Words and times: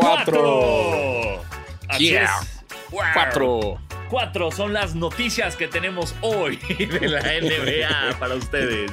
Cuatro. 0.00 1.40
Así 1.88 2.08
Yeah. 2.10 2.24
es. 2.24 2.64
Wow. 2.90 3.00
Cuatro. 3.14 3.80
Cuatro 4.10 4.50
son 4.50 4.72
las 4.72 4.94
noticias 4.94 5.56
que 5.56 5.66
tenemos 5.68 6.14
hoy 6.20 6.56
de 6.78 7.08
la 7.08 7.20
NBA 7.20 8.18
para 8.18 8.34
ustedes. 8.34 8.90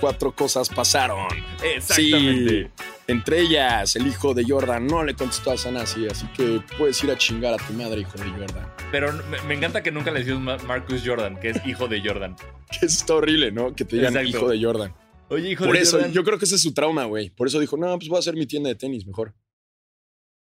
Cuatro 0.00 0.32
cosas 0.34 0.68
pasaron. 0.68 1.26
Exactamente. 1.62 2.70
Sí. 2.76 2.84
Entre 3.08 3.40
ellas, 3.40 3.96
el 3.96 4.06
hijo 4.06 4.34
de 4.34 4.44
Jordan 4.46 4.86
no 4.86 5.02
le 5.04 5.14
contestó 5.14 5.52
a 5.52 5.56
Sanasi, 5.56 6.06
así 6.06 6.26
que 6.36 6.60
puedes 6.78 7.02
ir 7.02 7.10
a 7.10 7.16
chingar 7.18 7.54
a 7.54 7.56
tu 7.56 7.72
madre, 7.72 8.00
hijo 8.02 8.12
de 8.18 8.30
Jordan. 8.30 8.72
Pero 8.90 9.12
me, 9.46 9.54
encanta 9.54 9.82
que 9.82 9.90
nunca 9.90 10.10
le 10.10 10.24
Ma- 10.34 10.56
Marcus 10.66 11.02
Jordan, 11.04 11.38
que 11.40 11.50
es 11.50 11.66
hijo 11.66 11.88
de 11.88 12.00
Jordan. 12.04 12.36
Que 12.80 12.86
está 12.86 13.14
horrible, 13.14 13.52
¿no? 13.52 13.74
Que 13.74 13.84
te 13.84 13.96
digan 13.96 14.16
Exacto. 14.16 14.38
hijo 14.38 14.48
de 14.48 14.62
Jordan. 14.64 14.94
Oye, 15.28 15.50
hijo 15.50 15.64
Por 15.66 15.76
de 15.76 15.82
eso, 15.82 15.96
Jordan. 15.98 16.12
yo 16.12 16.24
creo 16.24 16.38
que 16.38 16.46
ese 16.46 16.54
es 16.54 16.62
su 16.62 16.72
trauma, 16.72 17.04
güey. 17.04 17.28
Por 17.30 17.46
eso 17.46 17.60
dijo, 17.60 17.76
no, 17.76 17.96
pues 17.98 18.08
voy 18.08 18.16
a 18.16 18.20
hacer 18.20 18.34
mi 18.34 18.46
tienda 18.46 18.68
de 18.70 18.76
tenis 18.76 19.06
mejor. 19.06 19.34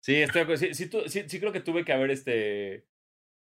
Sí, 0.02 0.16
estoy, 0.16 0.44
sí, 0.56 0.74
sí, 0.74 0.90
sí, 1.06 1.24
sí 1.26 1.40
creo 1.40 1.52
que 1.52 1.60
tuve 1.60 1.84
que 1.84 1.92
haber 1.92 2.10
este... 2.10 2.86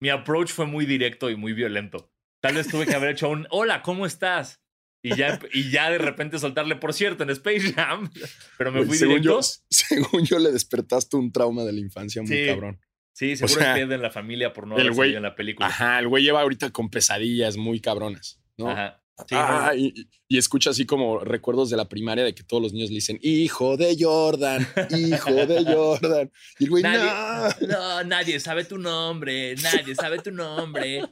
Mi 0.01 0.11
approach 0.11 0.51
fue 0.51 0.67
muy 0.67 0.85
directo 0.85 1.31
y 1.31 1.37
muy 1.37 1.53
violento. 1.53 2.13
Tal 2.43 2.55
vez 2.55 2.69
tuve 2.69 2.87
que 2.87 2.95
haber 2.95 3.11
hecho 3.11 3.29
un 3.31 3.47
hola, 3.51 3.83
¿cómo 3.83 4.07
estás? 4.07 4.63
Y 5.03 5.15
ya, 5.17 5.39
y 5.53 5.71
ya 5.71 5.91
de 5.91 5.99
repente 5.99 6.39
soltarle, 6.39 6.77
por 6.77 6.93
cierto, 6.93 7.23
en 7.23 7.31
Space 7.31 7.73
Jam. 7.73 8.11
Pero 8.59 8.73
me 8.73 8.85
fui 8.85 8.97
según, 8.97 9.21
directo. 9.21 9.41
yo, 9.41 9.43
según 9.71 10.25
yo, 10.25 10.39
le 10.39 10.51
despertaste 10.51 11.17
un 11.17 11.31
trauma 11.31 11.65
de 11.65 11.73
la 11.73 11.81
infancia 11.81 12.23
muy 12.23 12.47
cabrón. 12.47 12.81
Sí, 13.13 13.37
seguro 13.37 13.61
sea, 13.61 13.73
es 13.73 13.81
pedo 13.81 13.95
en 13.95 14.03
la 14.03 14.11
familia 14.11 14.53
por 14.53 14.67
no 14.67 14.75
haber 14.75 15.17
en 15.17 15.23
la 15.23 15.35
película. 15.35 15.69
Ajá, 15.69 15.99
el 15.99 16.09
güey 16.09 16.23
lleva 16.23 16.43
ahorita 16.43 16.71
con 16.71 16.91
pesadillas 16.91 17.57
muy 17.57 17.81
cabronas, 17.81 18.43
¿no? 18.59 18.69
Ajá. 18.69 19.03
Sí, 19.19 19.35
Ah, 19.35 19.71
no, 19.73 19.79
y, 19.79 20.09
y 20.29 20.37
escucha 20.39 20.71
así 20.71 20.85
como 20.85 21.21
recuerdos 21.21 21.71
de 21.71 21.77
la 21.77 21.89
primaria 21.89 22.23
de 22.23 22.35
que 22.35 22.43
todos 22.43 22.63
los 22.63 22.73
niños 22.75 22.91
le 22.91 22.97
dicen, 22.97 23.19
hijo 23.23 23.77
de 23.79 23.97
Jordan, 23.99 24.67
hijo 24.91 25.33
de 25.33 25.65
Jordan. 25.65 26.31
Y 26.59 26.65
el 26.65 26.71
güey, 26.71 26.83
no. 26.83 26.91
Nadie, 26.91 27.67
no, 27.67 28.05
nadie 28.05 28.41
sabe 28.41 28.65
tu 28.65 28.77
nombre, 28.77 29.55
nadie 29.57 29.95
sabe 29.95 30.19
tu 30.19 30.31
nombre. 30.33 31.03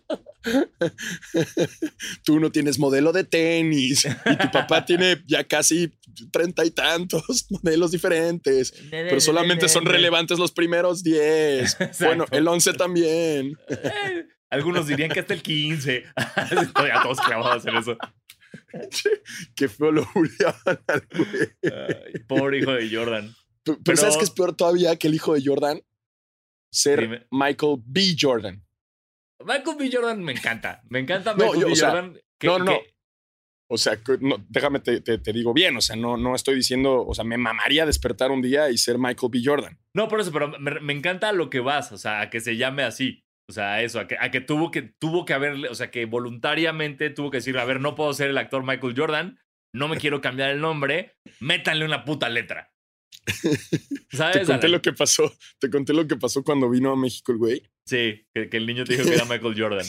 Tú 2.25 2.41
no 2.41 2.51
tienes 2.51 2.79
modelo 2.79 3.13
de 3.13 3.25
tenis 3.25 4.05
y 4.05 4.37
tu 4.37 4.51
papá 4.51 4.85
tiene 4.85 5.23
ya 5.27 5.45
casi 5.45 5.91
treinta 6.31 6.65
y 6.65 6.71
tantos 6.71 7.47
modelos 7.51 7.91
diferentes, 7.91 8.75
pero 8.91 9.21
solamente 9.21 9.69
son 9.69 9.87
relevantes 9.87 10.39
los 10.39 10.53
primeros 10.53 11.03
diez. 11.03 11.77
Bueno, 12.01 12.27
el 12.31 12.47
once 12.49 12.73
también. 12.75 13.57
Algunos 14.55 14.87
dirían 14.87 15.11
que 15.11 15.21
hasta 15.21 15.35
el 15.35 15.43
15. 15.43 16.05
Todavía 16.75 17.03
todos 17.03 17.21
clavados 17.21 17.67
en 17.67 17.77
eso. 17.77 17.97
Qué 19.55 19.69
feo 19.69 19.93
lo 19.93 20.07
bulleaban 20.15 20.81
al 20.87 21.07
güey. 21.17 21.49
Ay, 21.63 22.21
pobre 22.27 22.59
hijo 22.59 22.73
de 22.73 22.95
Jordan. 22.95 23.35
Pero, 23.65 23.79
Pero- 23.85 23.97
¿sabes 23.97 24.17
qué 24.17 24.25
es 24.25 24.31
peor 24.31 24.55
todavía 24.57 24.97
que 24.97 25.09
el 25.09 25.15
hijo 25.15 25.35
de 25.35 25.43
Jordan? 25.45 25.81
Ser 26.73 27.01
Dime. 27.03 27.27
Michael 27.31 27.77
B. 27.85 28.17
Jordan. 28.19 28.65
Michael 29.45 29.77
B. 29.79 29.91
Jordan 29.93 30.23
me 30.23 30.33
encanta. 30.33 30.83
Me 30.89 30.99
encanta 31.01 31.33
No, 31.35 31.45
Michael 31.45 31.61
yo, 31.61 31.67
B. 31.69 31.73
o 31.73 31.77
sea, 31.77 31.91
Jordan. 31.91 32.19
que- 32.39 32.47
no, 32.47 32.59
no, 32.59 32.65
no. 32.65 32.73
que- 32.73 32.95
O 33.71 33.79
sea, 33.79 33.97
que 33.97 34.19
no, 34.21 34.45
déjame 34.49 34.81
te, 34.81 35.01
te- 35.01 35.19
te 35.19 35.33
digo 35.33 35.55
bien, 35.55 35.77
o 35.77 35.81
sea, 35.81 35.97
no, 35.97 36.17
no 36.17 36.35
estoy 36.35 36.55
diciendo, 36.57 37.05
o 37.05 37.15
sea, 37.15 37.25
me 37.25 37.39
mamaría 37.39 37.87
despertar 37.87 38.31
un 38.31 38.43
día 38.43 38.71
y 38.71 38.77
ser 38.79 38.99
Michael 38.99 39.31
B. 39.33 39.41
Jordan. 39.45 39.79
No, 39.95 40.07
por 40.09 40.21
eso, 40.21 40.31
pero 40.33 40.49
me, 40.59 40.81
me 40.81 40.93
encanta 40.93 41.33
lo 41.33 41.49
que 41.49 41.61
vas, 41.61 41.91
o 41.91 41.97
sea, 41.99 42.21
a 42.21 42.31
que 42.31 42.41
se 42.41 42.57
llame 42.57 42.83
así. 42.83 43.24
O 43.49 43.53
sea, 43.53 43.83
eso, 43.83 44.01
a 44.01 44.07
que, 44.07 44.17
a 44.19 44.31
que 44.31 44.41
tuvo 44.41 44.71
que 44.71 44.83
tuvo 44.83 45.25
que 45.25 45.35
haberle, 45.35 45.69
o 45.69 45.75
sea, 45.75 45.91
que 45.91 46.07
voluntariamente 46.07 47.11
tuvo 47.11 47.31
que 47.31 47.39
decir, 47.39 47.59
a 47.59 47.65
ver, 47.65 47.81
no 47.81 47.95
puedo 47.95 48.13
ser 48.15 48.31
el 48.31 48.39
actor 48.39 48.65
Michael 48.65 48.95
Jordan, 48.97 49.39
no 49.75 49.89
me 49.89 49.99
quiero 49.99 50.21
cambiar 50.21 50.51
el 50.51 50.61
nombre, 50.61 51.17
métanle 51.41 51.85
una 51.85 52.05
puta 52.05 52.29
letra. 52.29 52.71
¿Sabes? 54.13 54.41
Te 54.41 54.45
conté 54.47 54.69
lo 54.69 54.81
que 54.83 54.93
pasó, 54.93 55.33
te 55.59 55.71
conté 55.71 55.93
lo 55.93 56.07
que 56.07 56.17
pasó 56.17 56.43
cuando 56.43 56.69
vino 56.71 56.91
a 56.93 56.97
México 56.97 57.33
el 57.33 57.39
güey. 57.39 57.63
Sí, 57.87 58.27
que, 58.35 58.49
que 58.49 58.57
el 58.57 58.67
niño 58.67 58.85
te 58.85 58.97
dijo 58.97 59.09
que 59.09 59.15
era 59.15 59.25
Michael 59.29 59.55
Jordan. 59.59 59.87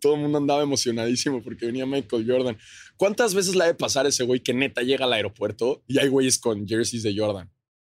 Todo 0.00 0.14
el 0.14 0.20
mundo 0.22 0.38
andaba 0.38 0.62
emocionadísimo 0.62 1.42
porque 1.42 1.66
venía 1.66 1.84
Michael 1.86 2.24
Jordan. 2.26 2.56
¿Cuántas 2.96 3.34
veces 3.34 3.54
la 3.56 3.66
de 3.66 3.74
pasar 3.74 4.06
ese 4.06 4.24
güey 4.24 4.40
que 4.40 4.54
neta 4.54 4.82
llega 4.82 5.04
al 5.04 5.12
aeropuerto 5.12 5.82
y 5.86 5.98
hay 5.98 6.08
güeyes 6.08 6.38
con 6.38 6.66
jerseys 6.66 7.02
de 7.02 7.14
Jordan? 7.16 7.50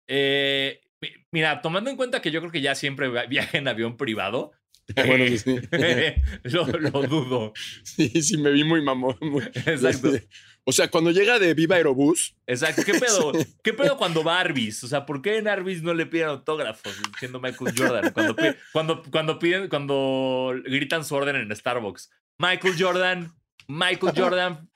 Eh, 0.08 0.80
mi- 1.00 1.10
mira, 1.32 1.60
tomando 1.60 1.90
en 1.90 1.96
cuenta 1.96 2.22
que 2.22 2.30
yo 2.30 2.40
creo 2.40 2.52
que 2.52 2.60
ya 2.60 2.74
siempre 2.74 3.08
viaja 3.28 3.58
en 3.58 3.68
avión 3.68 3.96
privado, 3.96 4.52
Bueno, 4.94 5.24
eh, 5.24 5.38
sí. 5.38 5.60
lo, 6.44 6.66
lo 6.66 6.90
dudo. 7.02 7.52
sí, 7.82 8.08
sí, 8.22 8.36
me 8.36 8.50
vi 8.50 8.64
muy 8.64 8.82
mamón. 8.82 9.16
muy- 9.20 9.42
Exacto. 9.44 10.12
O 10.68 10.72
sea, 10.72 10.88
cuando 10.90 11.12
llega 11.12 11.38
de 11.38 11.54
Viva 11.54 11.76
Aerobús, 11.76 12.34
Exacto. 12.46 12.82
¿Qué 12.84 12.94
pedo? 12.94 13.32
¿Qué 13.62 13.72
pedo 13.72 13.96
cuando 13.96 14.24
va 14.24 14.40
Arby's? 14.40 14.82
O 14.84 14.88
sea, 14.88 15.06
¿por 15.06 15.22
qué 15.22 15.38
en 15.38 15.46
Arby's 15.48 15.82
no 15.82 15.94
le 15.94 16.06
piden 16.06 16.26
autógrafos 16.28 16.92
siendo 17.20 17.40
Michael 17.40 17.72
Jordan? 17.76 18.12
Cuando, 18.12 18.36
cuando, 18.72 19.02
cuando 19.10 19.38
piden, 19.38 19.68
cuando 19.68 20.54
gritan 20.64 21.04
su 21.04 21.14
orden 21.14 21.36
en 21.36 21.54
Starbucks. 21.54 22.10
Michael 22.38 22.74
Jordan, 22.78 23.32
Michael 23.68 24.12
Jordan, 24.16 24.68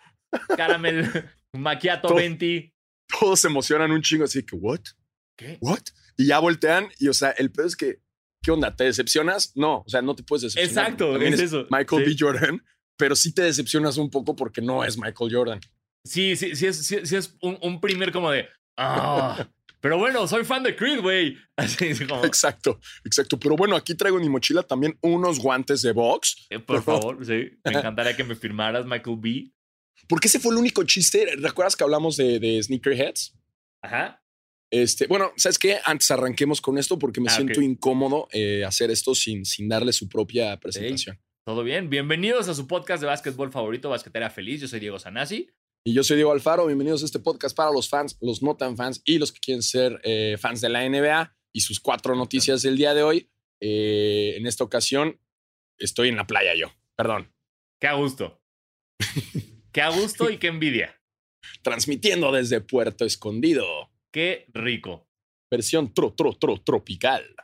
caramel, 0.57 1.09
macchiato 1.53 2.09
Todo- 2.09 2.17
20. 2.19 2.73
todos 3.21 3.41
se 3.41 3.49
emocionan 3.49 3.91
un 3.91 4.03
chingo 4.03 4.25
así 4.25 4.43
que, 4.45 4.57
¿what? 4.57 4.81
¿Qué? 5.37 5.59
¿What? 5.61 5.83
Y 6.17 6.27
ya 6.27 6.39
voltean 6.39 6.89
y, 6.99 7.09
o 7.09 7.15
sea, 7.15 7.31
el 7.33 7.51
pedo 7.51 7.67
es 7.67 7.77
que, 7.77 7.99
¿qué 8.43 8.51
onda? 8.51 8.75
¿Te 8.75 8.85
decepcionas? 8.85 9.53
No, 9.57 9.79
o 9.87 9.89
sea, 9.89 10.03
no 10.03 10.15
te 10.15 10.23
puedes 10.23 10.43
decepcionar. 10.43 10.85
Exacto, 10.87 11.13
también 11.13 11.35
es 11.35 11.41
eso, 11.41 11.67
Michael 11.71 12.05
sí. 12.05 12.11
B. 12.11 12.17
Jordan, 12.19 12.65
pero 12.97 13.17
sí 13.17 13.33
te 13.33 13.43
decepcionas 13.43 13.97
un 13.97 14.11
poco 14.11 14.35
porque 14.37 14.61
no 14.61 14.85
es 14.85 14.97
Michael 14.99 15.35
Jordan. 15.35 15.61
Sí, 16.05 16.37
sí, 16.37 16.57
sí 16.57 16.67
es, 16.67 16.87
sí, 16.87 16.99
sí 17.05 17.17
es 17.17 17.37
un, 17.43 17.59
un 17.63 17.81
primer 17.81 18.11
como 18.13 18.31
de. 18.31 18.49
Ah, 18.77 19.47
pero 19.81 19.99
bueno, 19.99 20.27
soy 20.27 20.45
fan 20.45 20.63
de 20.63 20.77
Creed, 20.77 21.01
güey. 21.01 21.37
Como. 22.09 22.25
Exacto, 22.25 22.79
exacto. 23.05 23.39
Pero 23.39 23.57
bueno, 23.57 23.77
aquí 23.77 23.95
traigo 23.95 24.17
en 24.19 24.23
mi 24.25 24.29
mochila 24.29 24.63
también 24.63 24.97
unos 25.01 25.39
guantes 25.39 25.83
de 25.83 25.93
box. 25.93 26.47
eh, 26.51 26.59
Por 26.59 26.83
favor, 26.83 27.25
sí. 27.25 27.51
Me 27.65 27.73
encantaría 27.79 28.15
que 28.17 28.25
me 28.25 28.35
firmaras, 28.35 28.85
Michael 28.87 29.17
B. 29.21 29.51
Porque 30.09 30.29
ese 30.29 30.39
fue 30.41 30.53
el 30.53 30.59
único 30.59 30.83
chiste. 30.85 31.35
¿Recuerdas 31.39 31.77
que 31.77 31.85
hablamos 31.85 32.17
de, 32.17 32.39
de 32.39 32.63
Sneakerheads? 32.63 33.35
Ajá. 33.83 34.20
Este, 34.73 35.09
bueno, 35.09 35.33
¿sabes 35.37 35.59
qué? 35.59 35.79
Antes 35.85 36.11
arranquemos 36.13 36.61
con 36.61 36.79
esto 36.79 36.99
porque 36.99 37.21
me 37.21 37.29
Ah, 37.29 37.35
siento 37.35 37.61
incómodo 37.61 38.29
eh, 38.33 38.65
hacer 38.65 38.91
esto 38.91 39.17
sin, 39.17 39.45
sin 39.45 39.69
darle 39.69 39.93
su 39.93 40.09
propia 40.09 40.59
presentación. 40.61 41.21
Todo 41.45 41.65
bien. 41.65 41.91
Bienvenidos 41.91 42.49
a 42.49 42.55
su 42.55 42.69
podcast 42.69 43.01
de 43.01 43.09
básquetbol 43.09 43.51
favorito, 43.51 43.91
Basquetera 43.91 44.31
Feliz. 44.31 44.61
Yo 44.61 44.69
soy 44.69 44.79
Diego 44.79 45.01
Sanasi. 45.01 45.51
Y 45.85 45.93
yo 45.93 46.05
soy 46.05 46.17
Diego 46.17 46.31
Alfaro. 46.31 46.67
Bienvenidos 46.67 47.03
a 47.03 47.07
este 47.07 47.19
podcast 47.19 47.57
para 47.57 47.73
los 47.73 47.89
fans, 47.89 48.17
los 48.21 48.43
no 48.43 48.57
tan 48.57 48.77
fans 48.77 49.03
y 49.05 49.19
los 49.19 49.33
que 49.33 49.41
quieren 49.41 49.63
ser 49.63 50.01
eh, 50.05 50.37
fans 50.39 50.61
de 50.61 50.69
la 50.69 50.89
NBA 50.89 51.37
y 51.53 51.63
sus 51.63 51.81
cuatro 51.81 52.15
noticias 52.15 52.63
del 52.63 52.77
día 52.77 52.95
de 52.95 53.03
hoy. 53.03 53.29
Eh, 53.61 54.35
en 54.37 54.47
esta 54.47 54.63
ocasión 54.63 55.19
estoy 55.79 56.11
en 56.11 56.17
la 56.17 56.29
playa 56.29 56.55
yo. 56.55 56.69
Perdón. 56.97 57.35
Qué 57.81 57.89
a 57.89 57.95
gusto. 57.95 58.41
Qué 59.73 59.81
a 59.81 59.89
gusto 59.89 60.31
y 60.31 60.39
qué 60.39 60.47
envidia. 60.47 61.01
Transmitiendo 61.63 62.31
desde 62.31 62.61
Puerto 62.61 63.05
Escondido. 63.05 63.90
Qué 64.13 64.47
rico. 64.53 65.09
Versión 65.51 65.93
tro, 65.95 66.13
tro, 66.15 66.33
tro, 66.35 66.59
tropical. 66.63 67.35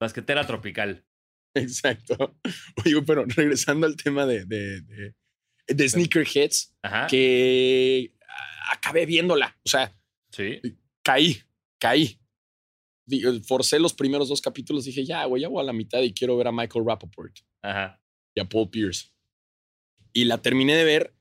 Basquetera 0.00 0.46
tropical. 0.46 1.04
Exacto. 1.54 2.36
Oye, 2.84 3.02
pero 3.02 3.24
regresando 3.24 3.86
al 3.86 3.96
tema 3.96 4.26
de, 4.26 4.44
de, 4.44 4.82
de, 4.82 5.14
de 5.68 5.88
Sneakerheads, 5.88 6.76
Ajá. 6.82 7.06
que 7.06 8.14
acabé 8.72 9.06
viéndola. 9.06 9.56
O 9.64 9.68
sea, 9.68 9.92
Sí. 10.32 10.60
caí, 11.02 11.38
caí. 11.78 12.20
Digo, 13.06 13.32
Forcé 13.46 13.78
los 13.78 13.94
primeros 13.94 14.28
dos 14.28 14.42
capítulos. 14.42 14.84
Dije, 14.84 15.04
ya, 15.04 15.24
güey, 15.24 15.42
ya 15.42 15.48
voy 15.48 15.62
a 15.62 15.66
la 15.66 15.72
mitad 15.72 16.02
y 16.02 16.12
quiero 16.12 16.36
ver 16.36 16.48
a 16.48 16.52
Michael 16.52 16.84
Rappaport 16.86 17.32
Ajá. 17.62 18.00
y 18.34 18.40
a 18.40 18.44
Paul 18.48 18.68
Pierce. 18.68 19.12
Y 20.12 20.24
la 20.24 20.42
terminé 20.42 20.74
de 20.76 20.84
ver 20.84 21.14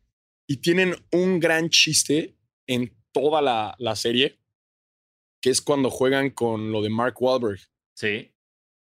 y 0.48 0.58
tienen 0.58 0.96
un 1.12 1.40
gran 1.40 1.70
chiste 1.70 2.36
en 2.68 2.94
toda 3.14 3.42
la, 3.42 3.76
la 3.80 3.96
serie, 3.96 4.40
que 5.46 5.52
es 5.52 5.62
cuando 5.62 5.92
juegan 5.92 6.32
con 6.32 6.72
lo 6.72 6.82
de 6.82 6.90
Mark 6.90 7.22
Wahlberg, 7.22 7.60
Sí. 7.96 8.34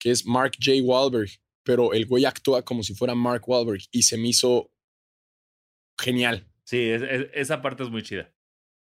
que 0.00 0.10
es 0.10 0.26
Mark 0.26 0.54
J. 0.60 0.82
Wahlberg, 0.82 1.30
pero 1.62 1.92
el 1.92 2.06
güey 2.06 2.24
actúa 2.24 2.64
como 2.64 2.82
si 2.82 2.92
fuera 2.92 3.14
Mark 3.14 3.48
Wahlberg 3.48 3.82
y 3.92 4.02
se 4.02 4.18
me 4.18 4.26
hizo 4.30 4.72
genial. 5.96 6.48
Sí, 6.64 6.78
es- 6.78 7.02
es- 7.02 7.28
esa 7.34 7.62
parte 7.62 7.84
es 7.84 7.88
muy 7.90 8.02
chida. 8.02 8.34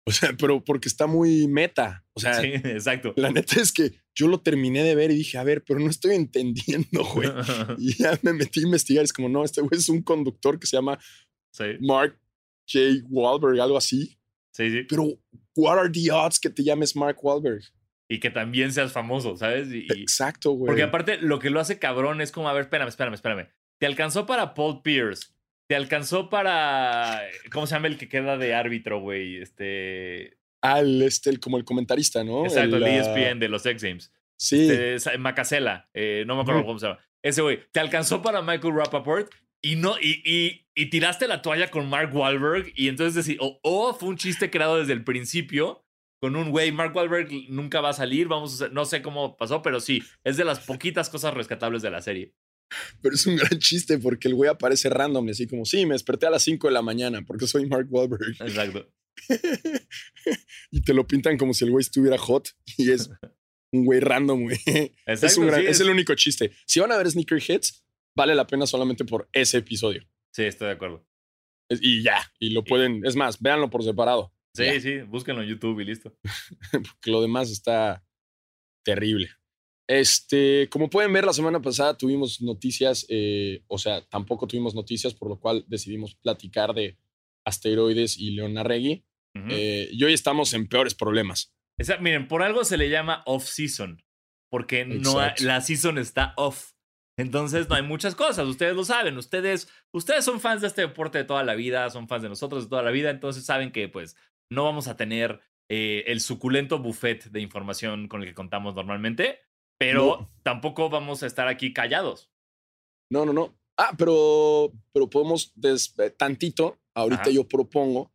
O 0.08 0.12
sea, 0.12 0.34
pero 0.36 0.64
porque 0.64 0.88
está 0.90 1.06
muy 1.06 1.48
meta. 1.48 2.04
O 2.14 2.20
sea, 2.20 2.42
Sí, 2.42 2.48
exacto. 2.66 3.14
la 3.18 3.30
neta 3.32 3.62
es 3.62 3.72
que 3.72 3.92
yo 4.16 4.28
lo 4.28 4.42
terminé 4.42 4.82
de 4.84 4.96
ver 4.96 5.12
y 5.12 5.16
dije, 5.16 5.38
a 5.38 5.44
ver, 5.44 5.64
pero 5.64 5.80
no 5.80 5.92
estoy 5.92 6.16
entendiendo, 6.16 7.04
güey. 7.14 7.30
Y 7.78 7.94
ya 8.02 8.18
me 8.24 8.34
metí 8.34 8.62
a 8.62 8.64
investigar. 8.64 9.04
Es 9.04 9.14
como, 9.14 9.30
no, 9.30 9.44
este 9.44 9.62
güey 9.62 9.78
es 9.80 9.90
un 9.90 10.02
conductor 10.02 10.60
que 10.60 10.66
se 10.66 10.76
llama 10.78 10.98
sí, 11.54 11.66
Mark 11.82 12.20
J. 12.68 13.06
Wahlberg, 13.12 13.60
algo 13.62 13.78
así. 13.78 14.18
sí, 14.56 14.72
sí. 14.72 14.84
Pero, 14.90 15.06
what 15.60 15.78
are 15.78 15.90
the 15.90 16.12
odds 16.12 16.40
que 16.40 16.50
te 16.50 16.64
llames 16.64 16.96
Mark 16.96 17.18
Wahlberg? 17.24 17.62
Y 18.08 18.20
que 18.20 18.30
también 18.32 18.72
seas 18.74 18.92
famoso, 18.92 19.38
¿sabes? 19.38 19.72
Y, 19.72 19.86
Exacto, 19.92 20.52
güey. 20.52 20.68
porque 20.68 20.84
aparte 20.84 21.18
lo 21.22 21.38
que 21.40 21.50
lo 21.52 21.60
hace 21.60 21.78
cabrón 21.78 22.22
es 22.22 22.32
como, 22.32 22.50
a 22.50 22.54
ver, 22.54 22.64
espérame, 22.64 22.88
espérame, 22.88 23.14
espérame. 23.14 23.48
Te 23.80 23.86
alcanzó 23.86 24.26
para 24.26 24.54
Paul 24.56 24.82
Pierce. 24.82 25.28
Te 25.68 25.76
alcanzó 25.76 26.30
para. 26.30 27.22
¿Cómo 27.52 27.68
se 27.68 27.76
llama 27.76 27.88
el 27.88 27.98
que 27.98 28.10
queda 28.10 28.38
de 28.38 28.56
árbitro, 28.56 29.00
güey? 29.00 29.38
Este. 29.38 30.38
Ah, 30.64 30.80
el, 30.80 31.02
este, 31.04 31.30
el- 31.30 31.40
como 31.40 31.58
el 31.58 31.64
comentarista, 31.64 32.24
¿no? 32.24 32.44
Exacto, 32.46 32.78
el, 32.78 32.84
E 32.84 33.00
ah, 33.00 33.02
ESPN 33.02 33.40
de 33.40 33.48
los 33.50 33.66
X 33.66 33.84
Games. 33.84 34.12
Sí. 34.36 34.68
Este, 34.70 35.00
Sa- 35.00 35.18
Macasela, 35.20 35.88
eh, 35.94 36.24
no 36.26 36.36
me 36.36 36.42
acuerdo 36.42 36.66
cómo 36.66 36.80
se 36.80 36.88
llama. 36.88 37.00
Ese 37.22 37.42
güey, 37.44 37.60
te 37.72 37.80
alcanzó 37.80 38.22
para 38.22 38.42
Michael 38.42 38.74
Rappaport 38.74 39.30
y 39.62 39.76
no, 39.76 39.96
y, 40.00 40.22
y, 40.24 40.68
y 40.76 40.90
tiraste 40.90 41.28
la 41.28 41.42
toalla 41.42 41.70
con 41.70 41.90
Mark 41.90 42.16
Wahlberg. 42.16 42.72
Y 42.76 42.88
entonces 42.88 43.16
decir, 43.16 43.38
o, 43.42 43.60
o 43.64 43.94
fue 43.94 44.10
un 44.10 44.18
chiste 44.18 44.50
creado 44.50 44.78
desde 44.78 44.94
el 44.94 45.04
principio 45.04 45.86
con 46.22 46.36
un 46.36 46.52
güey, 46.52 46.72
Mark 46.72 46.94
Wahlberg 46.96 47.30
nunca 47.50 47.80
va 47.82 47.90
a 47.90 47.94
salir, 47.94 48.28
vamos 48.28 48.62
a 48.62 48.68
no 48.70 48.84
sé 48.86 49.02
cómo 49.02 49.38
pasó, 49.38 49.62
pero 49.62 49.80
sí, 49.80 50.04
es 50.26 50.36
de 50.36 50.44
las 50.44 50.60
poquitas 50.60 51.10
cosas 51.10 51.34
rescatables 51.34 51.82
de 51.82 51.92
la 51.92 52.02
serie. 52.02 52.34
Pero 53.02 53.16
es 53.16 53.26
un 53.26 53.38
gran 53.38 53.58
chiste 53.60 53.98
porque 53.98 54.28
el 54.28 54.36
güey 54.36 54.50
aparece 54.50 54.90
random, 54.90 55.30
así 55.30 55.48
como, 55.48 55.66
sí, 55.66 55.86
me 55.86 55.94
desperté 55.94 56.28
a 56.28 56.30
las 56.30 56.44
5 56.44 56.68
de 56.68 56.74
la 56.74 56.82
mañana 56.82 57.24
porque 57.26 57.48
soy 57.48 57.66
Mark 57.68 57.88
Wahlberg. 57.90 58.36
Exacto. 58.42 58.92
y 60.72 60.82
te 60.82 60.94
lo 60.94 61.08
pintan 61.08 61.38
como 61.38 61.54
si 61.54 61.66
el 61.66 61.72
güey 61.72 61.82
estuviera 61.82 62.18
hot 62.18 62.50
y 62.78 62.92
es 62.92 63.10
un 63.72 63.86
güey 63.86 64.00
random, 64.00 64.44
güey. 64.44 64.58
Exacto, 64.66 65.26
es, 65.26 65.38
un 65.38 65.48
gran- 65.48 65.62
sí, 65.62 65.68
es 65.68 65.80
el 65.80 65.90
único 65.90 66.14
chiste. 66.16 66.52
Si 66.66 66.80
van 66.80 66.92
a 66.92 66.98
ver 66.98 67.10
Sneakerheads, 67.10 67.84
vale 68.16 68.36
la 68.36 68.46
pena 68.48 68.66
solamente 68.68 69.06
por 69.06 69.30
ese 69.34 69.58
episodio. 69.60 70.08
Sí, 70.34 70.44
estoy 70.44 70.68
de 70.68 70.74
acuerdo. 70.74 71.06
Y 71.82 72.02
ya, 72.04 72.20
y 72.40 72.50
lo 72.52 72.64
pueden, 72.64 73.06
es 73.06 73.16
más, 73.16 73.40
véanlo 73.42 73.70
por 73.70 73.84
separado. 73.84 74.34
Sí, 74.56 74.66
Ya. 74.66 74.80
sí, 74.80 75.00
búsquenlo 75.02 75.44
en 75.44 75.50
YouTube 75.50 75.80
y 75.80 75.86
listo. 75.86 76.16
porque 76.72 77.12
lo 77.12 77.22
demás 77.22 77.52
está 77.52 78.04
terrible. 78.84 79.30
Este, 79.88 80.68
como 80.70 80.90
pueden 80.90 81.12
ver, 81.14 81.26
la 81.26 81.34
semana 81.34 81.62
pasada 81.62 81.98
tuvimos 81.98 82.42
noticias, 82.42 83.06
eh, 83.10 83.64
o 83.68 83.78
sea, 83.78 84.06
tampoco 84.08 84.48
tuvimos 84.48 84.76
noticias, 84.76 85.14
por 85.16 85.30
lo 85.30 85.40
cual 85.40 85.66
decidimos 85.68 86.16
platicar 86.16 86.74
de 86.74 86.98
asteroides 87.46 88.18
y 88.18 88.32
Leonarregui. 88.32 89.04
Ujú. 89.36 89.48
Eh, 89.50 89.90
y 89.92 90.04
hoy 90.04 90.14
estamos 90.14 90.54
en 90.54 90.68
peores 90.68 90.94
problemas. 90.96 91.54
Esa- 91.80 91.98
miren, 91.98 92.28
por 92.28 92.44
algo 92.44 92.64
se 92.66 92.78
le 92.78 92.90
llama 92.90 93.24
off-season, 93.26 94.04
porque 94.52 94.86
no 94.86 95.16
la 95.40 95.62
season 95.62 95.98
está 95.98 96.34
off. 96.38 96.72
Entonces 97.20 97.68
no 97.70 97.76
hay 97.76 97.84
muchas 97.84 98.16
cosas, 98.16 98.48
ustedes 98.48 98.76
lo 98.76 98.84
saben, 98.86 99.18
ustedes, 99.18 99.68
ustedes 99.94 100.24
son 100.26 100.40
fans 100.40 100.62
de 100.62 100.68
este 100.68 100.82
deporte 100.82 101.18
de 101.18 101.24
toda 101.26 101.44
la 101.44 101.56
vida, 101.56 101.90
son 101.90 102.08
fans 102.08 102.24
de 102.24 102.30
nosotros 102.30 102.64
de 102.64 102.70
toda 102.70 102.82
la 102.84 102.92
vida, 102.92 103.10
entonces 103.10 103.46
saben 103.46 103.72
que 103.72 103.90
pues 103.90 104.16
no 104.52 104.64
vamos 104.64 104.88
a 104.88 104.96
tener 104.96 105.42
eh, 105.70 106.06
el 106.08 106.22
suculento 106.22 106.80
buffet 106.80 107.26
de 107.26 107.42
información 107.42 108.08
con 108.08 108.22
el 108.22 108.28
que 108.30 108.34
contamos 108.34 108.74
normalmente, 108.74 109.40
pero 109.78 110.18
No. 110.22 110.32
tampoco 110.44 110.90
vamos 110.90 111.22
a 111.22 111.28
estar 111.28 111.48
aquí 111.48 111.74
callados. 111.74 112.32
No, 113.12 113.26
no, 113.26 113.34
no. 113.34 113.56
Ah, 113.78 113.94
pero, 113.98 114.72
pero 114.94 115.10
podemos 115.10 115.52
des- 115.56 115.94
eh, 116.00 116.10
tantito. 116.10 116.80
Ahorita 116.96 117.22
Ajá. 117.24 117.32
yo 117.32 117.48
propongo 117.48 118.12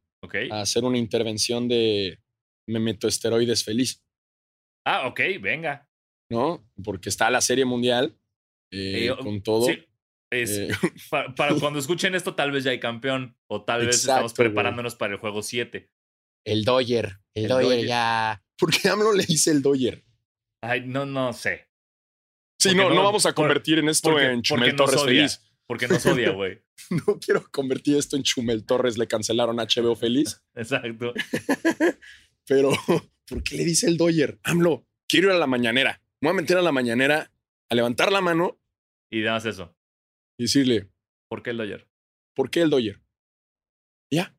hacer 0.51 0.85
una 0.85 0.99
intervención 0.99 1.69
de 1.69 2.19
me 2.69 2.81
meto 2.81 3.07
esteroides 3.07 3.63
feliz, 3.65 4.03
Ah, 4.87 5.07
ok, 5.07 5.21
venga. 5.41 5.89
¿no? 6.31 6.67
Porque 6.83 7.09
está 7.11 7.31
la 7.31 7.41
serie 7.41 7.65
mundial 7.65 8.19
eh, 8.75 9.07
Eh, 9.07 9.17
con 9.23 9.43
todo. 9.43 9.67
Sí, 9.67 9.79
es, 10.31 10.51
Eh, 10.51 10.69
pa- 11.11 11.35
para, 11.35 11.55
cuando 11.61 11.79
escuchen 11.79 12.15
esto, 12.15 12.35
tal 12.35 12.51
vez 12.53 12.65
ya 12.65 12.71
hay 12.73 12.81
campeón, 12.81 13.37
o 13.47 13.65
tal 13.65 13.87
vez 13.87 13.97
estamos 13.97 14.35
güey. 14.35 14.49
preparándonos 14.49 14.95
para 14.97 15.15
el 15.15 15.19
juego 15.21 15.43
7. 15.43 15.91
el 16.47 16.65
Doyer. 16.65 17.19
El 17.35 17.49
Dodger 17.49 17.87
ya. 17.87 18.45
¿Por 18.59 18.71
qué 18.71 18.89
AMLO 18.89 19.13
le 19.13 19.25
dice 19.25 19.51
el 19.51 19.63
Doyer? 19.63 20.05
Ay, 20.63 20.83
no, 20.87 21.05
no 21.07 21.33
sé. 21.33 21.69
Sí, 22.61 22.69
Porque 22.71 22.75
no, 22.83 22.89
no, 22.91 22.95
no- 22.97 23.03
vamos 23.05 23.27
a 23.27 23.31
por- 23.31 23.35
convertir 23.47 23.79
en 23.79 23.89
esto 23.89 24.11
porque- 24.11 24.27
en 24.27 24.43
Chumel 24.43 24.77
Torres 24.77 24.97
odia. 24.97 25.07
feliz. 25.07 25.41
Porque 25.67 25.89
nos 25.89 26.05
odia, 26.07 26.31
güey. 26.31 26.63
No 27.07 27.19
quiero 27.19 27.45
convertir 27.51 27.97
esto 27.97 28.17
en 28.17 28.23
Chumel 28.23 28.65
Torres, 28.67 28.99
le 28.99 29.07
cancelaron 29.07 29.57
HBO 29.57 29.95
feliz. 29.97 30.43
Exacto. 30.55 31.15
Pero, 32.47 32.71
¿por 33.27 33.43
qué 33.43 33.57
le 33.57 33.65
dice 33.65 33.87
el 33.87 33.97
Doyer? 33.97 34.39
AMLO, 34.43 34.87
quiero 35.09 35.29
ir 35.29 35.35
a 35.35 35.39
la 35.39 35.47
mañanera. 35.47 36.03
Me 36.21 36.29
voy 36.29 36.39
a 36.39 36.41
meter 36.43 36.57
a 36.59 36.63
la 36.63 36.73
mañanera, 36.73 37.33
a 37.71 37.75
levantar 37.75 38.13
la 38.13 38.21
mano 38.21 38.59
Y 39.15 39.21
nada 39.21 39.35
más 39.35 39.47
eso. 39.47 39.75
y 40.39 40.45
decirle, 40.45 40.91
¿Por 41.29 41.43
qué 41.43 41.51
el 41.51 41.57
Dodger? 41.59 41.89
¿por 42.37 42.51
qué 42.51 42.63
el 42.63 42.71
Doyer? 42.71 43.01
Ya. 44.13 44.37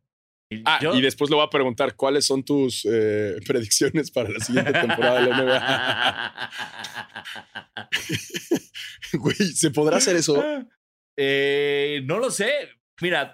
Y 0.51 0.61
Ah, 0.65 0.79
yo- 0.81 0.93
y 0.95 1.01
después 1.01 1.29
le 1.29 1.35
voy 1.37 1.45
a 1.45 1.49
preguntar 1.49 1.95
cuáles 1.95 2.25
son 2.25 2.43
tus 2.43 2.85
eh, 2.85 3.37
predicciones 3.47 4.11
para 4.11 4.29
la 4.29 4.39
siguiente 4.39 4.73
temporada 4.73 5.21
de 5.21 5.29
la 5.29 5.41
NBA. 5.41 6.51
Güey, 9.13 9.35
¿se 9.35 9.71
podrá 9.71 9.97
hacer 9.97 10.15
eso? 10.15 10.43
Eh, 11.17 12.01
no 12.05 12.19
lo 12.19 12.29
sé. 12.31 12.51
Mira, 13.01 13.33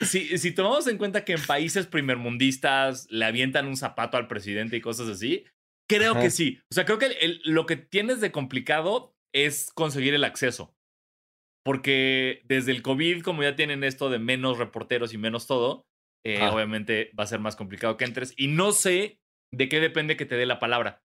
si, 0.00 0.38
si 0.38 0.52
tomamos 0.52 0.86
en 0.88 0.98
cuenta 0.98 1.24
que 1.24 1.32
en 1.34 1.42
países 1.46 1.86
primermundistas 1.86 3.06
le 3.10 3.24
avientan 3.24 3.66
un 3.66 3.76
zapato 3.76 4.16
al 4.16 4.26
presidente 4.28 4.76
y 4.76 4.80
cosas 4.80 5.08
así, 5.08 5.44
creo 5.88 6.12
Ajá. 6.12 6.22
que 6.22 6.30
sí. 6.30 6.58
O 6.70 6.74
sea, 6.74 6.84
creo 6.84 6.98
que 6.98 7.06
el- 7.06 7.16
el- 7.20 7.40
lo 7.44 7.66
que 7.66 7.76
tienes 7.76 8.20
de 8.20 8.32
complicado 8.32 9.16
es 9.34 9.70
conseguir 9.72 10.14
el 10.14 10.24
acceso. 10.24 10.74
Porque 11.64 12.42
desde 12.44 12.72
el 12.72 12.82
COVID, 12.82 13.22
como 13.22 13.42
ya 13.42 13.54
tienen 13.54 13.84
esto 13.84 14.08
de 14.10 14.18
menos 14.18 14.58
reporteros 14.58 15.12
y 15.12 15.18
menos 15.18 15.46
todo, 15.46 15.84
eh, 16.24 16.38
Ah. 16.40 16.52
obviamente 16.54 17.10
va 17.18 17.24
a 17.24 17.28
ser 17.28 17.40
más 17.40 17.56
complicado 17.56 17.96
que 17.96 18.04
entres. 18.04 18.32
Y 18.36 18.48
no 18.48 18.72
sé 18.72 19.18
de 19.52 19.68
qué 19.68 19.80
depende 19.80 20.16
que 20.16 20.26
te 20.26 20.36
dé 20.36 20.46
la 20.46 20.58
palabra. 20.58 21.02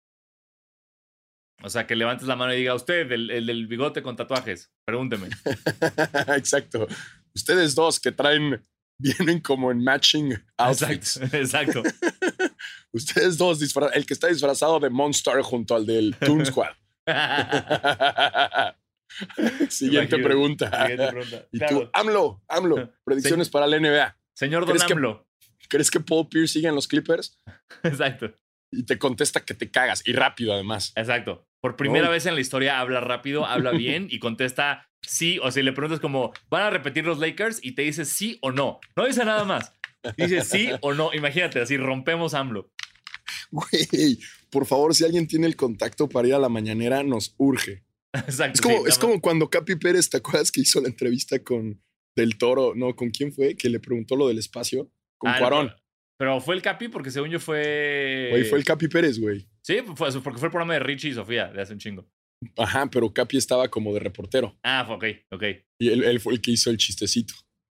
O 1.64 1.70
sea, 1.70 1.88
que 1.88 1.96
levantes 1.96 2.28
la 2.28 2.36
mano 2.36 2.54
y 2.54 2.58
diga, 2.58 2.75
usted, 2.75 3.10
el, 3.12 3.30
el 3.30 3.46
del 3.46 3.68
bigote 3.68 4.02
con 4.04 4.16
tatuajes, 4.16 4.72
pregúnteme. 4.86 5.30
Exacto. 6.36 6.88
Ustedes 7.36 7.74
dos 7.74 8.00
que 8.00 8.12
traen, 8.12 8.66
vienen 9.00 9.40
como 9.40 9.72
en 9.72 9.84
matching 9.84 10.34
outfits. 10.58 11.18
Exacto. 11.18 11.80
exacto. 11.81 11.84
Ustedes 12.92 13.38
dos, 13.38 13.60
el 13.94 14.06
que 14.06 14.13
está 14.13 14.27
disfrazado 14.27 14.80
de 14.80 14.89
Monster 14.89 15.42
junto 15.42 15.75
al 15.75 15.86
del 15.86 16.15
Toon 16.18 16.46
Squad. 16.46 16.75
Siguiente 19.69 20.17
pregunta. 20.19 20.69
Siguiente 20.88 21.07
pregunta. 21.10 21.48
Y 21.51 21.60
tú, 21.60 21.89
AMLO, 21.93 22.43
AMLO, 22.48 22.93
predicciones 23.05 23.50
para 23.50 23.67
la 23.67 23.79
NBA. 23.79 24.17
Señor 24.36 24.65
Don 24.65 24.72
¿crees 24.72 24.83
que- 24.86 24.93
AMLO. 24.93 25.27
¿Crees 25.69 25.89
que 25.89 26.00
Paul 26.00 26.27
Pierce 26.29 26.53
sigue 26.53 26.67
en 26.67 26.75
los 26.75 26.88
Clippers? 26.88 27.39
Exacto. 27.83 28.31
Y 28.72 28.83
te 28.83 29.00
contesta 29.00 29.39
que 29.43 29.53
te 29.53 29.72
cagas. 29.72 30.03
Y 30.05 30.13
rápido, 30.13 30.53
además. 30.53 30.91
Exacto. 30.95 31.48
Por 31.62 31.77
primera 31.77 32.10
vez 32.10 32.25
en 32.25 32.36
la 32.36 32.41
historia 32.41 32.79
habla 32.79 33.00
rápido, 33.00 33.45
habla 33.45 33.72
bien 33.72 34.07
y 34.10 34.19
contesta 34.19 34.89
sí. 35.01 35.39
O 35.41 35.50
sea, 35.51 35.63
le 35.63 35.72
preguntas 35.72 36.00
como, 36.00 36.33
¿van 36.50 36.63
a 36.63 36.69
repetir 36.69 37.05
los 37.05 37.17
Lakers? 37.19 37.60
Y 37.63 37.72
te 37.72 37.83
dice 37.83 38.05
sí 38.05 38.38
o 38.41 38.51
no. 38.51 38.81
No 38.95 39.05
dice 39.05 39.24
nada 39.25 39.45
más. 39.45 39.74
Dice 40.17 40.41
sí 40.41 40.69
o 40.81 40.93
no. 40.93 41.12
Imagínate, 41.13 41.62
así 41.62 41.77
rompemos 41.77 42.33
AMLO. 42.33 42.69
Güey, 43.51 44.19
por 44.53 44.65
favor, 44.65 44.95
si 44.95 45.03
alguien 45.03 45.27
tiene 45.27 45.48
el 45.48 45.55
contacto 45.57 46.07
para 46.07 46.27
ir 46.29 46.33
a 46.36 46.39
la 46.39 46.48
mañanera, 46.50 47.03
nos 47.03 47.33
urge. 47.38 47.83
Exacto. 48.13 48.53
Es 48.53 48.62
como, 48.62 48.77
sí, 48.77 48.89
es 48.89 48.98
como 49.00 49.19
cuando 49.19 49.50
Capi 49.50 49.75
Pérez, 49.75 50.10
¿te 50.10 50.17
acuerdas 50.17 50.51
que 50.51 50.62
hizo 50.62 50.79
la 50.79 50.88
entrevista 50.88 51.39
con 51.43 51.81
Del 52.15 52.38
Toro? 52.38 52.74
No, 52.75 52.95
¿con 52.95 53.10
quién 53.10 53.33
fue? 53.33 53.55
Que 53.55 53.67
le 53.69 53.79
preguntó 53.79 54.15
lo 54.15 54.27
del 54.27 54.38
espacio. 54.38 54.89
Con 55.17 55.31
Ah, 55.31 55.39
Cuarón. 55.39 55.67
pero, 55.67 55.81
pero 56.17 56.41
fue 56.41 56.55
el 56.55 56.62
Capi 56.62 56.88
porque 56.89 57.10
según 57.12 57.29
yo 57.31 57.39
fue... 57.39 58.27
Güey, 58.31 58.43
fue 58.45 58.60
el 58.60 58.63
Capi 58.65 58.88
Pérez, 58.88 59.19
güey. 59.19 59.48
Sí, 59.63 59.77
fue, 59.95 60.12
porque 60.22 60.39
fue 60.39 60.48
el 60.48 60.51
programa 60.51 60.74
de 60.75 60.79
Richie 60.79 61.10
y 61.10 61.13
Sofía 61.13 61.48
de 61.51 61.62
hace 61.62 61.74
un 61.74 61.79
chingo. 61.79 62.07
Ajá, 62.57 62.88
pero 62.91 63.12
Capi 63.13 63.38
estaba 63.38 63.69
como 63.69 63.93
de 63.93 64.00
reportero. 64.01 64.57
Ah, 64.63 64.83
fue 64.86 64.95
ok, 64.95 65.05
ok. 65.31 65.43
Y 65.79 65.89
él, 65.89 66.03
él 66.03 66.19
fue 66.19 66.33
el 66.33 66.41
que 66.41 66.51
hizo 66.51 66.69
el 66.69 66.77
chistecito. 66.77 67.33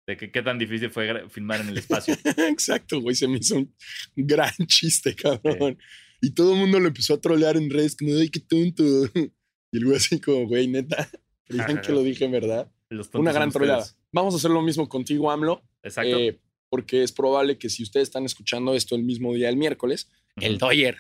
De 0.08 0.16
que, 0.16 0.30
qué 0.30 0.42
tan 0.42 0.58
difícil 0.58 0.90
fue 0.90 1.28
filmar 1.30 1.60
en 1.60 1.68
el 1.68 1.78
espacio. 1.78 2.14
Exacto, 2.36 3.00
güey. 3.00 3.14
Se 3.16 3.26
me 3.26 3.38
hizo 3.38 3.56
un 3.56 3.74
gran 4.14 4.52
chiste, 4.66 5.14
cabrón. 5.16 5.78
Y 6.20 6.32
todo 6.32 6.54
el 6.54 6.60
mundo 6.60 6.80
lo 6.80 6.88
empezó 6.88 7.14
a 7.14 7.20
trolear 7.20 7.56
en 7.56 7.70
redes, 7.70 7.96
como, 7.96 8.12
ay, 8.14 8.28
qué 8.28 8.40
tonto. 8.40 8.84
Y 9.72 9.78
el 9.78 9.84
güey 9.84 9.96
así 9.96 10.20
como, 10.20 10.46
güey, 10.46 10.68
neta. 10.68 11.10
Creían 11.44 11.80
que 11.82 11.90
lo 11.90 12.02
dije 12.04 12.24
en 12.24 12.30
verdad. 12.30 12.72
Una 13.14 13.32
gran 13.32 13.50
troleada. 13.50 13.80
ustedes. 13.80 13.98
Vamos 14.12 14.32
a 14.32 14.36
hacer 14.36 14.52
lo 14.52 14.62
mismo 14.62 14.88
contigo, 14.88 15.30
AMLO. 15.30 15.60
Exacto. 15.82 16.16
eh, 16.16 16.40
porque 16.68 17.02
es 17.02 17.10
probable 17.10 17.58
que 17.58 17.68
si 17.68 17.82
ustedes 17.82 18.08
están 18.08 18.24
escuchando 18.24 18.74
esto 18.74 18.94
el 18.94 19.02
mismo 19.02 19.34
día, 19.34 19.48
el 19.48 19.56
miércoles, 19.56 20.08
el. 20.36 20.58
Doyer 20.58 20.98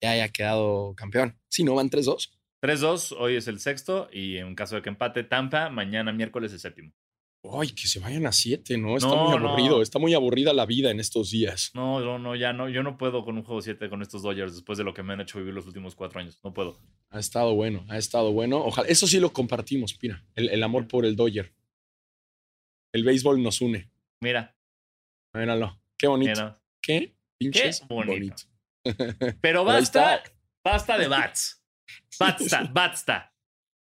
ya 0.00 0.10
haya 0.12 0.28
quedado 0.28 0.94
campeón. 0.94 1.38
Si 1.48 1.64
no, 1.64 1.74
van 1.74 1.90
3-2. 1.90 2.30
3-2, 2.62 3.16
hoy 3.18 3.36
es 3.36 3.48
el 3.48 3.58
sexto 3.60 4.08
y 4.12 4.36
en 4.36 4.54
caso 4.54 4.76
de 4.76 4.82
que 4.82 4.88
empate 4.88 5.24
Tampa, 5.24 5.70
mañana 5.70 6.12
miércoles 6.12 6.52
el 6.52 6.60
séptimo. 6.60 6.92
Ay, 7.52 7.68
que 7.72 7.86
se 7.88 8.00
vayan 8.00 8.24
a 8.26 8.32
siete, 8.32 8.78
¿no? 8.78 8.96
Está 8.96 9.08
No, 9.10 9.28
muy 9.28 9.38
no. 9.38 9.48
aburrido. 9.48 9.82
Está 9.82 9.98
muy 9.98 10.14
aburrida 10.14 10.52
la 10.54 10.64
vida 10.64 10.90
en 10.90 10.98
estos 10.98 11.30
días. 11.30 11.70
No, 11.74 12.00
no, 12.00 12.18
no, 12.18 12.34
ya 12.34 12.52
no. 12.54 12.68
Yo 12.70 12.82
no 12.82 12.96
puedo 12.96 13.22
con 13.24 13.36
un 13.36 13.44
juego 13.44 13.60
7 13.60 13.90
con 13.90 14.00
estos 14.00 14.22
Dodgers 14.22 14.54
después 14.54 14.78
de 14.78 14.84
lo 14.84 14.94
que 14.94 15.02
me 15.02 15.12
han 15.12 15.20
hecho 15.20 15.38
vivir 15.38 15.52
los 15.52 15.66
últimos 15.66 15.94
cuatro 15.94 16.20
años. 16.20 16.38
No 16.42 16.54
puedo. 16.54 16.80
Ha 17.10 17.18
estado 17.18 17.54
bueno, 17.54 17.84
ha 17.90 17.98
estado 17.98 18.32
bueno. 18.32 18.64
Ojalá, 18.64 18.88
eso 18.88 19.06
sí 19.06 19.20
lo 19.20 19.32
compartimos, 19.32 19.98
mira. 20.00 20.24
El, 20.34 20.48
el 20.48 20.62
amor 20.62 20.88
por 20.88 21.04
el 21.04 21.16
Dodger. 21.16 21.52
El 22.92 23.04
béisbol 23.04 23.42
nos 23.42 23.60
une. 23.60 23.90
Mira, 24.20 24.56
Míralo. 25.34 25.78
Qué 25.98 26.06
bonito. 26.06 26.30
mira. 26.30 26.62
Qué 26.80 27.14
pinches 27.38 27.80
Qué 27.80 27.86
bonito. 27.92 28.12
bonito. 28.12 28.36
Pero 29.40 29.64
basta, 29.64 30.22
basta 30.64 30.96
de 30.96 31.08
bats. 31.08 31.62
Basta, 32.18 32.64
basta. 32.72 33.34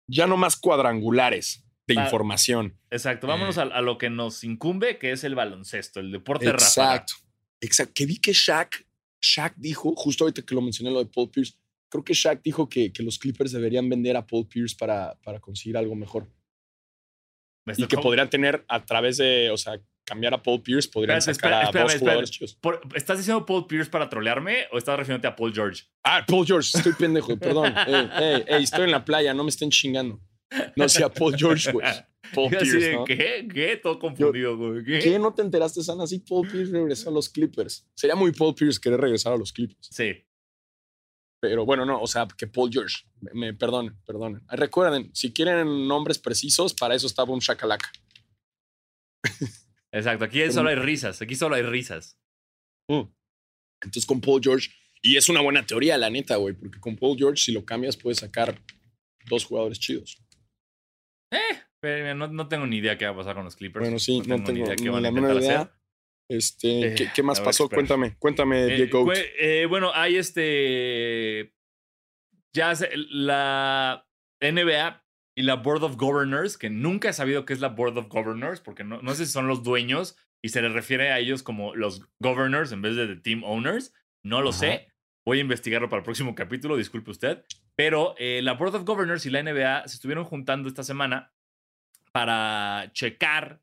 Ya 0.08 0.28
no 0.28 0.36
más 0.38 0.56
cuadrangulares 0.58 1.64
de 1.88 1.96
Va- 1.96 2.04
información. 2.04 2.77
Exacto. 2.89 3.27
Vámonos 3.27 3.58
a, 3.58 3.63
a 3.63 3.82
lo 3.82 3.98
que 3.98 4.10
nos 4.10 4.44
incumbe, 4.44 4.98
que 4.98 5.12
es 5.12 5.24
el 5.24 5.36
baloncesto, 5.36 6.00
el 6.00 6.12
deporte 6.12 6.51
ráfaga. 6.51 6.96
Exacto. 6.96 7.13
Exacto. 7.62 7.94
Que 7.96 8.06
vi 8.06 8.18
que 8.20 8.34
Shaq, 8.34 8.86
Shaq 9.22 9.54
dijo, 9.58 9.94
justo 9.96 10.24
ahorita 10.24 10.42
que 10.42 10.56
lo 10.56 10.62
mencioné 10.62 10.92
lo 10.92 11.00
de 11.04 11.10
Paul 11.10 11.30
Pierce, 11.30 11.54
creo 11.89 12.04
que 12.04 12.13
Shaq 12.13 12.42
dijo 12.44 12.68
que, 12.68 12.92
que 12.92 13.04
los 13.04 13.18
Clippers 13.20 13.51
deberían 13.51 13.88
vender 13.89 14.18
a 14.18 14.25
Paul 14.25 14.48
Pierce 14.48 14.75
para, 14.77 15.15
para 15.24 15.39
conseguir 15.39 15.77
algo 15.77 15.96
mejor. 15.96 16.27
Me 17.65 17.74
Y 17.77 17.88
que 17.88 17.98
podrían 17.98 18.30
tener 18.30 18.63
a 18.68 18.86
través 18.86 19.18
de, 19.18 19.50
o 19.50 19.58
sea, 19.58 19.80
cambiar 20.04 20.36
a 20.36 20.44
Paul 20.44 20.62
Pierce, 20.62 20.88
podrían 20.88 21.18
Espérate, 21.18 21.39
sacar 21.42 21.63
espera- 21.65 21.82
a 21.82 21.84
dos 21.88 21.96
jugadores 22.00 22.32
chidos. 22.32 22.56
Por- 22.56 22.80
¿Estás 22.94 23.18
diciendo 23.18 23.44
Paul 23.46 23.65
Pierce 23.65 23.89
para 23.89 24.08
trolearme 24.08 24.65
o 24.72 24.77
estás 24.77 24.98
refiriéndote 24.98 25.27
a 25.27 25.36
Paul 25.36 25.51
George? 25.54 25.84
Ah, 26.04 26.24
Paul 26.27 26.46
George, 26.46 26.70
estoy 26.77 26.94
pendejo, 26.94 27.38
perdón. 27.38 27.74
Ey, 27.88 28.10
ey, 28.20 28.44
ey, 28.48 28.63
estoy 28.63 28.84
en 28.84 28.92
la 28.92 29.04
playa, 29.04 29.34
no 29.34 29.44
me 29.44 29.50
estén 29.50 29.72
chingando. 29.72 30.20
No 30.76 30.90
sea 30.90 31.10
Paul 31.10 31.36
George, 31.38 31.72
güey. 31.72 31.86
Paul 32.34 32.52
Yo 32.52 32.58
así 32.58 32.72
Pierce, 32.72 32.88
de, 32.90 32.96
¿no? 32.96 33.06
¿Qué? 33.06 33.48
¿Qué? 33.54 33.80
Todo 33.82 34.00
confundido, 34.00 34.58
güey. 34.58 34.84
¿Qué? 34.84 35.00
¿Qué 35.00 35.20
no 35.20 35.34
te 35.34 35.42
enteraste, 35.42 35.84
Sana? 35.84 36.08
Sí, 36.08 36.20
Paul 36.20 36.48
Pierce 36.48 36.72
regresó 36.72 37.10
a 37.10 37.14
los 37.14 37.30
Clippers. 37.30 37.88
Sería 37.94 38.16
muy 38.16 38.32
Paul 38.32 38.56
Pierce 38.56 38.80
querer 38.80 39.00
regresar 39.00 39.34
a 39.34 39.38
los 39.38 39.54
Clippers. 39.54 39.90
Sí. 39.92 40.26
Pero 41.40 41.66
bueno, 41.66 41.86
no, 41.86 42.02
o 42.02 42.08
sea, 42.08 42.28
que 42.38 42.48
Paul 42.48 42.72
George. 42.72 43.04
Me, 43.22 43.32
me 43.34 43.54
perdonen, 43.54 43.96
perdonen. 44.06 44.42
Recuerden, 44.50 45.12
si 45.14 45.32
quieren 45.32 45.88
nombres 45.88 46.18
precisos, 46.18 46.74
para 46.74 46.96
eso 46.96 47.08
estaba 47.08 47.32
un 47.32 47.40
shakalaka. 47.40 47.92
Exacto. 49.92 50.26
Aquí 50.26 50.52
solo 50.52 50.70
hay 50.70 50.76
risas. 50.76 51.22
Aquí 51.22 51.36
solo 51.36 51.56
hay 51.56 51.62
risas. 51.62 52.20
Entonces 52.90 54.06
con 54.06 54.22
Paul 54.22 54.42
George, 54.44 54.70
y 55.02 55.18
es 55.18 55.30
una 55.30 55.42
buena 55.42 55.66
teoría, 55.66 55.98
la 55.98 56.10
neta, 56.10 56.36
güey, 56.38 56.54
porque 56.56 56.80
con 56.80 56.96
Paul 56.96 57.18
George, 57.18 57.42
si 57.42 57.52
lo 57.52 57.64
cambias, 57.66 57.96
puedes 57.96 58.20
sacar 58.20 58.62
dos 59.28 59.46
jugadores 59.46 59.80
chidos. 59.80 60.18
Eh, 61.32 61.60
pero 61.79 62.15
no, 62.15 62.27
no 62.27 62.48
tengo 62.48 62.65
ni 62.67 62.77
idea 62.77 62.98
qué 62.98 63.05
va 63.05 63.12
a 63.12 63.15
pasar 63.17 63.36
con 63.36 63.44
los 63.46 63.55
Clippers. 63.55 63.84
Bueno, 63.86 64.00
sí, 64.00 64.20
no 64.25 64.44
tengo 64.44 64.60
idea 64.65 64.75
ni 64.75 64.84
qué 64.84 64.89
van 64.89 65.00
a 65.00 65.01
la 65.01 65.10
intentar 65.10 65.29
menor 65.36 65.44
idea. 65.44 65.62
hacer. 65.62 65.74
Este, 66.27 66.88
Eh, 66.88 66.96
¿qué, 66.96 67.10
qué 67.13 67.24
más 67.24 67.39
ver, 67.39 67.46
pasó? 67.46 67.70
Cuéntame, 67.70 68.15
cuéntame, 68.17 68.63
Eh, 68.63 68.75
Diego. 68.75 69.12
eh, 69.13 69.65
bueno, 69.67 69.91
hay 69.94 70.17
este. 70.17 71.53
Ya 72.53 72.74
se- 72.75 72.91
la 72.96 74.08
NBA 74.41 75.03
y 75.38 75.44
la 75.44 75.55
Board 75.55 75.84
of 75.84 75.98
Governors, 75.98 76.58
que 76.58 76.70
nunca 76.70 77.10
he 77.10 77.13
sabido 77.13 77.46
qué 77.46 77.53
es 77.53 77.60
la 77.60 77.67
Board 77.70 77.98
of 77.98 78.08
Governors, 78.08 78.62
porque 78.62 78.84
no, 78.86 79.01
no 79.01 79.13
sé 79.13 79.25
si 79.25 79.32
son 79.34 79.48
los 79.48 79.62
dueños 79.63 80.15
y 80.41 80.50
se 80.50 80.62
les 80.62 80.72
refiere 80.72 81.12
a 81.12 81.20
ellos 81.20 81.44
como 81.44 81.75
los 81.75 82.08
governors 82.22 82.72
en 82.72 82.82
vez 82.82 82.96
de 82.96 83.08
the 83.08 83.15
team 83.17 83.44
owners. 83.44 83.94
No 84.24 84.41
lo 84.41 84.50
Ajá. 84.51 84.60
sé. 84.60 84.88
Voy 85.25 85.39
a 85.39 85.41
investigarlo 85.41 85.89
para 85.89 86.00
el 86.00 86.03
próximo 86.05 86.36
capítulo, 86.36 86.77
disculpe 86.77 87.12
usted. 87.12 87.44
Pero 87.75 88.13
eh, 88.17 88.41
la 88.44 88.53
Board 88.53 88.75
of 88.75 88.84
Governors 88.86 89.25
y 89.25 89.32
la 89.32 89.41
NBA 89.41 89.88
se 89.88 89.96
estuvieron 89.96 90.24
juntando 90.24 90.70
esta 90.70 90.84
semana 90.84 91.34
para 92.12 92.91
checar 92.94 93.62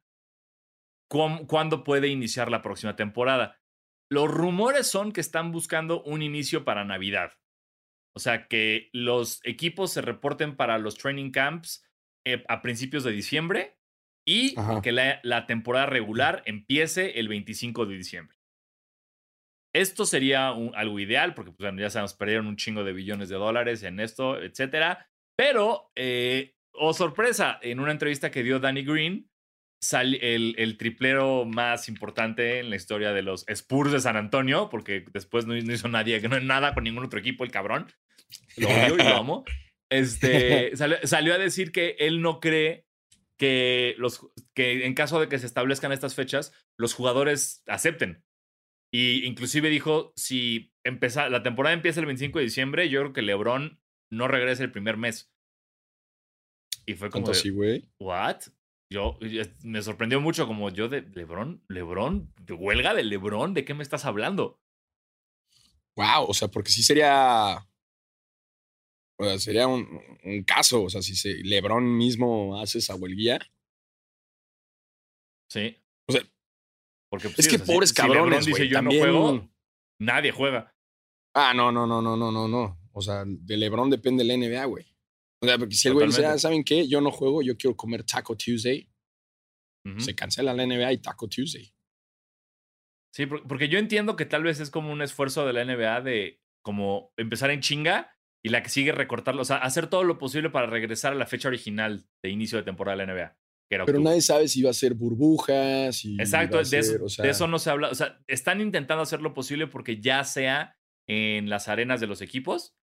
cuán- 1.09 1.47
cuándo 1.47 1.85
puede 1.85 2.09
iniciar 2.09 2.51
la 2.51 2.63
próxima 2.63 2.97
temporada. 2.97 3.61
Los 4.11 4.31
rumores 4.31 4.87
son 4.89 5.13
que 5.13 5.21
están 5.21 5.53
buscando 5.53 6.03
un 6.03 6.21
inicio 6.23 6.65
para 6.65 6.85
Navidad. 6.85 7.33
O 8.15 8.19
sea, 8.21 8.47
que 8.49 8.91
los 8.93 9.41
equipos 9.45 9.93
se 9.93 10.03
reporten 10.03 10.57
para 10.57 10.77
los 10.79 10.97
training 10.99 11.31
camps 11.31 11.87
eh, 12.27 12.45
a 12.49 12.61
principios 12.61 13.05
de 13.05 13.13
diciembre 13.13 13.79
y 14.27 14.59
Ajá. 14.59 14.83
que 14.83 14.93
la, 14.93 15.19
la 15.23 15.47
temporada 15.47 15.87
regular 15.87 16.43
empiece 16.45 17.19
el 17.19 17.29
25 17.29 17.87
de 17.87 17.97
diciembre. 17.97 18.37
Esto 19.75 20.05
sería 20.05 20.53
un- 20.53 20.75
algo 20.75 20.99
ideal 21.01 21.35
porque 21.35 21.53
pues, 21.53 21.73
ya 21.79 21.91
sabemos, 21.91 22.15
perdieron 22.15 22.47
un 22.47 22.57
chingo 22.57 22.85
de 22.85 22.93
billones 22.93 23.29
de 23.29 23.37
dólares 23.37 23.83
en 23.83 24.01
esto, 24.01 24.41
etcétera. 24.43 25.09
Pero, 25.37 25.91
eh, 25.97 26.55
oh 26.73 26.93
sorpresa, 26.93 27.59
en 27.63 27.81
una 27.81 27.93
entrevista 27.93 28.31
que 28.31 28.43
dio 28.43 28.61
Danny 28.61 28.83
Green, 28.85 29.31
sal- 29.81 30.15
el, 30.21 30.55
el 30.59 30.77
triplero 30.77 31.45
más 31.47 31.89
importante 31.89 32.59
en 32.61 32.71
la 32.71 32.77
historia 32.77 33.13
de 33.13 33.23
los 33.23 33.45
Spurs 33.49 33.93
de 33.93 34.01
San 34.01 34.17
Antonio, 34.17 34.69
porque 34.71 35.05
después 35.13 35.47
no, 35.47 35.55
no 35.55 35.73
hizo 35.73 35.89
nadie, 35.89 36.21
no 36.21 36.39
nada 36.41 36.75
con 36.75 36.85
ningún 36.85 37.05
otro 37.05 37.19
equipo, 37.19 37.43
el 37.45 37.51
cabrón. 37.51 37.91
Lo 38.57 38.69
odio 38.69 38.95
y 38.95 38.99
lo 38.99 39.17
amo. 39.17 39.45
Este, 39.91 40.77
salió, 40.77 40.99
salió 41.05 41.35
a 41.35 41.39
decir 41.39 41.73
que 41.73 41.97
él 41.99 42.21
no 42.21 42.41
cree 42.41 42.85
que, 43.39 43.95
los, 43.99 44.21
que 44.55 44.87
en 44.87 44.95
caso 44.95 45.19
de 45.21 45.29
que 45.29 45.39
se 45.39 45.47
establezcan 45.47 45.93
estas 45.93 46.15
fechas, 46.15 46.53
los 46.79 46.95
jugadores 46.95 47.63
acepten. 47.67 48.23
Y 48.93 49.25
inclusive 49.25 49.71
dijo, 49.71 50.13
si 50.17 50.75
empeza, 50.85 51.31
la 51.31 51.43
temporada 51.43 51.75
empieza 51.75 52.01
el 52.01 52.07
25 52.07 52.39
de 52.39 52.45
diciembre, 52.45 52.89
yo 52.91 53.01
creo 53.01 53.13
que 53.15 53.23
LeBron 53.23 53.81
no 54.11 54.29
regresa 54.29 54.63
el 54.63 54.71
primer 54.73 54.99
mes. 54.99 55.33
Y 56.85 56.95
fue 56.95 57.09
como, 57.09 57.25
¿Cuánto 57.25 57.33
de, 57.33 57.39
así, 57.39 57.51
güey? 57.51 57.91
¿what? 57.99 58.43
Yo, 58.91 59.19
yo- 59.21 59.45
me 59.63 59.81
sorprendió 59.81 60.21
mucho 60.21 60.47
como 60.47 60.69
yo 60.69 60.89
de 60.89 61.03
LeBron, 61.03 61.65
LeBron, 61.69 62.35
¿de 62.43 62.53
huelga 62.53 62.93
de 62.93 63.05
LeBron? 63.05 63.55
¿De 63.55 63.65
qué 63.65 63.73
me 63.73 63.83
estás 63.83 64.05
hablando? 64.05 64.61
Wow, 65.97 66.25
o 66.29 66.35
sea, 66.35 66.49
porque 66.49 66.71
sí 66.71 66.83
sería. 66.83 67.67
O 69.19 69.25
sea, 69.25 69.39
sería 69.39 69.67
un, 69.69 69.89
un 70.25 70.43
caso. 70.43 70.83
O 70.83 70.91
sea, 70.91 71.01
si 71.01 71.15
se, 71.17 71.35
LeBron 71.45 71.97
mismo 71.97 72.61
hace 72.61 72.79
esa 72.79 72.95
huelguía. 72.97 73.39
Sí. 75.49 75.82
Porque 77.13 77.29
pues, 77.29 77.41
es 77.41 77.45
sí, 77.45 77.51
que 77.51 77.57
o 77.57 77.59
sea, 77.59 77.67
si- 77.67 77.73
pobres 77.73 77.89
si 77.91 77.95
cabrones, 77.95 78.47
dice 78.47 78.59
güey. 78.61 78.69
yo 78.71 78.77
También. 78.79 79.01
no 79.07 79.13
juego, 79.13 79.51
nadie 80.01 80.33
juega. 80.33 80.75
Ah, 81.37 81.53
no, 81.55 81.71
no, 81.71 81.87
no, 81.87 82.01
no, 82.01 82.17
no, 82.17 82.33
no, 82.33 82.49
no. 82.49 82.81
O 82.93 83.01
sea, 83.03 83.25
de 83.27 83.57
LeBron 83.59 83.91
depende 83.91 84.25
la 84.25 84.35
NBA, 84.35 84.65
güey. 84.65 84.87
O 85.43 85.47
sea, 85.47 85.59
porque 85.59 85.75
si 85.75 85.89
el 85.89 85.95
güey 85.95 86.07
dice, 86.07 86.25
ah, 86.25 86.39
¿saben 86.39 86.65
qué? 86.65 86.89
Yo 86.89 87.01
no 87.03 87.11
juego, 87.11 87.43
yo 87.43 87.57
quiero 87.59 87.77
comer 87.77 88.03
Taco 88.05 88.35
Tuesday. 88.37 88.89
Se 89.99 90.15
cancela 90.15 90.55
la 90.55 90.65
NBA 90.65 90.93
y 90.93 90.99
Taco 90.99 91.29
Tuesday. 91.29 91.75
Sí, 93.15 93.27
por- 93.27 93.47
porque 93.47 93.69
yo 93.69 93.79
entiendo 93.79 94.17
que 94.17 94.25
tal 94.27 94.45
vez 94.45 94.61
es 94.61 94.71
como 94.71 94.91
un 94.93 95.03
esfuerzo 95.03 95.45
de 95.47 95.53
la 95.53 95.65
NBA 95.65 96.01
de 96.03 96.41
como 96.65 97.13
empezar 97.19 97.51
en 97.51 97.61
chinga 97.61 98.17
y 98.45 98.49
la 98.51 98.63
que 98.63 98.69
sigue 98.71 98.93
recortarlo, 98.93 99.43
o 99.43 99.45
sea, 99.45 99.57
hacer 99.57 99.89
todo 99.89 100.05
lo 100.05 100.19
posible 100.19 100.51
para 100.51 100.67
regresar 100.67 101.13
a 101.13 101.17
la 101.17 101.27
fecha 101.27 101.49
original 101.49 102.07
de 102.23 102.31
inicio 102.31 102.57
de 102.59 102.65
temporada 102.65 102.97
de 102.97 103.07
la 103.07 103.13
NBA. 103.13 103.37
Pero 103.77 103.85
octubre. 103.85 104.03
nadie 104.03 104.21
sabe 104.21 104.49
si 104.49 104.63
va 104.63 104.71
a 104.71 104.75
ser 104.75 104.95
burbujas. 104.95 105.97
Si 105.97 106.15
Exacto, 106.15 106.57
de 106.57 106.63
eso, 106.63 106.93
ser, 106.93 107.03
o 107.03 107.09
sea, 107.09 107.25
de 107.25 107.31
eso 107.31 107.47
no 107.47 107.59
se 107.59 107.71
habla. 107.71 107.89
O 107.89 107.95
sea, 107.95 108.21
están 108.27 108.61
intentando 108.61 109.03
hacer 109.03 109.21
lo 109.21 109.35
posible 109.35 109.67
porque 109.67 110.01
ya 110.01 110.25
sea 110.25 110.77
en 111.09 111.49
las 111.49 111.69
arenas 111.69 112.01
de 112.01 112.07
los 112.07 112.23
equipos, 112.23 112.75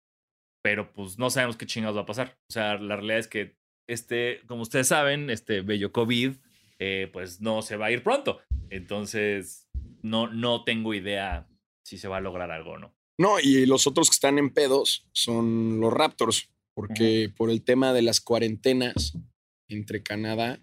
pero 0.63 0.91
pues 0.93 1.17
no 1.17 1.29
sabemos 1.29 1.57
qué 1.57 1.65
chingados 1.65 1.97
va 1.97 2.01
a 2.01 2.05
pasar. 2.05 2.37
O 2.49 2.53
sea, 2.53 2.77
la 2.77 2.95
realidad 2.95 3.19
es 3.19 3.27
que 3.27 3.57
este, 3.89 4.41
como 4.45 4.61
ustedes 4.61 4.87
saben, 4.87 5.29
este 5.29 5.61
bello 5.61 5.91
COVID, 5.91 6.35
eh, 6.79 7.09
pues 7.11 7.41
no 7.41 7.61
se 7.61 7.75
va 7.75 7.87
a 7.87 7.91
ir 7.91 8.03
pronto. 8.03 8.39
Entonces, 8.69 9.67
no, 10.01 10.27
no 10.27 10.63
tengo 10.63 10.93
idea 10.93 11.47
si 11.83 11.97
se 11.97 12.07
va 12.07 12.17
a 12.17 12.21
lograr 12.21 12.51
algo 12.51 12.71
o 12.71 12.77
no. 12.77 12.93
No, 13.17 13.39
y 13.39 13.65
los 13.65 13.87
otros 13.87 14.09
que 14.09 14.13
están 14.13 14.37
en 14.37 14.51
pedos 14.51 15.07
son 15.11 15.81
los 15.81 15.91
Raptors, 15.91 16.49
porque 16.73 17.31
por 17.35 17.49
el 17.49 17.63
tema 17.63 17.91
de 17.91 18.01
las 18.01 18.21
cuarentenas 18.21 19.17
entre 19.67 20.03
Canadá, 20.03 20.61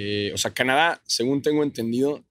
eh, 0.00 0.30
o 0.32 0.38
sea, 0.38 0.54
Canadá, 0.54 1.02
según 1.04 1.42
tengo 1.42 1.64
entendido, 1.64 2.24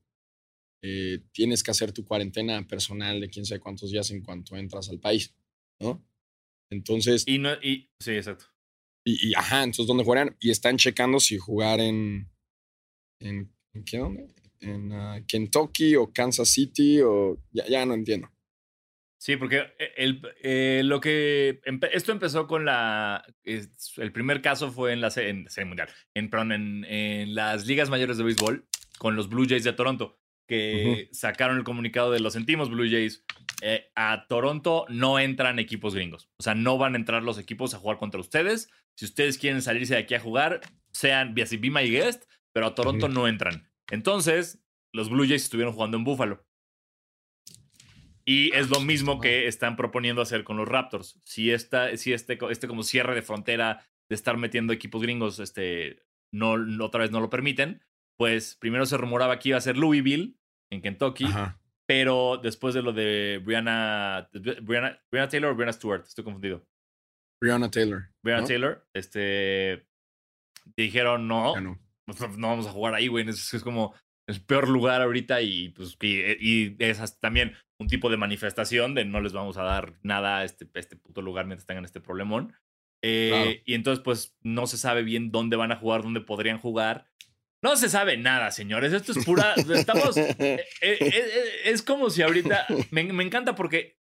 eh, 0.82 1.20
tienes 1.34 1.64
que 1.64 1.72
hacer 1.72 1.92
tu 1.92 2.06
cuarentena 2.06 2.66
personal 2.66 3.20
de 3.20 3.30
quién 3.30 3.46
sabe 3.46 3.60
cuántos 3.60 3.92
días 3.92 4.10
en 4.12 4.22
cuanto 4.22 4.56
entras 4.56 4.88
al 4.88 5.02
país, 5.02 5.36
¿no? 5.82 6.02
Entonces, 6.72 7.26
y, 7.28 7.36
Y 7.36 7.40
no, 7.40 7.52
y 7.62 7.90
sí, 8.00 8.12
exacto. 8.12 8.46
y, 9.06 9.34
ajá, 9.36 9.64
entonces, 9.64 9.86
¿dónde 9.86 10.06
juegan? 10.06 10.38
Y 10.40 10.50
están 10.50 10.78
checando 10.78 11.20
si 11.20 11.38
jugar 11.38 11.82
en, 11.82 12.32
en, 13.20 13.54
¿en 13.74 13.84
qué 13.84 13.98
dónde? 13.98 14.34
En 14.62 14.94
ah, 14.94 15.22
Kentucky 15.28 15.98
o 15.98 16.14
Kansas 16.14 16.50
City 16.50 17.02
o 17.02 17.44
ya, 17.52 17.68
ya 17.68 17.86
no 17.86 17.96
entiendo. 17.96 18.32
Sí, 19.20 19.36
porque 19.36 19.74
el, 19.98 20.22
eh, 20.44 20.82
lo 20.86 21.00
que 21.00 21.60
empe- 21.66 21.90
esto 21.92 22.12
empezó 22.12 22.46
con 22.48 22.66
la 22.66 23.26
es- 23.44 23.94
el 23.98 24.12
primer 24.12 24.42
caso 24.42 24.72
fue 24.72 24.94
en 24.94 25.02
la 25.02 25.12
en 25.16 25.50
Serie 25.50 25.66
mundial, 25.66 25.90
en, 26.14 26.30
perdón, 26.30 26.52
en, 26.52 26.86
en 26.86 27.34
las 27.36 27.66
ligas 27.66 27.90
mayores 27.90 28.18
de 28.18 28.24
béisbol 28.24 28.68
con 29.00 29.16
los 29.16 29.28
Blue 29.30 29.46
Jays 29.48 29.64
de 29.64 29.74
Toronto 29.74 30.20
que 30.48 31.10
sacaron 31.12 31.58
el 31.58 31.64
comunicado 31.66 32.12
de 32.12 32.20
lo 32.22 32.30
sentimos 32.32 32.70
Blue 32.70 32.88
Jays 32.90 33.26
eh, 33.62 33.92
a 33.96 34.28
Toronto 34.30 34.86
no 34.88 35.20
entran 35.20 35.60
equipos 35.60 35.94
gringos, 35.96 36.30
o 36.38 36.44
sea 36.44 36.56
no 36.56 36.78
van 36.78 36.94
a 36.94 36.98
entrar 36.98 37.22
los 37.24 37.38
equipos 37.40 37.74
a 37.74 37.80
jugar 37.80 37.98
contra 37.98 38.22
ustedes. 38.22 38.70
Si 38.96 39.06
ustedes 39.06 39.38
quieren 39.38 39.62
salirse 39.62 39.96
de 39.96 40.00
aquí 40.02 40.14
a 40.16 40.20
jugar, 40.20 40.62
sean 40.92 41.34
be 41.36 41.46
my 41.70 41.90
guest, 41.90 42.24
pero 42.54 42.68
a 42.68 42.76
Toronto 42.76 43.08
no 43.10 43.28
entran. 43.28 43.70
Entonces, 43.92 44.64
los 44.94 45.10
Blue 45.10 45.28
Jays 45.28 45.44
estuvieron 45.44 45.74
jugando 45.74 45.98
en 45.98 46.04
Buffalo. 46.04 46.47
Y 48.28 48.54
es 48.54 48.70
lo 48.70 48.82
mismo 48.82 49.22
que 49.22 49.48
están 49.48 49.78
proponiendo 49.78 50.22
hacer 50.22 50.44
con 50.44 50.58
los 50.58 50.68
Raptors. 50.68 51.20
Si, 51.24 51.52
esta, 51.52 51.96
si 51.96 52.12
este, 52.12 52.38
este 52.50 52.68
como 52.68 52.84
cierre 52.84 53.16
de 53.16 53.22
frontera 53.22 53.88
de 54.10 54.16
estar 54.16 54.36
metiendo 54.38 54.74
equipos 54.74 55.02
gringos, 55.02 55.40
este, 55.40 56.04
no, 56.34 56.58
no- 56.58 56.86
otra 56.86 57.02
vez 57.02 57.12
no 57.12 57.22
lo 57.22 57.30
permiten, 57.30 57.82
pues 58.18 58.56
primero 58.60 58.86
se 58.86 58.98
rumoraba 58.98 59.40
que 59.40 59.50
iba 59.50 59.58
a 59.58 59.62
ser 59.62 59.78
Louisville, 59.78 60.36
en 60.72 60.82
Kentucky, 60.82 61.24
Ajá. 61.26 61.62
pero 61.88 62.38
después 62.38 62.74
de 62.74 62.82
lo 62.82 62.92
de 62.92 63.42
Brianna, 63.44 64.30
Brianna, 64.34 65.00
Brianna 65.10 65.30
Taylor 65.30 65.52
o 65.52 65.56
Brianna 65.56 65.72
Stewart, 65.72 66.04
estoy 66.06 66.26
confundido. 66.26 66.66
Breonna 67.42 67.70
Taylor. 67.72 68.10
Brianna 68.24 68.42
¿no? 68.42 68.48
Taylor, 68.48 68.88
este, 68.94 69.88
dijeron 70.76 71.28
no, 71.28 71.60
no. 71.62 71.80
no 72.38 72.48
vamos 72.50 72.68
a 72.68 72.72
jugar 72.72 72.94
ahí, 72.96 73.08
güey. 73.08 73.30
Es, 73.30 73.54
es 73.54 73.64
como 73.64 73.94
el 74.28 74.42
peor 74.42 74.68
lugar 74.70 75.02
ahorita 75.02 75.42
y 75.42 75.70
pues 75.70 75.98
y, 76.02 76.20
y 76.40 76.76
es 76.80 77.20
también 77.20 77.54
un 77.80 77.88
tipo 77.88 78.10
de 78.10 78.18
manifestación 78.18 78.94
de 78.96 79.06
no 79.06 79.22
les 79.22 79.34
vamos 79.34 79.58
a 79.58 79.64
dar 79.64 79.94
nada 80.04 80.40
a 80.40 80.44
este, 80.44 80.66
a 80.74 80.80
este 80.80 80.96
puto 80.98 81.22
lugar 81.22 81.46
mientras 81.46 81.66
tengan 81.66 81.86
este 81.86 82.02
problemón. 82.02 82.54
Eh, 83.04 83.30
Claro. 83.32 83.52
Y 83.66 83.74
entonces 83.76 84.04
pues 84.04 84.36
no 84.42 84.68
se 84.68 84.78
sabe 84.78 85.04
bien 85.04 85.32
dónde 85.32 85.56
van 85.56 85.72
a 85.72 85.76
jugar, 85.78 86.02
dónde 86.04 86.22
podrían 86.22 86.58
jugar. 86.60 87.08
No 87.64 87.76
se 87.76 87.90
sabe 87.90 88.18
nada, 88.18 88.52
señores. 88.52 88.94
Esto 88.94 89.12
es 89.14 89.24
pura... 89.26 89.54
Estamos... 89.74 90.18
eh, 90.18 90.36
eh, 90.40 90.66
eh, 90.82 91.22
es 91.66 91.82
como 91.82 92.10
si 92.10 92.22
ahorita... 92.22 92.66
Me, 92.92 93.04
me 93.14 93.24
encanta 93.24 93.56
porque 93.56 93.98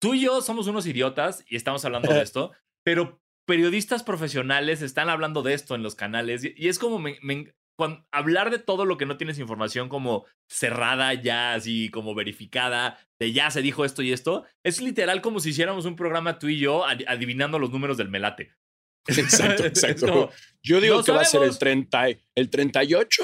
tú 0.00 0.14
y 0.14 0.20
yo 0.22 0.40
somos 0.42 0.66
unos 0.66 0.86
idiotas 0.86 1.44
y 1.48 1.56
estamos 1.56 1.84
hablando 1.84 2.12
de 2.12 2.22
esto, 2.22 2.52
pero 2.84 3.20
periodistas 3.46 4.02
profesionales 4.02 4.82
están 4.82 5.08
hablando 5.08 5.42
de 5.42 5.54
esto 5.54 5.74
en 5.74 5.82
los 5.82 5.94
canales 5.94 6.44
y, 6.44 6.54
y 6.56 6.68
es 6.68 6.78
como 6.78 6.98
me- 6.98 7.18
me- 7.22 7.54
cuan- 7.76 8.06
hablar 8.12 8.50
de 8.50 8.58
todo 8.58 8.84
lo 8.84 8.96
que 8.96 9.06
no 9.06 9.16
tienes 9.16 9.38
información 9.38 9.88
como 9.88 10.24
cerrada 10.48 11.14
ya, 11.14 11.54
así 11.54 11.88
como 11.90 12.14
verificada, 12.14 12.98
de 13.18 13.32
ya 13.32 13.50
se 13.50 13.62
dijo 13.62 13.84
esto 13.84 14.02
y 14.02 14.12
esto, 14.12 14.44
es 14.62 14.80
literal 14.80 15.20
como 15.22 15.40
si 15.40 15.50
hiciéramos 15.50 15.84
un 15.84 15.96
programa 15.96 16.38
tú 16.38 16.48
y 16.48 16.58
yo 16.58 16.86
ad- 16.86 17.02
adivinando 17.06 17.58
los 17.58 17.70
números 17.70 17.96
del 17.96 18.08
melate. 18.08 18.52
Exacto, 19.08 19.64
exacto. 19.66 20.06
como, 20.08 20.30
Yo 20.62 20.80
digo 20.80 20.96
No 20.98 21.04
que 21.04 21.12
va 21.12 21.20
a 21.20 21.24
ser 21.26 21.42
el 21.42 21.52
sabemos. 21.52 21.58
30, 21.58 22.10
y- 22.10 22.20
el 22.36 22.48
38, 22.50 23.22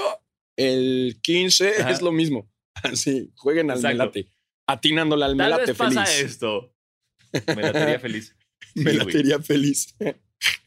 el 0.59 1.19
15, 1.23 1.75
Ajá. 1.81 1.91
es 1.91 2.03
lo 2.03 2.13
mismo. 2.13 2.51
Así, 2.83 3.31
jueguen 3.37 3.71
al 3.71 3.79
Exacto. 3.79 3.97
melate. 3.99 4.29
Atinándole 4.67 5.25
al 5.25 5.37
Tal 5.37 5.47
melate 5.51 5.67
vez 5.67 5.77
pasa 5.79 6.05
feliz. 6.05 6.21
esto. 6.33 6.75
Melatería 7.57 7.99
feliz. 8.01 8.37
Sí, 8.75 8.83
güey. 8.83 8.97
Melatería 8.97 9.39
feliz. 9.41 9.97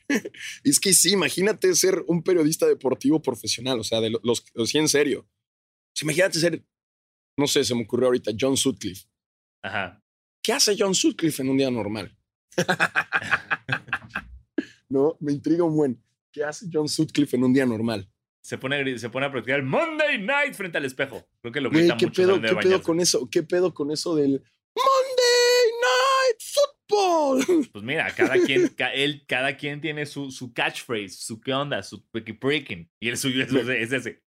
es 0.63 0.80
que 0.80 0.94
sí, 0.94 1.12
imagínate 1.13 1.74
ser 1.75 2.03
un 2.08 2.24
periodista 2.24 2.68
deportivo 2.68 3.22
profesional, 3.22 3.80
o 3.80 3.84
sea, 3.84 4.01
de 4.01 4.12
lo- 4.12 4.20
los, 4.24 4.46
los 4.53 4.70
sí 4.70 4.77
en 4.77 4.88
serio. 4.89 5.22
O 5.22 5.96
sea, 5.96 6.06
imagínate 6.06 6.39
ser, 6.39 6.63
no 7.38 7.48
sé, 7.48 7.63
se 7.63 7.74
me 7.75 7.84
ocurrió 7.84 8.08
ahorita, 8.08 8.32
John 8.39 8.58
Sutcliffe. 8.58 9.06
Ajá. 9.63 10.01
¿Qué 10.44 10.53
hace 10.53 10.75
John 10.77 10.94
Sutcliffe 10.94 11.42
en 11.42 11.50
un 11.50 11.58
día 11.58 11.72
normal? 11.72 12.15
no, 14.89 15.18
me 15.20 15.32
intriga 15.32 15.63
un 15.63 15.75
buen. 15.75 16.03
¿Qué 16.32 16.44
hace 16.44 16.68
John 16.72 16.89
Sutcliffe 16.89 17.36
en 17.38 17.44
un 17.44 17.53
día 17.53 17.65
normal? 17.65 18.10
Se 18.44 18.58
pone, 18.58 18.98
se 18.98 19.10
pone 19.10 19.25
a 19.25 19.32
practicar 19.32 19.63
Monday 19.63 20.22
Night 20.22 20.53
frente 20.56 20.77
al 20.77 20.86
espejo. 20.86 21.25
Creo 21.42 21.53
que 21.53 21.62
lo 21.62 21.70
grita 21.70 21.96
¿qué 21.96 22.08
mucho 22.08 22.22
pedo, 22.22 22.42
qué 22.42 22.56
pedo 22.56 22.82
con 22.84 23.00
eso? 23.00 23.30
¿Qué 23.30 23.44
pedo 23.44 23.74
con 23.74 23.92
eso 23.92 24.15
del 24.15 24.44
Pues 27.72 27.84
mira, 27.84 28.14
cada 28.16 28.34
quien, 28.40 28.68
ca- 28.70 28.94
él, 28.94 29.24
cada 29.28 29.58
quien 29.58 29.82
tiene 29.82 30.06
su, 30.06 30.32
su 30.32 30.54
catchphrase, 30.54 31.10
su 31.10 31.40
qué 31.42 31.54
onda, 31.54 31.82
su 31.84 32.06
breaking. 32.12 32.90
Y 33.02 33.10
el 33.10 33.18
suyo 33.18 33.44
es, 33.44 33.92
ese. 33.92 34.24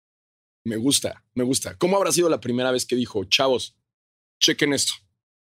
Me 0.65 0.77
gusta, 0.77 1.23
me 1.35 1.43
gusta. 1.43 1.77
¿Cómo 1.77 1.97
habrá 1.97 2.11
sido 2.11 2.29
la 2.29 2.39
primera 2.39 2.71
vez 2.71 2.85
que 2.85 2.95
dijo, 2.95 3.23
chavos, 3.25 3.75
chequen 4.41 4.73
esto? 4.73 4.93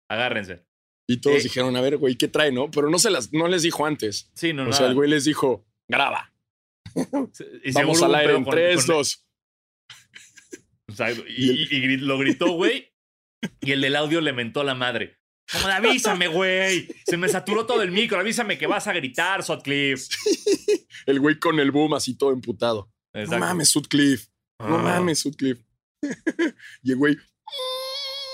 Agárrense. 0.09 0.65
Y 1.09 1.17
todos 1.21 1.39
Eh. 1.39 1.43
dijeron, 1.43 1.75
a 1.75 1.81
ver, 1.81 1.97
güey, 1.97 2.15
¿qué 2.17 2.27
trae, 2.27 2.51
no? 2.51 2.69
Pero 2.69 2.89
no, 2.89 2.99
se 2.99 3.09
las, 3.09 3.31
no 3.33 3.47
les 3.47 3.63
dijo 3.63 3.85
antes. 3.85 4.29
Sí, 4.35 4.53
no, 4.53 4.69
o 4.69 4.73
sea, 4.73 4.87
el 4.87 4.93
güey 4.93 5.09
les 5.09 5.23
dijo, 5.25 5.65
graba. 5.89 6.33
Vamos 7.73 8.01
al 8.03 8.15
aire 8.15 8.35
en 8.35 8.45
3, 8.45 8.85
2. 8.87 9.27
Exacto. 10.89 11.23
Y 11.27 11.51
Y, 11.51 11.67
y- 11.71 11.93
y 11.93 11.97
lo 11.97 12.17
gritó, 12.17 12.51
güey. 12.53 12.91
Y 13.61 13.71
el 13.71 13.81
del 13.81 13.95
audio 13.95 14.21
le 14.21 14.33
mentó 14.33 14.63
la 14.63 14.75
madre. 14.75 15.17
Como 15.51 15.67
de 15.67 15.73
avísame, 15.73 16.27
güey. 16.27 16.87
Se 17.05 17.15
me 17.17 17.29
saturó 17.29 17.65
todo 17.65 17.81
el 17.81 17.91
micro. 17.91 18.19
Avísame 18.19 18.57
que 18.57 18.67
vas 18.67 18.87
a 18.87 18.93
gritar, 18.93 19.43
Sutcliffe. 19.43 20.07
El 21.05 21.19
güey 21.21 21.39
con 21.39 21.59
el 21.59 21.71
boom 21.71 21.93
así 21.93 22.17
todo 22.17 22.31
emputado. 22.33 22.91
Exacto. 23.13 23.39
No 23.39 23.45
mames, 23.45 23.69
Sutcliffe. 23.69 24.27
No 24.59 24.75
Ah. 24.75 24.81
mames, 24.81 25.19
Sutcliffe. 25.19 25.63
y 26.83 26.91
el 26.91 26.97
güey, 26.97 27.15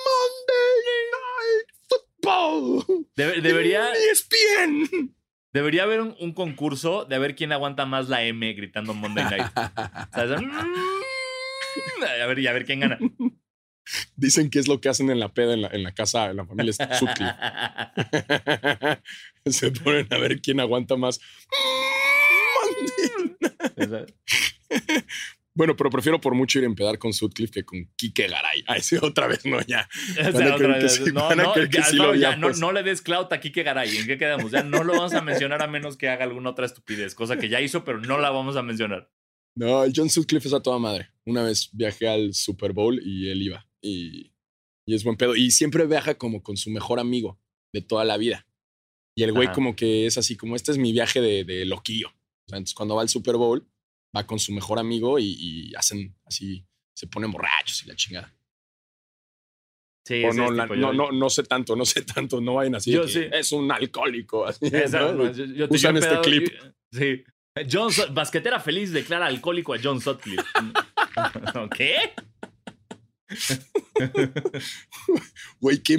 Monday 0.06 1.04
Night 1.12 1.68
Football. 1.88 3.08
Debe- 3.16 3.42
debería, 3.42 3.92
ESPN. 4.12 5.14
debería 5.54 5.84
haber 5.84 6.02
un, 6.02 6.16
un 6.20 6.34
concurso 6.34 7.06
de 7.06 7.16
a 7.16 7.20
ver 7.20 7.36
quién 7.36 7.52
aguanta 7.52 7.86
más 7.86 8.10
la 8.10 8.24
M 8.24 8.54
gritando 8.54 8.94
Monday 8.94 9.26
Night. 9.26 9.46
O 9.56 10.28
sea, 10.28 10.42
mm, 10.42 12.04
a 12.22 12.26
ver, 12.26 12.40
y 12.40 12.48
a 12.48 12.54
ver 12.54 12.66
quién 12.66 12.80
gana. 12.80 12.98
Dicen 14.16 14.50
que 14.50 14.60
es 14.60 14.68
lo 14.68 14.80
que 14.82 14.90
hacen 14.90 15.10
en 15.10 15.20
la 15.20 15.34
peda 15.34 15.54
en 15.54 15.62
la, 15.62 15.68
en 15.70 15.84
la 15.84 15.94
casa, 15.94 16.30
en 16.30 16.38
la 16.38 16.46
familia 16.46 16.74
Sutcliffe. 16.74 17.36
Se 19.52 19.72
ponen 19.72 20.08
a 20.12 20.18
ver 20.18 20.42
quién 20.42 20.60
aguanta 20.60 20.96
más. 20.96 21.20
Bueno, 25.56 25.76
pero 25.76 25.92
prefiero 25.92 26.20
por 26.20 26.34
mucho 26.34 26.58
ir 26.58 26.66
a 26.66 26.68
empedar 26.68 26.98
con 26.98 27.14
Sutcliffe 27.14 27.54
que 27.54 27.64
con 27.64 27.86
Kike 27.96 28.28
Garay. 28.28 28.64
Ay, 28.66 28.82
sí, 28.82 28.98
otra 29.00 29.28
vez 29.28 29.46
no, 29.46 29.62
ya. 29.62 29.88
No 32.58 32.72
le 32.72 32.84
des 32.84 33.02
clout 33.02 33.32
a 33.32 33.40
Kike 33.40 33.62
Garay. 33.62 33.98
¿En 33.98 34.08
qué 34.08 34.18
quedamos? 34.18 34.52
Ya 34.52 34.64
no 34.64 34.84
lo 34.84 34.94
vamos 34.94 35.14
a 35.14 35.22
mencionar 35.22 35.62
a 35.62 35.68
menos 35.68 35.96
que 35.96 36.10
haga 36.10 36.24
alguna 36.24 36.50
otra 36.50 36.66
estupidez, 36.66 37.14
cosa 37.14 37.38
que 37.38 37.50
ya 37.50 37.62
hizo, 37.62 37.84
pero 37.84 38.00
no 38.00 38.18
la 38.18 38.32
vamos 38.32 38.56
a 38.56 38.64
mencionar. 38.64 39.12
No, 39.56 39.84
el 39.84 39.94
John 39.96 40.10
Sutcliffe 40.10 40.48
es 40.48 40.54
a 40.56 40.64
toda 40.64 40.80
madre. 40.80 41.12
Una 41.26 41.44
vez 41.44 41.70
viajé 41.72 42.08
al 42.08 42.34
Super 42.34 42.74
Bowl 42.74 43.00
y 43.04 43.30
él 43.30 43.44
iba. 43.44 43.68
Y, 43.84 44.32
y 44.88 44.96
es 44.96 45.04
buen 45.04 45.18
pedo. 45.18 45.36
Y 45.36 45.52
siempre 45.52 45.86
viaja 45.86 46.16
como 46.16 46.42
con 46.42 46.56
su 46.58 46.70
mejor 46.70 47.00
amigo 47.00 47.40
de 47.74 47.82
toda 47.82 48.06
la 48.06 48.18
vida. 48.18 48.48
Y 49.16 49.24
el 49.24 49.32
güey 49.34 49.48
Ajá. 49.48 49.54
como 49.56 49.76
que 49.76 50.06
es 50.08 50.18
así, 50.18 50.36
como 50.38 50.56
este 50.56 50.72
es 50.72 50.78
mi 50.78 50.92
viaje 50.92 51.22
de, 51.22 51.44
de 51.44 51.66
loquillo. 51.66 52.08
O 52.10 52.50
sea, 52.50 52.58
entonces 52.58 52.74
cuando 52.74 52.96
va 52.96 53.02
al 53.04 53.10
Super 53.10 53.36
Bowl, 53.36 53.68
va 54.16 54.26
con 54.26 54.40
su 54.40 54.54
mejor 54.54 54.80
amigo 54.80 55.20
y, 55.20 55.36
y 55.38 55.76
hacen 55.76 56.16
así, 56.26 56.66
se 56.96 57.08
ponen 57.08 57.32
borrachos 57.32 57.84
y 57.84 57.88
la 57.88 57.96
chingada. 57.96 58.34
Sí, 60.06 60.24
O 60.26 60.34
no, 60.34 60.52
la- 60.52 60.66
no, 60.68 60.92
no, 60.92 61.12
no 61.12 61.30
sé 61.30 61.44
tanto, 61.44 61.76
no 61.76 61.86
sé 61.86 62.02
tanto, 62.02 62.42
no 62.42 62.56
vayan 62.56 62.76
así. 62.76 62.92
Yo 62.92 63.08
sí. 63.08 63.22
Es 63.32 63.52
un 63.54 63.72
alcohólico. 63.72 64.46
Así, 64.46 64.66
¿no? 64.92 65.32
yo- 65.32 65.46
yo 65.46 65.70
te- 65.70 65.76
Usan 65.76 65.98
este 65.98 66.20
clip. 66.22 66.50
Sí. 66.92 67.24
John 67.72 67.92
Basquetera 68.14 68.60
feliz 68.60 68.92
declara 68.92 69.28
alcohólico 69.28 69.74
a 69.74 69.78
John 69.82 70.02
Sutcliffe. 70.02 70.44
¿Qué? 71.78 71.96
Güey, 75.60 75.82
qué 75.82 75.98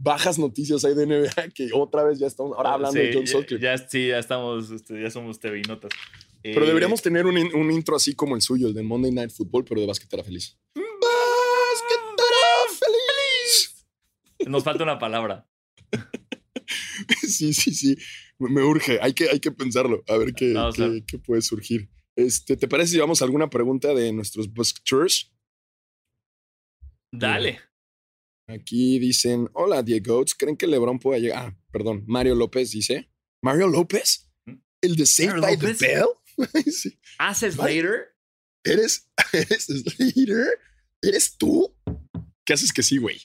bajas 0.00 0.38
noticias 0.38 0.84
hay 0.84 0.94
de 0.94 1.06
NBA 1.06 1.48
que 1.54 1.70
otra 1.72 2.04
vez 2.04 2.18
ya 2.18 2.26
estamos 2.26 2.56
ahora 2.56 2.74
hablando 2.74 2.98
Sí, 3.00 3.06
de 3.06 3.14
John 3.14 3.24
ya- 3.24 3.32
Sutcliffe. 3.32 3.62
Ya, 3.64 3.78
sí, 3.78 4.08
ya 4.08 4.18
estamos, 4.18 4.70
este, 4.70 5.00
ya 5.02 5.10
somos 5.10 5.40
TV 5.40 5.62
notas. 5.66 5.90
Pero 6.42 6.62
Eh, 6.64 6.68
deberíamos 6.68 7.02
tener 7.02 7.26
un, 7.26 7.36
in- 7.36 7.54
un 7.54 7.70
intro 7.72 7.96
así 7.96 8.14
como 8.14 8.36
el 8.36 8.42
suyo, 8.42 8.68
el 8.68 8.74
de 8.74 8.82
Monday 8.82 9.10
Night 9.10 9.30
Football, 9.32 9.64
pero 9.64 9.80
de 9.80 9.86
basquetera 9.88 10.22
feliz. 10.22 10.56
¡Basquetera 10.74 12.38
feliz! 12.78 13.86
Nos 14.46 14.62
falta 14.64 14.84
una 14.84 14.98
palabra. 14.98 15.48
Sí, 17.26 17.52
sí, 17.54 17.72
sí. 17.74 17.96
Me 18.38 18.62
urge. 18.62 18.98
Hay 19.02 19.12
que, 19.14 19.28
hay 19.30 19.40
que 19.40 19.50
pensarlo. 19.50 20.02
A 20.06 20.16
ver 20.16 20.32
qué, 20.34 20.54
qué 21.06 21.18
puede 21.18 21.42
surgir. 21.42 21.88
Este, 22.14 22.56
¿Te 22.56 22.68
parece 22.68 22.92
si 22.92 22.98
vamos 22.98 23.20
a 23.20 23.24
alguna 23.24 23.50
pregunta 23.50 23.94
de 23.94 24.12
nuestros 24.12 24.52
buskers? 24.52 25.32
Dale. 27.12 27.60
Aquí 28.48 28.98
dicen, 28.98 29.48
hola 29.52 29.82
Diego, 29.82 30.24
¿creen 30.38 30.56
que 30.56 30.66
LeBron 30.66 30.98
pueda 30.98 31.18
llegar? 31.18 31.52
Ah, 31.52 31.58
perdón, 31.70 32.04
Mario 32.06 32.34
López 32.34 32.70
dice. 32.70 33.10
¿Mario 33.42 33.68
López? 33.68 34.30
¿El 34.80 34.96
de 34.96 35.06
Saved 35.06 35.40
¿Mario 35.40 35.42
by 35.42 35.56
López? 35.56 35.78
the 35.78 35.86
Bell? 35.86 36.06
Sí. 36.72 36.98
Haces 37.18 37.56
Vale. 37.56 37.74
later. 37.76 38.16
¿Eres, 38.64 39.10
eres 39.32 39.66
Slater? 39.66 40.46
¿Eres 41.02 41.36
tú? 41.36 41.74
¿Qué 42.44 42.52
haces 42.54 42.72
que 42.72 42.82
sí, 42.82 42.96
güey? 42.98 43.20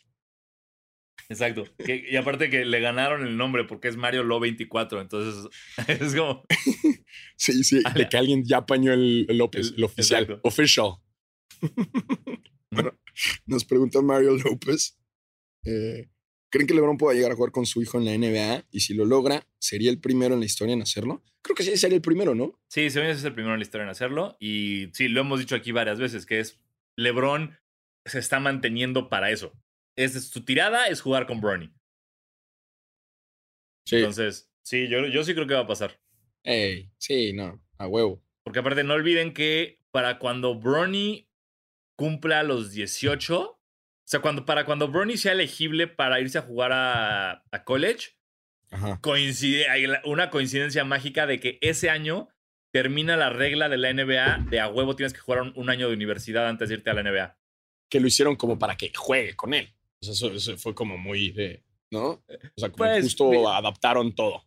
Exacto. 1.29 1.63
Que- 1.77 2.05
y 2.11 2.15
aparte 2.17 2.49
que 2.49 2.65
le 2.65 2.79
ganaron 2.81 3.25
el 3.25 3.37
nombre 3.37 3.63
porque 3.63 3.87
es 3.87 3.95
Mario 3.97 4.23
Lo 4.23 4.39
24. 4.39 4.99
Entonces 5.01 5.49
es 5.87 6.15
como. 6.15 6.43
Sí, 7.37 7.63
sí, 7.63 7.81
Ah, 7.85 7.93
de 7.93 8.09
que 8.09 8.17
alguien 8.17 8.43
ya 8.43 8.57
apañó 8.57 8.91
el, 8.93 9.25
el 9.29 9.37
López, 9.37 9.69
El- 9.69 9.75
el, 9.77 9.83
oficial. 9.85 10.23
exacto. 10.23 10.47
Official. 10.47 10.91
bueno, 12.71 12.99
nos 13.45 13.65
pregunta 13.65 14.01
Mario 14.01 14.37
López. 14.37 14.97
eh, 15.65 16.09
¿Creen 16.49 16.67
que 16.67 16.75
LeBron 16.75 16.97
pueda 16.97 17.15
llegar 17.15 17.31
a 17.31 17.35
jugar 17.35 17.51
con 17.51 17.65
su 17.65 17.81
hijo 17.81 17.97
en 17.97 18.05
la 18.05 18.15
NBA? 18.15 18.67
Y 18.69 18.81
si 18.81 18.93
lo 18.93 19.05
logra, 19.05 19.47
¿sería 19.57 19.89
el 19.89 19.99
primero 19.99 20.35
en 20.35 20.39
la 20.39 20.45
historia 20.45 20.73
en 20.73 20.83
hacerlo? 20.83 21.23
Creo 21.41 21.55
que 21.55 21.63
sí 21.63 21.75
sería 21.77 21.95
el 21.95 22.03
primero, 22.03 22.35
¿no? 22.35 22.61
Sí, 22.69 22.91
según 22.91 23.09
es 23.09 23.23
el 23.23 23.33
primero 23.33 23.55
en 23.55 23.59
la 23.59 23.63
historia 23.63 23.85
en 23.85 23.89
hacerlo. 23.89 24.37
Y 24.39 24.89
sí, 24.93 25.07
lo 25.07 25.21
hemos 25.21 25.39
dicho 25.39 25.55
aquí 25.55 25.71
varias 25.71 25.99
veces, 25.99 26.27
que 26.27 26.39
es 26.39 26.59
LeBron 26.95 27.57
se 28.05 28.19
está 28.19 28.39
manteniendo 28.39 29.09
para 29.09 29.31
eso. 29.31 29.51
Es 29.95 30.13
su 30.29 30.45
tirada 30.45 30.87
es 30.89 31.01
jugar 31.01 31.25
con 31.25 31.41
Bronny. 31.41 31.73
Sí. 33.85 33.95
Entonces, 33.95 34.51
sí, 34.61 34.87
yo, 34.87 35.07
yo 35.07 35.23
sí 35.23 35.33
creo 35.33 35.47
que 35.47 35.55
va 35.55 35.61
a 35.61 35.67
pasar. 35.67 35.99
Ey, 36.43 36.91
sí, 36.99 37.33
no, 37.33 37.63
a 37.77 37.87
huevo. 37.87 38.23
Porque 38.43 38.59
aparte, 38.59 38.83
no 38.83 38.93
olviden 38.93 39.33
que 39.33 39.79
para 39.91 40.19
cuando 40.19 40.59
Bronny 40.59 41.29
cumpla 42.03 42.43
los 42.43 42.71
18, 42.71 43.39
o 43.41 43.59
sea, 44.03 44.19
cuando, 44.19 44.45
para 44.45 44.65
cuando 44.65 44.89
Bronny 44.89 45.15
sea 45.15 45.31
elegible 45.31 45.87
para 45.87 46.19
irse 46.19 46.37
a 46.37 46.41
jugar 46.41 46.73
a, 46.73 47.45
a 47.49 47.63
college, 47.63 48.17
Ajá. 48.71 48.99
coincide, 48.99 49.69
hay 49.69 49.85
una 50.03 50.29
coincidencia 50.29 50.83
mágica 50.83 51.25
de 51.25 51.39
que 51.39 51.59
ese 51.61 51.89
año 51.89 52.27
termina 52.73 53.15
la 53.15 53.29
regla 53.29 53.69
de 53.69 53.77
la 53.77 53.93
NBA 53.93 54.47
de 54.49 54.59
a 54.59 54.67
huevo 54.67 54.97
tienes 54.97 55.13
que 55.13 55.21
jugar 55.21 55.43
un, 55.43 55.53
un 55.55 55.69
año 55.69 55.87
de 55.87 55.93
universidad 55.93 56.49
antes 56.49 56.67
de 56.67 56.75
irte 56.75 56.89
a 56.89 56.93
la 56.93 57.03
NBA. 57.03 57.37
Que 57.89 58.01
lo 58.01 58.07
hicieron 58.07 58.35
como 58.35 58.59
para 58.59 58.75
que 58.75 58.91
juegue 58.93 59.37
con 59.37 59.53
él. 59.53 59.73
O 60.01 60.05
sea, 60.05 60.13
eso, 60.13 60.29
eso 60.33 60.57
fue 60.57 60.75
como 60.75 60.97
muy 60.97 61.31
de, 61.31 61.63
¿no? 61.89 62.05
O 62.07 62.23
sea, 62.57 62.67
como 62.67 62.79
Pues, 62.79 63.03
justo 63.05 63.47
adaptaron 63.49 64.13
todo. 64.13 64.43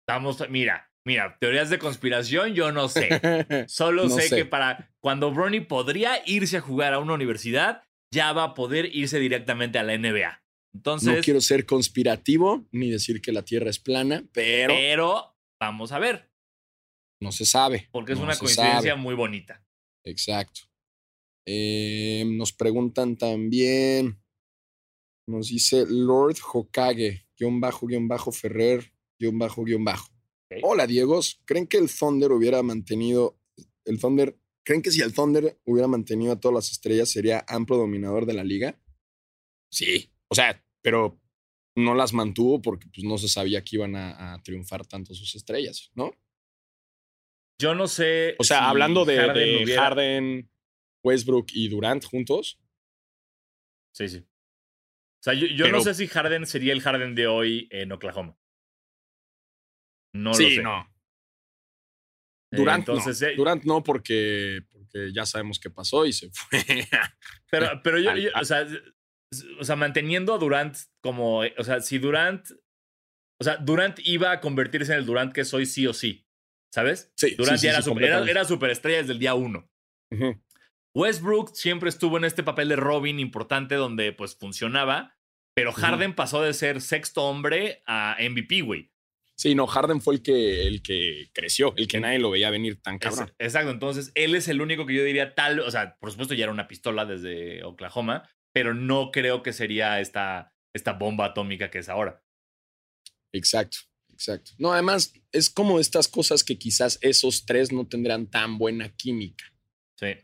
Estamos, 0.00 0.50
mira, 0.50 0.90
mira, 1.04 1.36
teorías 1.40 1.70
de 1.70 1.78
conspiración, 1.78 2.54
yo 2.54 2.72
no 2.72 2.88
sé. 2.88 3.08
Solo 3.68 4.04
No 4.04 4.10
sé, 4.10 4.28
sé. 4.28 4.36
que 4.36 4.44
para 4.44 4.90
cuando 5.00 5.32
Bronny 5.32 5.60
podría 5.60 6.22
irse 6.26 6.58
a 6.58 6.60
jugar 6.60 6.92
a 6.94 6.98
una 6.98 7.14
universidad, 7.14 7.82
ya 8.12 8.32
va 8.32 8.44
a 8.44 8.54
poder 8.54 8.94
irse 8.94 9.18
directamente 9.18 9.78
a 9.78 9.82
la 9.82 9.96
NBA. 9.96 10.42
Entonces, 10.74 11.16
no 11.16 11.22
quiero 11.22 11.40
ser 11.40 11.66
conspirativo 11.66 12.66
ni 12.72 12.90
decir 12.90 13.20
que 13.20 13.32
la 13.32 13.42
Tierra 13.44 13.68
es 13.70 13.78
plana, 13.78 14.24
pero 14.32 14.72
pero 14.74 15.36
vamos 15.60 15.92
a 15.92 15.98
ver, 15.98 16.30
no 17.20 17.30
se 17.30 17.44
sabe. 17.44 17.88
porque 17.92 18.12
es 18.12 18.18
No 18.18 18.24
una 18.24 18.36
coincidencia 18.36 18.80
sabe. 18.92 18.96
muy 18.96 19.14
bonita. 19.14 19.62
Exacto. 20.04 20.62
Eh, 21.46 22.24
nos 22.26 22.52
preguntan 22.52 23.16
también, 23.16 24.18
nos 25.28 25.48
dice 25.48 25.84
Lord 25.88 26.36
Hokage, 26.52 27.26
guion 27.38 27.60
bajo, 27.60 27.86
guion 27.86 28.08
bajo, 28.08 28.30
Ferrer, 28.32 28.92
guion 29.18 29.38
bajo, 29.38 29.64
guion 29.64 29.84
bajo. 29.84 30.08
Hola, 30.62 30.86
Diegos. 30.86 31.40
¿Creen 31.44 31.66
que 31.66 31.78
el 31.78 31.88
Thunder 31.90 32.32
hubiera 32.32 32.62
mantenido, 32.62 33.38
el 33.84 33.98
Thunder, 34.00 34.38
creen 34.64 34.82
que 34.82 34.90
si 34.90 35.00
el 35.00 35.14
Thunder 35.14 35.58
hubiera 35.64 35.88
mantenido 35.88 36.32
a 36.32 36.40
todas 36.40 36.54
las 36.54 36.70
estrellas 36.72 37.10
sería 37.10 37.44
amplio 37.48 37.78
dominador 37.78 38.26
de 38.26 38.34
la 38.34 38.44
liga? 38.44 38.78
Sí, 39.70 40.12
o 40.28 40.34
sea, 40.34 40.62
pero 40.82 41.18
no 41.76 41.94
las 41.94 42.12
mantuvo 42.12 42.60
porque 42.60 42.86
pues, 42.92 43.04
no 43.04 43.16
se 43.18 43.28
sabía 43.28 43.64
que 43.64 43.76
iban 43.76 43.96
a, 43.96 44.34
a 44.34 44.42
triunfar 44.42 44.86
tanto 44.86 45.14
sus 45.14 45.34
estrellas, 45.34 45.90
¿no? 45.94 46.12
Yo 47.58 47.74
no 47.74 47.86
sé. 47.86 48.34
O 48.38 48.44
sea, 48.44 48.58
si 48.58 48.64
hablando 48.64 49.04
de, 49.04 49.16
Harden 49.16 49.34
de 49.58 49.64
hubiera- 49.64 49.82
Harden, 49.82 50.50
Westbrook 51.04 51.46
y 51.52 51.68
Durant 51.68 52.04
juntos, 52.04 52.58
Sí, 53.94 54.08
sí. 54.08 54.18
O 54.18 55.22
sea, 55.22 55.34
yo, 55.34 55.46
yo 55.46 55.68
no 55.68 55.80
sé 55.82 55.92
si 55.94 56.06
Harden 56.08 56.46
sería 56.46 56.72
el 56.72 56.80
Harden 56.80 57.14
de 57.14 57.26
hoy 57.26 57.68
en 57.70 57.92
Oklahoma. 57.92 58.36
No 60.14 60.30
lo 60.30 60.34
sí, 60.34 60.56
sé. 60.56 60.62
no. 60.62 60.88
Durant 62.52 62.80
entonces, 62.86 63.20
no. 63.22 63.28
eh, 63.28 63.34
Durant 63.36 63.64
no 63.64 63.82
porque, 63.82 64.60
porque 64.70 65.10
ya 65.14 65.24
sabemos 65.24 65.58
qué 65.58 65.70
pasó 65.70 66.04
y 66.04 66.12
se 66.12 66.30
fue. 66.32 66.60
Pero, 67.50 67.80
pero 67.82 67.98
yo, 67.98 68.10
o, 68.38 68.44
sea, 68.44 68.66
o 69.58 69.64
sea, 69.64 69.76
manteniendo 69.76 70.34
a 70.34 70.38
Durant 70.38 70.76
como, 71.02 71.44
eh, 71.44 71.54
o 71.56 71.64
sea, 71.64 71.80
si 71.80 71.98
Durant, 71.98 72.46
o 73.40 73.44
sea, 73.44 73.56
Durant 73.56 73.98
iba 74.04 74.32
a 74.32 74.40
convertirse 74.40 74.92
en 74.92 74.98
el 74.98 75.06
Durant 75.06 75.32
que 75.32 75.46
soy 75.46 75.64
sí 75.64 75.86
o 75.86 75.94
sí, 75.94 76.26
¿sabes? 76.74 77.10
Sí, 77.16 77.34
Durant 77.36 77.58
sí, 77.58 77.66
ya 77.66 77.70
sí, 77.72 77.74
era, 77.74 77.82
sí, 77.82 77.88
super- 77.88 78.04
era, 78.04 78.16
completamente. 78.16 78.30
era 78.32 78.44
superestrella 78.44 78.98
desde 78.98 79.12
el 79.14 79.18
día 79.18 79.34
uno. 79.34 79.68
Westbrook 80.94 81.54
siempre 81.54 81.88
estuvo 81.88 82.18
en 82.18 82.24
este 82.24 82.42
papel 82.42 82.68
de 82.68 82.76
Robin 82.76 83.18
importante 83.18 83.76
donde 83.76 84.12
pues 84.12 84.36
funcionaba, 84.36 85.16
pero. 85.56 85.72
Harden 85.72 86.14
pasó 86.14 86.42
de 86.42 86.52
ser 86.52 86.82
sexto 86.82 87.22
hombre 87.24 87.82
a 87.86 88.18
MVP, 88.20 88.60
güey. 88.60 88.91
Sí, 89.42 89.56
no, 89.56 89.66
Harden 89.66 90.00
fue 90.00 90.14
el 90.14 90.22
que, 90.22 90.68
el 90.68 90.82
que 90.82 91.28
creció, 91.32 91.74
el 91.76 91.88
que 91.88 91.98
nadie 91.98 92.20
lo 92.20 92.30
veía 92.30 92.48
venir 92.48 92.80
tan 92.80 93.00
cabrón. 93.00 93.34
Exacto, 93.40 93.72
entonces 93.72 94.12
él 94.14 94.36
es 94.36 94.46
el 94.46 94.62
único 94.62 94.86
que 94.86 94.94
yo 94.94 95.02
diría 95.02 95.34
tal, 95.34 95.58
o 95.58 95.68
sea, 95.68 95.96
por 95.98 96.12
supuesto 96.12 96.34
ya 96.34 96.44
era 96.44 96.52
una 96.52 96.68
pistola 96.68 97.06
desde 97.06 97.64
Oklahoma, 97.64 98.30
pero 98.52 98.72
no 98.72 99.10
creo 99.10 99.42
que 99.42 99.52
sería 99.52 99.98
esta, 99.98 100.54
esta 100.72 100.92
bomba 100.92 101.24
atómica 101.24 101.72
que 101.72 101.80
es 101.80 101.88
ahora. 101.88 102.22
Exacto, 103.32 103.78
exacto. 104.12 104.52
No, 104.58 104.72
además, 104.72 105.12
es 105.32 105.50
como 105.50 105.80
estas 105.80 106.06
cosas 106.06 106.44
que 106.44 106.56
quizás 106.56 107.00
esos 107.02 107.44
tres 107.44 107.72
no 107.72 107.88
tendrán 107.88 108.28
tan 108.28 108.58
buena 108.58 108.94
química. 108.94 109.44
Sí, 109.98 110.14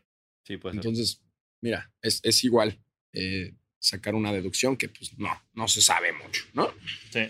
sí, 0.43 0.55
pues. 0.55 0.75
Entonces, 0.75 1.21
mira, 1.59 1.91
es, 2.01 2.21
es 2.23 2.41
igual 2.45 2.79
eh, 3.11 3.53
sacar 3.79 4.15
una 4.15 4.31
deducción 4.31 4.77
que 4.77 4.87
pues 4.87 5.19
no, 5.19 5.29
no 5.51 5.67
se 5.67 5.81
sabe 5.81 6.13
mucho, 6.13 6.45
¿no? 6.53 6.73
sí. 7.11 7.27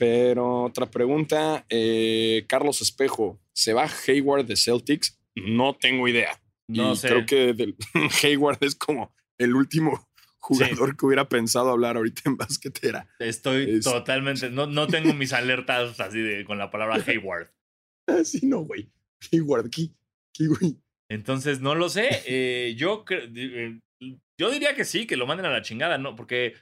Pero 0.00 0.62
otra 0.62 0.90
pregunta, 0.90 1.66
eh, 1.68 2.46
Carlos 2.48 2.80
Espejo, 2.80 3.38
¿se 3.52 3.74
va 3.74 3.86
Hayward 4.08 4.46
de 4.46 4.56
Celtics? 4.56 5.20
No 5.34 5.76
tengo 5.76 6.08
idea. 6.08 6.40
No 6.68 6.94
Y 6.94 6.96
sé. 6.96 7.08
Creo 7.08 7.26
que 7.26 7.52
del- 7.52 7.76
Hayward 8.24 8.56
es 8.64 8.74
como 8.76 9.14
el 9.36 9.54
último 9.54 10.08
jugador 10.38 10.96
que 10.96 11.04
hubiera 11.04 11.28
pensado 11.28 11.68
hablar 11.68 11.98
ahorita 11.98 12.22
en 12.24 12.38
basquetera. 12.38 13.06
Estoy 13.18 13.70
Es- 13.76 13.84
totalmente. 13.84 14.48
No, 14.48 14.66
no 14.66 14.86
tengo 14.86 15.12
mis 15.12 15.34
alertas 15.34 16.00
así 16.00 16.18
de 16.18 16.46
con 16.46 16.56
la 16.56 16.70
palabra 16.70 16.94
Hayward. 17.06 17.50
Así 18.06 18.46
no, 18.46 18.60
güey. 18.60 18.90
Hayward, 19.30 19.68
¿qué? 19.68 19.90
¿Qué, 20.32 20.46
güey? 20.46 20.78
Entonces, 21.10 21.60
no 21.60 21.74
lo 21.74 21.90
sé. 21.90 22.08
Eh, 22.26 22.74
yo, 22.74 23.04
eh, 23.10 23.78
yo 24.38 24.50
diría 24.50 24.74
que 24.74 24.86
sí, 24.86 25.06
que 25.06 25.18
lo 25.18 25.26
manden 25.26 25.44
a 25.44 25.50
la 25.50 25.60
chingada, 25.60 25.98
¿no? 25.98 26.16
Porque 26.16 26.54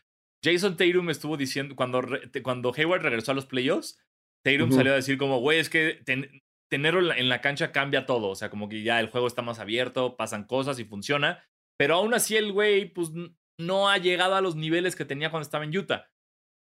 Jason 0.45 0.77
Tatum 0.77 1.11
estuvo 1.11 1.37
diciendo, 1.37 1.75
cuando, 1.75 2.03
cuando 2.43 2.73
Hayward 2.77 3.03
regresó 3.03 3.33
a 3.33 3.35
los 3.35 3.47
playoffs, 3.47 3.99
Tatum 4.45 4.71
salió 4.73 4.93
a 4.93 4.97
decir 4.97 5.19
como, 5.19 5.41
güey, 5.41 5.59
es 5.59 5.69
que 5.69 6.01
ten- 6.05 6.43
tenerlo 6.71 7.13
en 7.13 7.29
la, 7.29 7.41
cancha 7.41 7.73
cambia 7.73 8.07
todo. 8.07 8.29
O 8.29 8.35
sea, 8.35 8.51
como 8.51 8.69
que 8.69 8.83
ya 8.83 9.01
el 9.01 9.09
juego 9.09 9.27
está 9.27 9.43
más 9.43 9.59
abierto, 9.59 10.17
pasan 10.17 10.45
cosas 10.45 10.79
y 10.79 10.85
funciona. 10.85 11.45
Pero 11.79 11.97
aún 11.97 12.15
así 12.15 12.37
el 12.37 12.53
güey, 12.53 12.87
pues, 12.93 13.11
no 13.59 13.89
ha 13.89 13.99
llegado 13.99 14.37
a 14.37 14.41
los 14.41 14.55
niveles 14.55 14.95
que 14.95 15.05
tenía 15.05 15.31
cuando 15.31 15.43
estaba 15.45 15.65
en 15.65 15.77
Utah. 15.77 16.11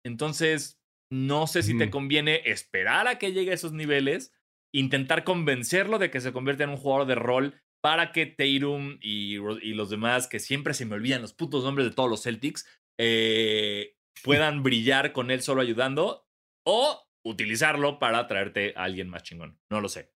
Entonces, 0.05 0.79
no 1.11 1.47
sé 1.47 1.63
si 1.63 1.77
te 1.77 1.89
conviene 1.89 2.41
esperar 2.45 3.07
a 3.07 3.17
que 3.17 3.33
llegue 3.33 3.51
a 3.51 3.55
esos 3.55 3.73
niveles, 3.73 4.33
intentar 4.73 5.23
convencerlo 5.23 5.99
de 5.99 6.09
que 6.11 6.21
se 6.21 6.31
convierta 6.31 6.63
en 6.63 6.69
un 6.71 6.77
jugador 6.77 7.07
de 7.07 7.15
rol 7.15 7.61
para 7.81 8.11
que 8.11 8.25
Tatum 8.25 8.97
y, 9.01 9.35
y 9.35 9.73
los 9.73 9.89
demás, 9.89 10.27
que 10.27 10.39
siempre 10.39 10.73
se 10.73 10.85
me 10.85 10.95
olvidan 10.95 11.21
los 11.21 11.33
putos 11.33 11.63
nombres 11.63 11.87
de 11.87 11.93
todos 11.93 12.09
los 12.09 12.23
Celtics, 12.23 12.65
eh, 12.97 13.95
puedan 14.23 14.63
brillar 14.63 15.13
con 15.13 15.31
él 15.31 15.41
solo 15.41 15.61
ayudando 15.61 16.27
o 16.63 17.01
utilizarlo 17.23 17.99
para 17.99 18.27
traerte 18.27 18.73
a 18.75 18.83
alguien 18.83 19.09
más 19.09 19.23
chingón. 19.23 19.59
No 19.69 19.81
lo 19.81 19.89
sé. 19.89 20.13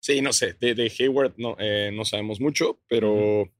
Sí, 0.00 0.20
no 0.22 0.32
sé. 0.32 0.54
De, 0.54 0.74
de 0.74 0.92
Hayward 0.98 1.34
no, 1.36 1.56
eh, 1.58 1.90
no 1.92 2.04
sabemos 2.04 2.40
mucho, 2.40 2.80
pero. 2.88 3.52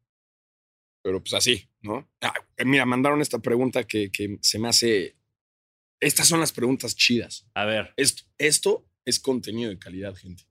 Pero 1.03 1.21
pues 1.21 1.35
así, 1.35 1.69
¿no? 1.83 2.11
Ah, 2.21 2.35
mira, 2.65 2.85
mandaron 2.85 3.21
esta 3.21 3.39
pregunta 3.39 3.85
que, 3.85 4.11
que 4.11 4.39
se 4.41 4.59
me 4.59 4.69
hace. 4.69 5.17
Estas 6.01 6.29
son 6.29 6.41
las 6.41 6.53
preguntas 6.53 6.97
chidas. 6.97 7.49
A 7.55 7.65
ver, 7.65 7.95
Esto, 7.97 8.25
esto 8.39 8.89
es 9.05 9.21
contenido 9.21 9.71
de 9.71 9.79
calidad, 9.79 10.15
gente. 10.17 10.45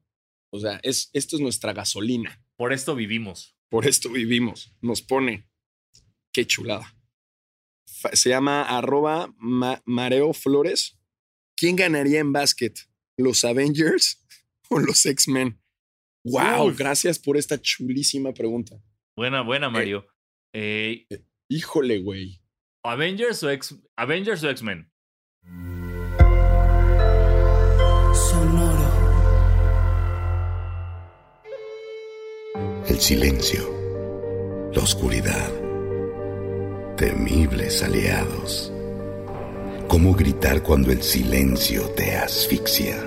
O 0.51 0.59
sea, 0.59 0.79
es, 0.81 1.09
esto 1.13 1.35
es 1.35 1.41
nuestra 1.41 1.73
gasolina. 1.73 2.41
por 2.55 2.71
esto 2.71 2.95
vivimos. 2.95 3.57
Por 3.69 3.85
esto 3.85 4.09
vivimos. 4.09 4.73
Nos 4.81 5.01
pone. 5.01 5.49
Qué 6.31 6.47
chulada. 6.47 6.95
Se 7.85 8.29
llama 8.29 8.63
arroba 8.63 9.33
ma- 9.37 9.81
Mareo 9.85 10.33
Flores. 10.33 10.97
¿Quién 11.55 11.75
ganaría 11.75 12.19
en 12.19 12.33
básquet? 12.33 12.77
¿Los 13.17 13.45
Avengers 13.45 14.25
o 14.69 14.79
los 14.79 15.05
X-Men? 15.05 15.61
Wow, 16.23 16.69
Uf. 16.69 16.77
gracias 16.77 17.19
por 17.19 17.37
esta 17.37 17.59
chulísima 17.61 18.33
pregunta. 18.33 18.75
Buena, 19.15 19.41
buena, 19.41 19.69
Mario. 19.69 20.05
Eh, 20.53 21.05
Híjole, 21.47 21.99
güey. 22.01 22.41
Avengers 22.83 23.43
o 23.43 23.49
X 23.51 23.75
Avengers 23.95 24.43
o 24.43 24.49
X-Men. 24.49 24.91
Sonoro. 28.13 28.91
El 32.87 32.99
silencio, 32.99 34.69
la 34.73 34.81
oscuridad, 34.81 35.49
temibles 37.05 37.83
aliados. 37.83 38.71
¿Cómo 39.87 40.15
gritar 40.15 40.63
cuando 40.63 40.91
el 40.91 41.03
silencio 41.03 41.83
te 41.89 42.15
asfixia? 42.15 42.97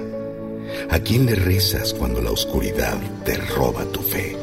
¿A 0.88 1.00
quién 1.00 1.26
le 1.26 1.34
rezas 1.34 1.94
cuando 1.94 2.22
la 2.22 2.30
oscuridad 2.30 2.96
te 3.24 3.34
roba 3.34 3.84
tu 3.86 4.00
fe? 4.00 4.36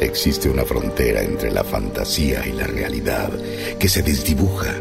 Existe 0.00 0.48
una 0.48 0.64
frontera 0.64 1.20
entre 1.20 1.50
la 1.50 1.64
fantasía 1.64 2.46
y 2.46 2.52
la 2.52 2.68
realidad 2.68 3.32
que 3.80 3.88
se 3.88 4.02
desdibuja 4.02 4.72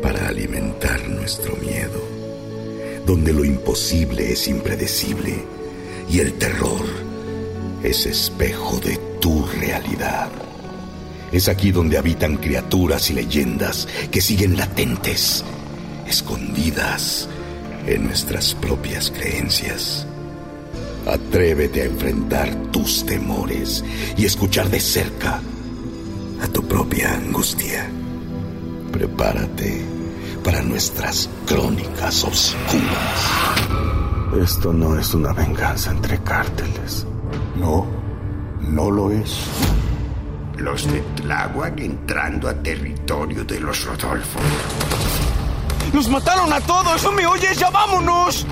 para 0.00 0.28
alimentar 0.28 1.08
nuestro 1.08 1.56
miedo, 1.56 2.00
donde 3.04 3.32
lo 3.32 3.44
imposible 3.44 4.30
es 4.30 4.46
impredecible 4.46 5.34
y 6.08 6.20
el 6.20 6.34
terror 6.34 6.86
es 7.82 8.06
espejo 8.06 8.78
de 8.78 8.96
tu 9.20 9.44
realidad. 9.46 10.30
Es 11.32 11.48
aquí 11.48 11.72
donde 11.72 11.96
habitan 11.96 12.36
criaturas 12.36 13.10
y 13.10 13.14
leyendas 13.14 13.88
que 14.10 14.20
siguen 14.20 14.58
latentes, 14.58 15.42
escondidas 16.06 17.26
en 17.86 18.04
nuestras 18.04 18.54
propias 18.54 19.10
creencias. 19.10 20.06
Atrévete 21.06 21.82
a 21.82 21.84
enfrentar 21.86 22.54
tus 22.70 23.06
temores 23.06 23.82
y 24.16 24.26
escuchar 24.26 24.68
de 24.68 24.78
cerca 24.78 25.40
a 26.42 26.48
tu 26.48 26.62
propia 26.68 27.14
angustia. 27.14 27.90
Prepárate 28.92 29.82
para 30.44 30.62
nuestras 30.62 31.30
crónicas 31.46 32.24
oscuras. 32.24 33.42
Esto 34.42 34.72
no 34.72 34.98
es 34.98 35.14
una 35.14 35.32
venganza 35.32 35.92
entre 35.92 36.18
cárteles. 36.22 37.06
No, 37.56 37.86
no 38.60 38.90
lo 38.90 39.10
es. 39.10 39.38
Los 40.62 40.86
de 40.92 41.00
Tláhuac 41.16 41.80
entrando 41.80 42.48
a 42.48 42.54
territorio 42.54 43.42
de 43.44 43.58
los 43.58 43.84
Rodolfos. 43.84 44.42
¡Nos 45.92 46.08
mataron 46.08 46.52
a 46.52 46.60
todos! 46.60 47.02
¡No 47.02 47.10
me 47.10 47.26
oyes! 47.26 47.58
¡Ya 47.58 47.68
vámonos! 47.68 48.46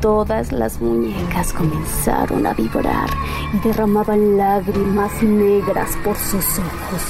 Todas 0.00 0.52
las 0.52 0.80
muñecas 0.80 1.52
comenzaron 1.52 2.46
a 2.46 2.54
vibrar 2.54 3.10
y 3.52 3.58
derramaban 3.66 4.36
lágrimas 4.36 5.20
negras 5.24 5.90
por 6.04 6.16
sus 6.16 6.44
ojos. 6.60 7.02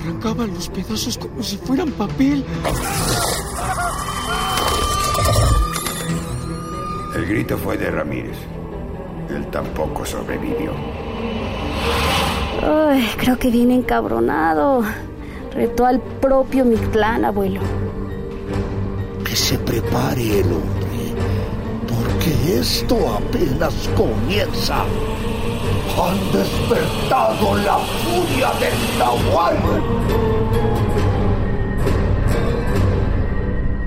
Arrancaban 0.00 0.54
los 0.54 0.68
pedazos 0.68 1.18
como 1.18 1.42
si 1.42 1.56
fueran 1.56 1.90
papel. 1.90 2.44
El 7.16 7.26
grito 7.26 7.58
fue 7.58 7.76
de 7.76 7.90
Ramírez. 7.90 8.36
Él 9.34 9.46
tampoco 9.48 10.04
sobrevivió. 10.04 10.72
Ay, 12.62 13.08
creo 13.16 13.36
que 13.38 13.50
viene 13.50 13.74
encabronado. 13.74 14.82
Retó 15.52 15.86
al 15.86 16.00
propio 16.00 16.64
Mictlán, 16.64 17.24
abuelo. 17.24 17.60
Que 19.24 19.34
se 19.34 19.58
prepare 19.58 20.40
el 20.40 20.46
hombre, 20.46 21.14
porque 21.88 22.58
esto 22.60 22.96
apenas 23.16 23.74
comienza. 23.96 24.82
Han 24.82 26.32
despertado 26.32 27.56
la 27.56 27.78
furia 27.78 28.52
del 28.60 28.98
Nahual. 28.98 29.56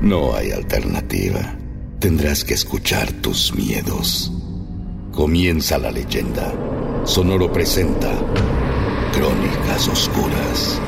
No 0.01 0.35
hay 0.35 0.51
alternativa. 0.51 1.39
Tendrás 1.99 2.43
que 2.43 2.53
escuchar 2.53 3.11
tus 3.13 3.53
miedos. 3.55 4.36
Comienza 5.17 5.79
la 5.79 5.89
leyenda. 5.89 6.53
Sonoro 7.03 7.51
presenta 7.51 8.13
Crónicas 9.11 9.87
Oscuras. 9.87 10.79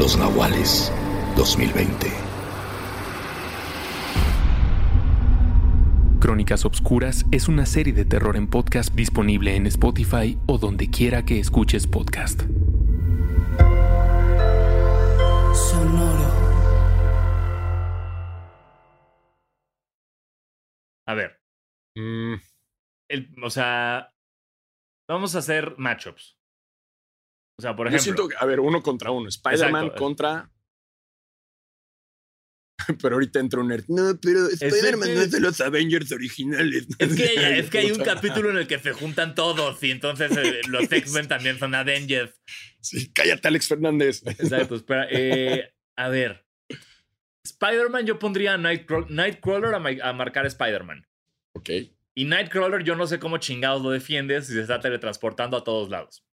Los 0.00 0.18
Nahuales 0.18 0.90
2020. 1.36 2.08
Crónicas 6.18 6.64
Obscuras 6.64 7.24
es 7.30 7.46
una 7.46 7.66
serie 7.66 7.92
de 7.92 8.04
terror 8.04 8.36
en 8.36 8.48
podcast 8.48 8.92
disponible 8.96 9.54
en 9.54 9.68
Spotify 9.68 10.36
o 10.46 10.58
donde 10.58 10.90
quiera 10.90 11.24
que 11.24 11.38
escuches 11.38 11.86
podcast. 11.86 12.46
El- 23.18 23.34
o 23.42 23.50
sea, 23.50 24.12
vamos 25.08 25.34
a 25.34 25.38
hacer 25.38 25.74
matchups. 25.78 26.36
O 27.58 27.62
sea, 27.62 27.74
por 27.74 27.90
yo 27.90 27.96
ejemplo. 27.96 28.02
siento 28.24 28.28
que, 28.28 28.36
a 28.38 28.46
ver, 28.46 28.60
uno 28.60 28.82
contra 28.82 29.10
uno. 29.10 29.28
Spider-Man 29.28 29.90
contra. 29.90 30.50
pero 33.02 33.16
ahorita 33.16 33.40
entra 33.40 33.60
un 33.60 33.68
nerd. 33.68 33.84
No, 33.88 34.18
pero 34.20 34.46
Spider-Man 34.48 35.14
no 35.14 35.20
es 35.22 35.30
de 35.32 35.40
los 35.40 35.60
Avengers 35.60 36.12
originales. 36.12 36.86
Es 36.98 37.16
que, 37.16 37.58
es 37.58 37.70
que 37.70 37.78
hay 37.78 37.90
un 37.90 38.02
capítulo 38.02 38.50
en 38.50 38.58
el 38.58 38.66
que 38.66 38.78
se 38.78 38.92
juntan 38.92 39.34
todos 39.34 39.82
y 39.82 39.90
entonces 39.90 40.30
eh, 40.36 40.60
los 40.68 40.90
X-Men 40.90 41.28
también 41.28 41.58
son 41.58 41.74
Avengers. 41.74 42.40
Sí, 42.80 43.12
cállate, 43.12 43.48
Alex 43.48 43.68
Fernández. 43.68 44.22
Exacto, 44.24 44.76
espera. 44.76 45.06
eh, 45.10 45.74
a 45.96 46.08
ver. 46.08 46.46
Spider-Man 47.44 48.06
yo 48.06 48.18
pondría 48.18 48.54
a 48.54 48.58
Nightcraw- 48.58 49.08
Nightcrawler 49.08 49.74
a 49.74 50.12
marcar 50.12 50.44
a 50.44 50.48
Spider-Man. 50.48 51.06
ok. 51.54 51.70
Y 52.18 52.24
Nightcrawler 52.24 52.82
yo 52.82 52.96
no 52.96 53.06
sé 53.06 53.20
cómo 53.20 53.38
chingados 53.38 53.80
lo 53.80 53.90
defiendes 53.90 54.48
si 54.48 54.52
se 54.54 54.60
está 54.62 54.80
teletransportando 54.80 55.56
a 55.56 55.62
todos 55.62 55.88
lados. 55.88 56.24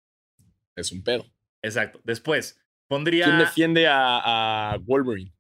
Es 0.77 0.91
un 0.93 1.03
pedo. 1.03 1.27
Exacto. 1.63 2.01
Después, 2.05 2.59
pondría 2.89 3.27
¿Quién 3.27 3.39
defiende 3.39 3.87
a, 3.87 4.73
a 4.73 4.79
Wolverine? 4.79 5.35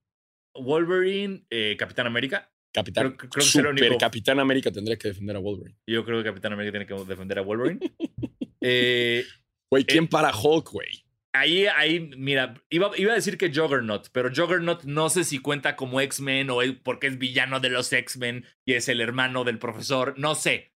Wolverine, 0.54 1.46
eh, 1.48 1.76
Capitán 1.78 2.07
América. 2.07 2.52
Capitán. 2.74 3.12
Creo- 3.12 3.16
creo 3.16 3.30
que 3.30 3.40
Super 3.40 3.66
único- 3.68 3.96
Capitán 3.98 4.38
América 4.38 4.70
tendría 4.70 4.98
que 4.98 5.09
defender 5.09 5.35
a 5.37 5.38
Wolverine. 5.38 5.78
Yo 5.88 6.04
creo 6.04 6.18
que 6.22 6.28
Capitán 6.28 6.52
América 6.52 6.72
tiene 6.78 6.87
que 6.87 7.04
defender 7.04 7.38
a 7.38 7.42
Wolverine. 7.42 7.80
Eh, 8.66 9.24
Güey, 9.70 9.85
¿quién 9.85 10.09
para 10.09 10.30
Hulk, 10.35 10.70
güey? 10.72 11.03
Ahí, 11.35 11.66
ahí, 11.66 12.11
mira, 12.16 12.55
iba, 12.70 12.90
iba 12.97 13.12
a 13.12 13.16
decir 13.16 13.37
que 13.37 13.53
Juggernaut, 13.53 14.09
pero 14.12 14.31
Juggernaut 14.35 14.85
no 14.85 15.11
sé 15.11 15.25
si 15.25 15.38
cuenta 15.40 15.77
como 15.77 16.01
X-Men 16.01 16.49
o 16.51 16.61
porque 16.83 17.09
es 17.09 17.18
villano 17.18 17.61
de 17.61 17.68
los 17.70 17.92
X-Men 17.92 18.47
y 18.64 18.73
es 18.75 18.88
el 18.88 19.01
hermano 19.03 19.44
del 19.44 19.59
profesor, 19.59 20.14
no 20.16 20.35
sé. 20.35 20.73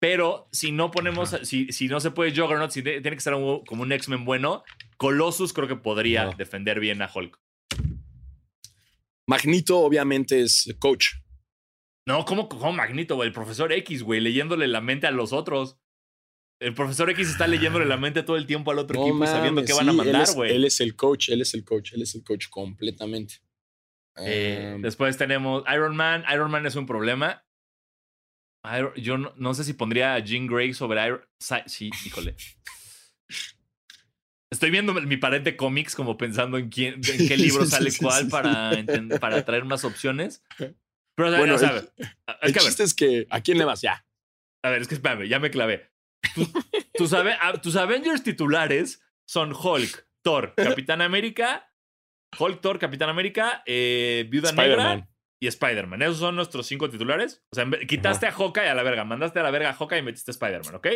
Pero 0.00 0.48
si 0.52 0.72
no 0.72 0.90
ponemos, 0.90 1.30
si, 1.44 1.70
si 1.72 1.86
no 1.86 2.00
se 2.00 2.10
puede 2.10 2.34
Juggernaut, 2.34 2.72
si 2.72 2.82
tiene 2.82 3.02
que 3.02 3.20
ser 3.20 3.34
un- 3.34 3.64
como 3.64 3.82
un 3.84 3.92
X-Men 3.92 4.24
bueno, 4.24 4.64
Colossus 4.96 5.52
creo 5.52 5.68
que 5.68 5.76
podría 5.76 6.24
No. 6.24 6.32
defender 6.32 6.80
bien 6.80 7.00
a 7.02 7.10
Hulk. 7.14 7.38
Magneto, 9.28 9.78
obviamente, 9.78 10.40
es 10.42 10.74
coach. 10.80 11.10
No, 12.06 12.24
¿cómo, 12.24 12.48
cómo 12.48 12.72
Magneto, 12.72 13.14
güey? 13.14 13.28
El 13.28 13.32
profesor 13.34 13.72
X, 13.72 14.02
güey, 14.02 14.20
leyéndole 14.20 14.66
la 14.66 14.80
mente 14.80 15.06
a 15.06 15.12
los 15.12 15.32
otros. 15.32 15.78
El 16.62 16.74
profesor 16.74 17.10
X 17.10 17.28
está 17.28 17.46
leyéndole 17.46 17.84
la 17.86 17.96
mente 17.96 18.22
todo 18.22 18.36
el 18.36 18.46
tiempo 18.46 18.70
al 18.70 18.78
otro 18.78 18.98
No 18.98 19.06
equipo 19.06 19.24
y 19.24 19.26
sabiendo 19.26 19.64
qué 19.64 19.72
van 19.72 19.88
a 19.88 19.92
mandar, 19.92 20.32
güey. 20.34 20.52
Él 20.54 20.64
es 20.64 20.80
el 20.80 20.94
coach, 20.96 21.28
él 21.30 21.40
es 21.40 21.54
el 21.54 21.64
coach, 21.64 21.92
él 21.92 22.02
es 22.02 22.14
el 22.14 22.22
coach 22.24 22.48
completamente. 22.48 23.36
Eh, 24.16 24.72
Um, 24.76 24.82
después 24.82 25.16
tenemos 25.16 25.64
Iron 25.72 25.96
Man. 25.96 26.24
Iron 26.32 26.50
Man 26.50 26.66
es 26.66 26.76
un 26.76 26.86
problema. 26.86 27.44
Iron- 28.76 28.94
yo 28.96 29.18
no, 29.18 29.32
no 29.36 29.54
sé 29.54 29.64
si 29.64 29.72
pondría 29.72 30.14
a 30.14 30.18
Jean 30.20 30.46
Grey 30.46 30.72
sobre 30.74 31.04
Iron 31.06 31.22
Sí, 31.66 31.90
híjole. 32.06 32.36
Estoy 34.50 34.70
viendo 34.70 34.92
mi 34.92 35.16
pared 35.16 35.40
de 35.40 35.56
cómics 35.56 35.94
como 35.94 36.18
pensando 36.18 36.58
en, 36.58 36.68
quién, 36.68 36.94
en 36.94 37.26
qué 37.28 37.36
libro 37.38 37.64
sale 37.64 37.90
cuál 37.98 38.28
para, 38.28 38.70
para 39.18 39.44
traer 39.44 39.64
unas 39.64 39.82
opciones. 39.84 40.42
Pero, 40.58 41.28
o 41.28 41.30
sea, 41.30 41.38
Bueno, 41.38 41.54
o 41.54 41.58
el- 41.58 41.64
es 41.64 41.70
el 41.70 42.52
que, 42.52 42.58
a 42.58 42.62
ver, 42.62 42.62
chiste 42.62 42.82
es 42.84 42.94
que, 42.94 43.26
¿a 43.30 43.40
quién 43.40 43.56
le 43.58 43.64
vas? 43.64 43.80
Ya. 43.80 44.04
a 44.62 44.70
ver, 44.70 44.82
es 44.82 44.88
que 44.88 44.94
espérame, 44.94 45.26
ya 45.26 45.38
me 45.38 45.50
clavé. 45.50 45.90
Tus, 46.34 46.48
tus 46.94 47.12
ave- 47.12 47.36
a- 47.40 47.60
tus 47.60 47.76
Avengers 47.76 48.22
titulares 48.22 49.02
son 49.26 49.52
Hulk, 49.52 50.06
Thor, 50.22 50.54
Capitán 50.86 51.00
América, 51.02 51.68
Hulk, 52.38 52.60
Thor, 52.60 52.78
Capitán 52.78 53.08
América, 53.10 53.62
eh, 53.66 54.26
Viuda 54.30 54.52
Negra 54.52 55.08
y 55.40 55.46
Spider-Man. 55.48 56.02
Esos 56.02 56.18
son 56.18 56.36
nuestros 56.36 56.66
cinco 56.66 56.88
titulares. 56.88 57.42
O 57.52 57.56
sea, 57.56 57.68
quitaste 57.88 58.26
a 58.26 58.32
Hawkeye 58.32 58.68
a 58.68 58.74
la 58.74 58.82
verga, 58.82 59.04
mandaste 59.04 59.40
a 59.40 59.42
la 59.42 59.50
verga 59.50 59.70
a 59.70 59.74
Hawkeye 59.74 59.98
y 59.98 60.02
metiste 60.02 60.30
a 60.30 60.32
Spider-Man, 60.34 60.76
¿ok? 60.76 60.86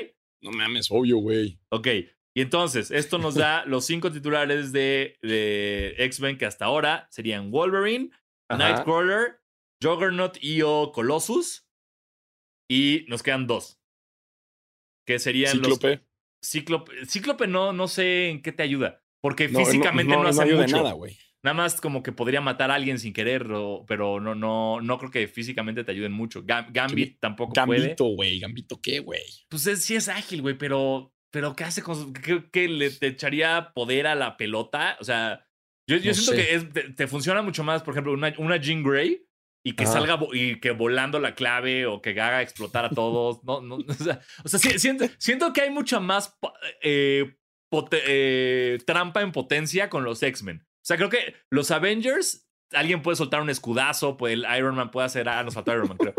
No 0.42 0.50
mames, 0.52 0.88
obvio, 0.90 1.18
güey. 1.18 1.58
Ok. 1.70 1.88
Y 2.36 2.42
entonces, 2.42 2.90
esto 2.90 3.18
nos 3.18 3.34
da 3.34 3.64
los 3.64 3.86
cinco 3.86 4.12
titulares 4.12 4.70
de, 4.70 5.18
de 5.22 5.94
X-Men 5.98 6.36
que 6.38 6.44
hasta 6.46 6.66
ahora 6.66 7.08
serían 7.10 7.50
Wolverine, 7.50 8.10
Ajá. 8.48 8.58
Nightcrawler, 8.58 9.40
Juggernaut 9.82 10.36
y 10.42 10.60
o 10.62 10.92
Colossus. 10.92 11.66
Y 12.70 13.06
nos 13.08 13.22
quedan 13.22 13.46
dos. 13.46 13.75
Que 15.06 15.18
serían 15.18 15.58
los 15.62 15.78
Cíclope. 16.42 16.94
Cíclope. 17.06 17.46
No, 17.46 17.72
no 17.72 17.88
sé 17.88 18.28
en 18.28 18.42
qué 18.42 18.52
te 18.52 18.62
ayuda. 18.62 19.02
Porque 19.20 19.48
No, 19.48 19.60
físicamente 19.60 20.14
no, 20.14 20.22
hace 20.26 20.42
ayuda 20.42 20.62
mucho. 20.62 20.76
nada, 20.76 20.92
güey. 20.92 21.16
Nada 21.42 21.54
más 21.54 21.80
como 21.80 22.02
que 22.02 22.12
podría 22.12 22.40
matar 22.40 22.70
a 22.70 22.74
alguien 22.74 22.98
sin 22.98 23.12
querer, 23.12 23.46
pero 23.86 24.20
no, 24.20 24.34
no, 24.34 24.80
no 24.80 24.98
creo 24.98 25.10
que 25.10 25.28
físicamente 25.28 25.84
te 25.84 25.92
ayuden 25.92 26.12
mucho. 26.12 26.42
Gam- 26.44 26.68
Gambit 26.72 27.18
tampoco 27.20 27.52
puede. 27.66 27.80
Gambito, 27.80 28.04
güey. 28.06 28.40
Gambito, 28.40 28.80
¿qué, 28.82 28.98
güey? 28.98 29.22
Pues 29.48 29.66
es- 29.66 29.82
sí 29.84 29.94
es 29.94 30.08
ágil, 30.08 30.42
güey, 30.42 30.58
pero, 30.58 31.14
pero 31.30 31.54
¿qué 31.54 31.64
hace 31.64 31.82
con 31.82 32.12
¿Qué, 32.12 32.44
qué 32.52 32.68
le 32.68 32.90
te 32.90 33.06
echaría 33.08 33.70
poder 33.74 34.08
a 34.08 34.14
la 34.16 34.36
pelota? 34.36 34.96
O 35.00 35.04
sea, 35.04 35.46
yo, 35.88 35.96
yo 35.98 36.10
No 36.10 36.14
siento 36.14 36.32
sé. 36.32 36.36
que 36.48 36.54
es- 36.54 36.72
te, 36.72 36.82
te 36.92 37.06
funciona 37.06 37.42
mucho 37.42 37.62
más, 37.62 37.82
por 37.82 37.94
ejemplo, 37.94 38.12
una, 38.12 38.34
una 38.38 38.56
Jean 38.56 38.82
Grey 38.82 39.22
y 39.66 39.72
que 39.72 39.84
salga 39.84 40.16
y 40.32 40.60
que 40.60 40.70
volando 40.70 41.18
la 41.18 41.34
clave 41.34 41.86
o 41.86 42.00
que 42.00 42.10
haga 42.20 42.40
explotar 42.40 42.84
a 42.84 42.90
todos. 42.90 43.42
no, 43.42 43.60
no, 43.60 43.78
o 43.88 43.94
sea, 43.94 44.20
o 44.44 44.48
siento, 44.78 45.06
siento 45.18 45.52
que 45.52 45.62
hay 45.62 45.70
mucha 45.70 45.98
más 45.98 46.38
eh, 46.82 47.36
eh, 47.90 48.78
trampa 48.86 49.22
en 49.22 49.32
potencia 49.32 49.90
con 49.90 50.04
los 50.04 50.22
X-Men. 50.22 50.64
sea, 50.82 50.96
creo 50.96 51.08
que 51.08 51.34
los 51.50 51.72
Avengers, 51.72 52.48
alguien 52.70 53.02
puede 53.02 53.16
soltar 53.16 53.42
un 53.42 53.50
escudazo, 53.50 54.16
pues 54.16 54.34
el 54.34 54.46
Iron 54.56 54.76
Man 54.76 54.92
puede 54.92 55.06
hacer. 55.06 55.28
Ah, 55.28 55.42
nos 55.42 55.54
faltó 55.54 55.72
Iron 55.72 55.88
Man, 55.88 55.98
creo. 55.98 56.14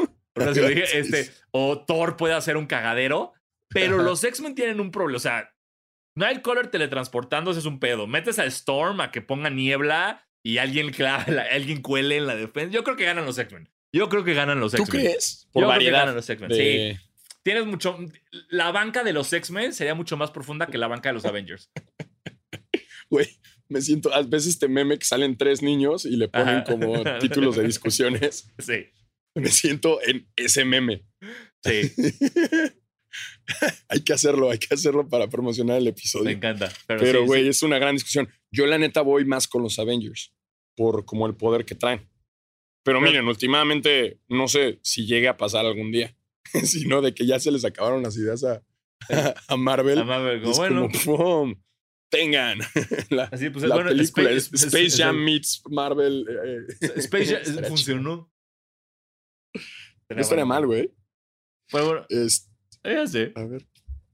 Dije, 0.53 0.83
este, 0.99 1.31
o 1.51 1.85
Thor 1.85 2.17
puede 2.17 2.33
hacer 2.33 2.57
un 2.57 2.67
cagadero, 2.67 3.31
pero 3.69 3.99
los 3.99 4.25
X-Men 4.25 4.55
tienen 4.55 4.81
un 4.81 4.91
problema. 4.91 5.15
O 5.15 5.21
sea, 5.21 5.55
Nightcrawler 6.17 6.67
teletransportándose 6.67 7.59
es 7.59 7.65
un 7.65 7.79
pedo. 7.79 8.07
Metes 8.07 8.39
a 8.39 8.45
Storm 8.45 8.99
a 8.99 9.09
que 9.09 9.21
ponga 9.21 9.49
niebla 9.49 10.26
y 10.43 10.57
alguien, 10.59 10.91
clava- 10.91 11.25
alguien 11.51 11.81
cuele 11.81 12.17
en 12.17 12.27
la 12.27 12.35
defensa. 12.35 12.71
Yo 12.73 12.83
creo 12.83 12.95
que 12.95 13.05
ganan 13.05 13.25
los 13.25 13.37
X-Men. 13.37 13.69
Yo 13.93 14.09
creo 14.09 14.23
que 14.23 14.33
ganan 14.33 14.59
los 14.59 14.73
¿Tú 14.73 14.83
X-Men. 14.83 15.01
crees? 15.05 15.43
Yo 15.45 15.51
creo 15.53 15.63
que 15.63 15.67
variedad 15.67 15.99
ganan 15.99 16.15
los 16.15 16.29
X-Men. 16.29 16.49
de- 16.49 16.97
Sí. 16.99 17.03
Tienes 17.43 17.65
mucho. 17.65 17.97
La 18.49 18.71
banca 18.73 19.03
de 19.05 19.13
los 19.13 19.31
X-Men 19.31 19.73
sería 19.73 19.95
mucho 19.95 20.17
más 20.17 20.31
profunda 20.31 20.67
que 20.67 20.77
la 20.77 20.87
banca 20.87 21.09
de 21.09 21.13
los 21.13 21.25
Avengers. 21.25 21.69
Güey, 23.09 23.25
me 23.69 23.81
siento, 23.81 24.13
a 24.13 24.21
veces 24.21 24.49
este 24.49 24.67
meme 24.67 24.99
que 24.99 25.05
salen 25.05 25.37
tres 25.37 25.61
niños 25.61 26.03
y 26.03 26.17
le 26.17 26.27
ponen 26.27 26.55
Ajá. 26.57 26.63
como 26.65 27.01
títulos 27.19 27.55
de 27.55 27.63
discusiones. 27.63 28.51
Sí, 28.59 28.87
Me 29.33 29.47
siento 29.47 29.99
en 30.05 30.27
ese 30.35 30.65
meme. 30.65 31.05
sí, 31.63 31.91
hay 33.89 34.01
que 34.03 34.13
hacerlo, 34.13 34.49
hay 34.51 34.57
que 34.59 34.73
hacerlo 34.73 35.07
para 35.07 35.27
promocionar 35.27 35.77
el 35.77 35.85
me 35.85 35.89
episodio. 35.91 36.29
encanta. 36.29 36.71
Pero, 36.87 37.21
sí, 37.21 37.25
güey, 37.27 37.43
sí. 37.43 37.49
es 37.49 37.63
una 37.63 37.79
gran 37.79 37.95
discusión. 37.95 38.27
Yo, 38.51 38.65
la 38.67 38.77
neta, 38.77 39.01
voy 39.01 39.25
más 39.25 39.47
con 39.47 39.63
los 39.63 39.79
Avengers 39.79 40.33
por 40.75 41.05
como 41.05 41.25
el 41.27 41.35
poder 41.35 41.65
que 41.65 41.75
traen. 41.75 42.07
Pero 42.83 43.01
miren, 43.01 43.27
últimamente, 43.27 44.21
no 44.29 44.47
sé 44.47 44.79
si 44.81 45.05
llegue 45.05 45.27
a 45.27 45.35
pasar 45.37 45.65
algún 45.65 45.91
día, 45.91 46.15
sino 46.63 47.01
de 47.01 47.13
que 47.13 47.25
ya 47.25 47.39
se 47.39 47.51
les 47.51 47.65
acabaron 47.65 48.01
las 48.03 48.15
ideas 48.17 48.43
a, 48.43 48.63
a 49.47 49.57
Marvel. 49.57 49.99
A 49.99 50.03
Marvel, 50.05 50.43
Es 50.43 50.57
bueno, 50.57 50.87
como, 51.05 51.17
¡pum! 51.17 51.55
tengan 52.09 52.59
la, 53.09 53.23
así 53.25 53.49
pues 53.49 53.65
la 53.65 53.75
bueno, 53.75 53.89
película 53.89 54.31
Space, 54.31 54.67
Space, 54.67 55.03
Jam 55.03 55.17
meets 55.17 55.61
Marvel. 55.69 56.25
eh, 56.29 56.73
eh. 56.79 56.91
Space 56.97 57.41
Jam 57.43 57.65
funcionó. 57.65 58.31
No 60.09 60.21
estaría 60.21 60.45
mal, 60.45 60.65
güey. 60.65 60.89
Bueno. 61.71 62.05
Es- 62.09 62.45
Eh, 62.45 62.46
ya 62.93 63.07
sé. 63.07 63.31
a 63.35 63.43
ver. 63.43 63.65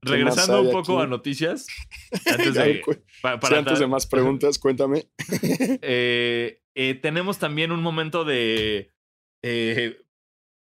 Regresando 0.06 0.62
un 0.62 0.72
poco 0.72 0.98
aquí? 0.98 1.06
a 1.06 1.08
noticias. 1.08 1.68
Antes 2.26 2.54
de, 2.54 2.84
sí, 2.84 3.56
antes 3.56 3.80
de 3.80 3.88
más 3.88 4.06
preguntas, 4.08 4.60
cuéntame. 4.60 5.08
Eh, 5.82 6.62
eh, 6.76 6.96
tenemos 6.96 7.40
también 7.40 7.72
un 7.72 7.82
momento 7.82 8.26
de 8.26 8.92
eh, 9.44 9.98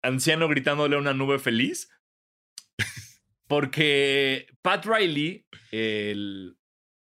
anciano 0.01 0.47
gritándole 0.47 0.95
a 0.95 0.99
una 0.99 1.13
nube 1.13 1.39
feliz. 1.39 1.89
Porque 3.47 4.47
Pat 4.61 4.85
Riley, 4.85 5.45
el, 5.71 6.57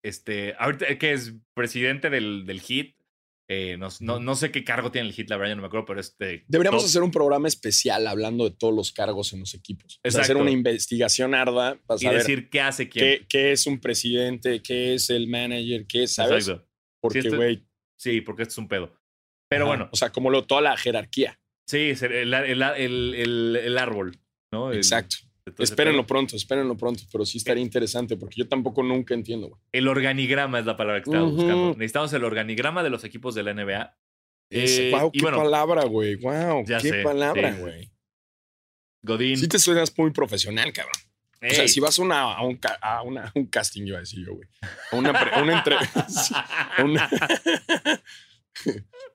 este, 0.03 0.55
ahorita 0.57 0.97
que 0.97 1.13
es 1.13 1.35
presidente 1.53 2.09
del, 2.09 2.45
del 2.45 2.61
HIT, 2.61 2.95
eh, 3.53 3.75
no, 3.77 3.89
no, 3.99 4.19
no 4.19 4.35
sé 4.35 4.49
qué 4.49 4.63
cargo 4.63 4.91
tiene 4.91 5.09
el 5.09 5.13
HIT, 5.13 5.29
la 5.29 5.35
verdad, 5.35 5.51
ya 5.51 5.55
no 5.55 5.61
me 5.63 5.67
acuerdo, 5.67 5.85
pero 5.85 5.99
este. 5.99 6.45
Deberíamos 6.47 6.83
top- 6.83 6.89
hacer 6.89 7.03
un 7.03 7.11
programa 7.11 7.49
especial 7.49 8.07
hablando 8.07 8.45
de 8.49 8.55
todos 8.55 8.73
los 8.73 8.93
cargos 8.93 9.33
en 9.33 9.41
los 9.41 9.53
equipos. 9.53 9.99
O 10.05 10.09
sea, 10.09 10.21
hacer 10.21 10.37
una 10.37 10.51
investigación 10.51 11.35
ardua 11.35 11.77
para 11.85 11.97
y 11.99 12.03
saber 12.03 12.19
decir 12.19 12.49
qué 12.49 12.61
hace 12.61 12.87
quién. 12.87 13.05
qué, 13.19 13.25
qué 13.27 13.51
es 13.51 13.67
un 13.67 13.79
presidente, 13.81 14.61
qué 14.61 14.93
es 14.93 15.09
el 15.09 15.27
manager, 15.27 15.85
qué 15.85 16.03
es, 16.03 16.13
¿sabes? 16.13 16.47
Exacto. 16.47 16.69
Porque, 17.01 17.21
güey. 17.29 17.65
Sí, 17.99 18.21
porque 18.21 18.43
esto 18.43 18.53
es 18.53 18.57
un 18.59 18.67
pedo. 18.67 18.95
Pero 19.49 19.65
ajá, 19.65 19.69
bueno, 19.71 19.89
O 19.91 19.95
sea, 19.97 20.11
como 20.11 20.29
lo, 20.29 20.45
toda 20.45 20.61
la 20.61 20.77
jerarquía. 20.77 21.37
sí, 21.67 21.91
el, 22.01 22.33
el, 22.33 22.61
el, 22.63 23.55
el- 23.57 23.77
árbol, 23.77 24.17
¿no? 24.53 24.71
Exacto. 24.71 25.17
Ese 25.45 25.63
Espérenlo 25.63 26.01
pedo. 26.01 26.07
pronto, 26.07 26.35
espérenlo 26.35 26.77
pronto, 26.77 27.03
pero 27.11 27.25
sí 27.25 27.37
estaría 27.39 27.63
interesante 27.63 28.15
porque 28.17 28.35
yo 28.37 28.47
tampoco 28.47 28.83
nunca 28.83 29.13
entiendo. 29.13 29.59
El 29.71 29.87
organigrama 29.87 30.59
es 30.59 30.65
la 30.65 30.77
palabra 30.77 31.01
que 31.01 31.09
estaba 31.09 31.25
buscando. 31.27 31.69
Necesitamos 31.73 32.13
el 32.13 32.23
organigrama 32.23 32.83
de 32.83 32.89
los 32.91 33.03
equipos 33.03 33.33
de 33.35 33.43
la 33.43 33.53
NBA. 33.53 33.97
Eh, 34.53 34.91
wow, 34.93 35.09
y 35.13 35.17
qué 35.19 35.23
bueno, 35.23 35.37
palabra, 35.37 35.85
güey. 35.85 36.15
Wow, 36.15 36.65
qué 36.65 36.79
sé, 36.79 37.01
palabra, 37.03 37.53
sí. 37.55 37.59
güey. 37.61 37.91
Godín. 39.03 39.37
Sí 39.37 39.47
te 39.47 39.57
suenas 39.57 39.97
muy 39.97 40.11
profesional, 40.11 40.71
cabrón. 40.73 40.93
O 41.43 41.49
sea, 41.55 41.67
si 41.67 41.79
vas 41.79 41.97
a, 41.97 42.01
una, 42.03 42.21
a, 42.33 42.43
un, 42.43 42.59
a 42.81 43.01
una- 43.01 43.31
un 43.33 43.47
casting, 43.47 43.83
yo 43.85 43.97
a 43.97 44.01
decir 44.01 44.23
yo, 44.23 44.35
güey. 44.35 44.47
A 44.91 44.95
una, 44.95 45.11
pre- 45.19 45.41
una 45.41 45.57
entre- 45.57 45.77
sí, 46.07 46.33
a 46.35 46.83
una- 46.83 47.09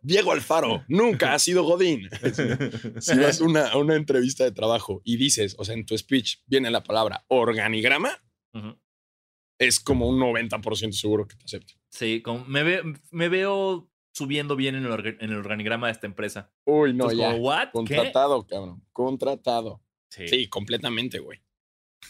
Diego 0.03 0.33
Alfaro, 0.33 0.85
nunca 0.89 1.35
ha 1.35 1.39
sido 1.39 1.65
Godín. 1.65 2.09
Si 3.01 3.19
vas 3.19 3.41
a 3.41 3.77
una, 3.79 3.95
entrevista 3.97 4.45
de 4.45 4.53
trabajo 4.53 5.01
y 5.05 5.17
dices, 5.17 5.55
o 5.59 5.65
sea, 5.65 5.75
en 5.75 5.85
tu 5.87 5.97
speech 5.97 6.39
viene 6.47 6.71
la 6.71 6.83
palabra 6.83 7.25
organigrama, 7.29 8.11
es 9.59 9.81
como 9.81 10.09
un 10.09 10.19
90% 10.21 10.93
seguro 10.93 11.27
que 11.27 11.37
te 11.37 11.45
acepte. 11.45 11.75
Sí, 11.91 12.21
como 12.23 12.45
me, 12.45 12.63
ve- 12.63 12.83
me 13.11 13.29
veo 13.29 13.91
subiendo 14.13 14.57
bien 14.57 14.75
en 14.75 14.85
el, 14.87 14.91
orga- 14.93 15.17
en 15.21 15.31
el 15.31 15.37
organigrama 15.37 15.87
de 15.89 15.93
esta 15.93 16.07
empresa. 16.07 16.53
Uy, 16.65 16.93
no, 16.95 17.11
Entonces, 17.11 17.19
ya. 17.19 17.31
como, 17.33 17.43
¿what? 17.43 17.65
¿Qué? 17.67 17.71
Contratado, 17.73 18.47
cabrón. 18.47 18.85
Contratado. 18.93 19.83
Sí. 20.11 20.29
Sí, 20.29 20.49
completamente, 20.49 21.19
güey. 21.19 21.41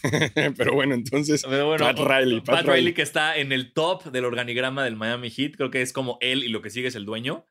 Pero 0.57 0.73
bueno, 0.73 0.93
entonces, 0.93 1.43
Pero 1.47 1.67
bueno, 1.67 1.85
Pat 1.85 1.99
Riley, 1.99 2.41
Pat, 2.41 2.57
Pat 2.57 2.65
Riley. 2.65 2.79
Riley. 2.79 2.93
que 2.93 3.01
está 3.01 3.37
en 3.37 3.51
el 3.51 3.73
top 3.73 4.05
del 4.05 4.25
organigrama 4.25 4.83
del 4.83 4.95
Miami 4.95 5.29
Heat, 5.29 5.55
creo 5.55 5.71
que 5.71 5.81
es 5.81 5.93
como 5.93 6.17
él 6.21 6.43
y 6.43 6.49
lo 6.49 6.61
que 6.61 6.69
sigue 6.69 6.87
es 6.87 6.95
el 6.95 7.05
dueño. 7.05 7.45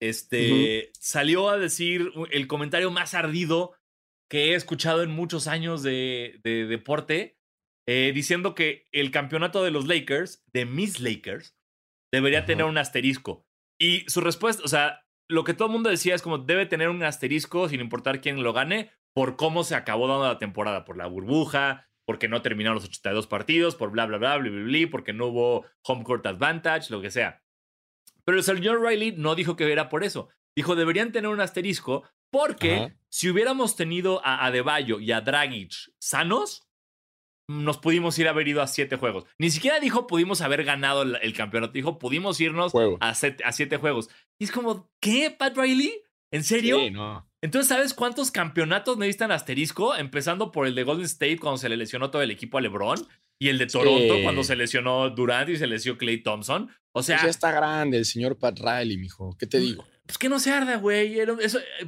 Este 0.00 0.90
salió 0.98 1.48
a 1.48 1.58
decir 1.58 2.12
el 2.32 2.46
comentario 2.48 2.90
más 2.90 3.14
ardido 3.14 3.74
que 4.28 4.50
he 4.50 4.54
escuchado 4.54 5.02
en 5.02 5.10
muchos 5.10 5.46
años 5.46 5.82
de, 5.82 6.40
de 6.42 6.66
deporte, 6.66 7.38
eh, 7.86 8.12
diciendo 8.14 8.54
que 8.54 8.88
el 8.90 9.10
campeonato 9.10 9.62
de 9.62 9.70
los 9.70 9.86
Lakers, 9.86 10.42
de 10.52 10.64
mis 10.64 11.00
Lakers, 11.00 11.56
debería 12.12 12.44
tener 12.44 12.64
un 12.64 12.78
asterisco. 12.78 13.46
Y 13.80 14.04
su 14.08 14.20
respuesta, 14.20 14.62
o 14.64 14.68
sea, 14.68 15.04
lo 15.28 15.44
que 15.44 15.54
todo 15.54 15.66
el 15.66 15.72
mundo 15.72 15.90
decía 15.90 16.14
es 16.14 16.22
como 16.22 16.38
debe 16.38 16.66
tener 16.66 16.88
un 16.88 17.02
asterisco 17.02 17.68
sin 17.68 17.80
importar 17.80 18.20
quién 18.20 18.42
lo 18.42 18.52
gane 18.52 18.90
por 19.14 19.36
cómo 19.36 19.64
se 19.64 19.74
acabó 19.74 20.08
dando 20.08 20.26
la 20.26 20.38
temporada, 20.38 20.84
por 20.84 20.96
la 20.96 21.06
burbuja, 21.06 21.88
porque 22.06 22.28
no 22.28 22.42
terminaron 22.42 22.76
los 22.76 22.84
82 22.84 23.26
partidos, 23.26 23.76
por 23.76 23.90
bla, 23.90 24.06
bla, 24.06 24.18
bla, 24.18 24.36
bla, 24.38 24.50
bla, 24.50 24.62
bla, 24.64 24.90
porque 24.90 25.12
no 25.12 25.26
hubo 25.26 25.66
home 25.84 26.04
court 26.04 26.26
advantage, 26.26 26.90
lo 26.90 27.00
que 27.00 27.10
sea. 27.10 27.42
Pero 28.24 28.38
el 28.38 28.44
señor 28.44 28.80
Riley 28.82 29.12
no 29.16 29.34
dijo 29.34 29.56
que 29.56 29.70
era 29.70 29.88
por 29.88 30.04
eso. 30.04 30.28
Dijo, 30.56 30.76
deberían 30.76 31.12
tener 31.12 31.30
un 31.30 31.40
asterisco 31.40 32.08
porque 32.30 32.74
Ajá. 32.76 32.96
si 33.08 33.28
hubiéramos 33.30 33.76
tenido 33.76 34.24
a 34.24 34.46
Adebayo 34.46 35.00
y 35.00 35.12
a 35.12 35.20
Dragic 35.20 35.72
sanos, 35.98 36.68
nos 37.48 37.78
pudimos 37.78 38.18
ir 38.18 38.28
a 38.28 38.30
haber 38.30 38.48
ido 38.48 38.62
a 38.62 38.66
siete 38.66 38.96
juegos. 38.96 39.24
Ni 39.38 39.50
siquiera 39.50 39.80
dijo 39.80 40.06
pudimos 40.06 40.40
haber 40.40 40.64
ganado 40.64 41.02
el, 41.02 41.16
el 41.22 41.34
campeonato. 41.34 41.72
Dijo 41.72 41.98
pudimos 41.98 42.40
irnos 42.40 42.72
Juego. 42.72 42.96
a, 43.00 43.14
set- 43.14 43.42
a 43.44 43.52
siete 43.52 43.76
juegos. 43.76 44.08
Y 44.38 44.44
es 44.44 44.52
como, 44.52 44.90
¿qué, 45.00 45.30
Pat 45.30 45.56
Riley? 45.56 46.00
¿En 46.30 46.44
serio? 46.44 46.78
Sí, 46.78 46.90
no. 46.90 47.28
Entonces, 47.42 47.68
¿sabes 47.68 47.92
cuántos 47.92 48.30
campeonatos 48.30 48.96
necesitan 48.98 49.32
asterisco? 49.32 49.96
Empezando 49.96 50.52
por 50.52 50.66
el 50.66 50.74
de 50.74 50.84
Golden 50.84 51.06
State 51.06 51.38
cuando 51.38 51.58
se 51.58 51.68
le 51.68 51.76
lesionó 51.76 52.10
todo 52.10 52.22
el 52.22 52.30
equipo 52.30 52.58
a 52.58 52.60
LeBron 52.60 52.98
y 53.40 53.48
el 53.48 53.58
de 53.58 53.66
Toronto 53.66 54.16
Sí. 54.16 54.22
cuando 54.22 54.44
se 54.44 54.54
lesionó 54.54 55.10
Durant 55.10 55.48
y 55.50 55.56
se 55.56 55.66
lesionó 55.66 55.98
Clay 55.98 56.22
Thompson. 56.22 56.70
O 56.94 57.02
sea, 57.02 57.16
Pues 57.16 57.24
ya 57.24 57.30
está 57.30 57.50
grande 57.52 57.98
el 57.98 58.04
señor 58.04 58.38
Pat 58.38 58.58
Riley, 58.60 58.96
mijo. 58.96 59.36
¿Qué 59.38 59.46
te 59.46 59.58
digo? 59.58 59.84
pues 60.06 60.18
que 60.18 60.28
no 60.28 60.38
se 60.40 60.50
arda, 60.50 60.76
güey. 60.76 61.16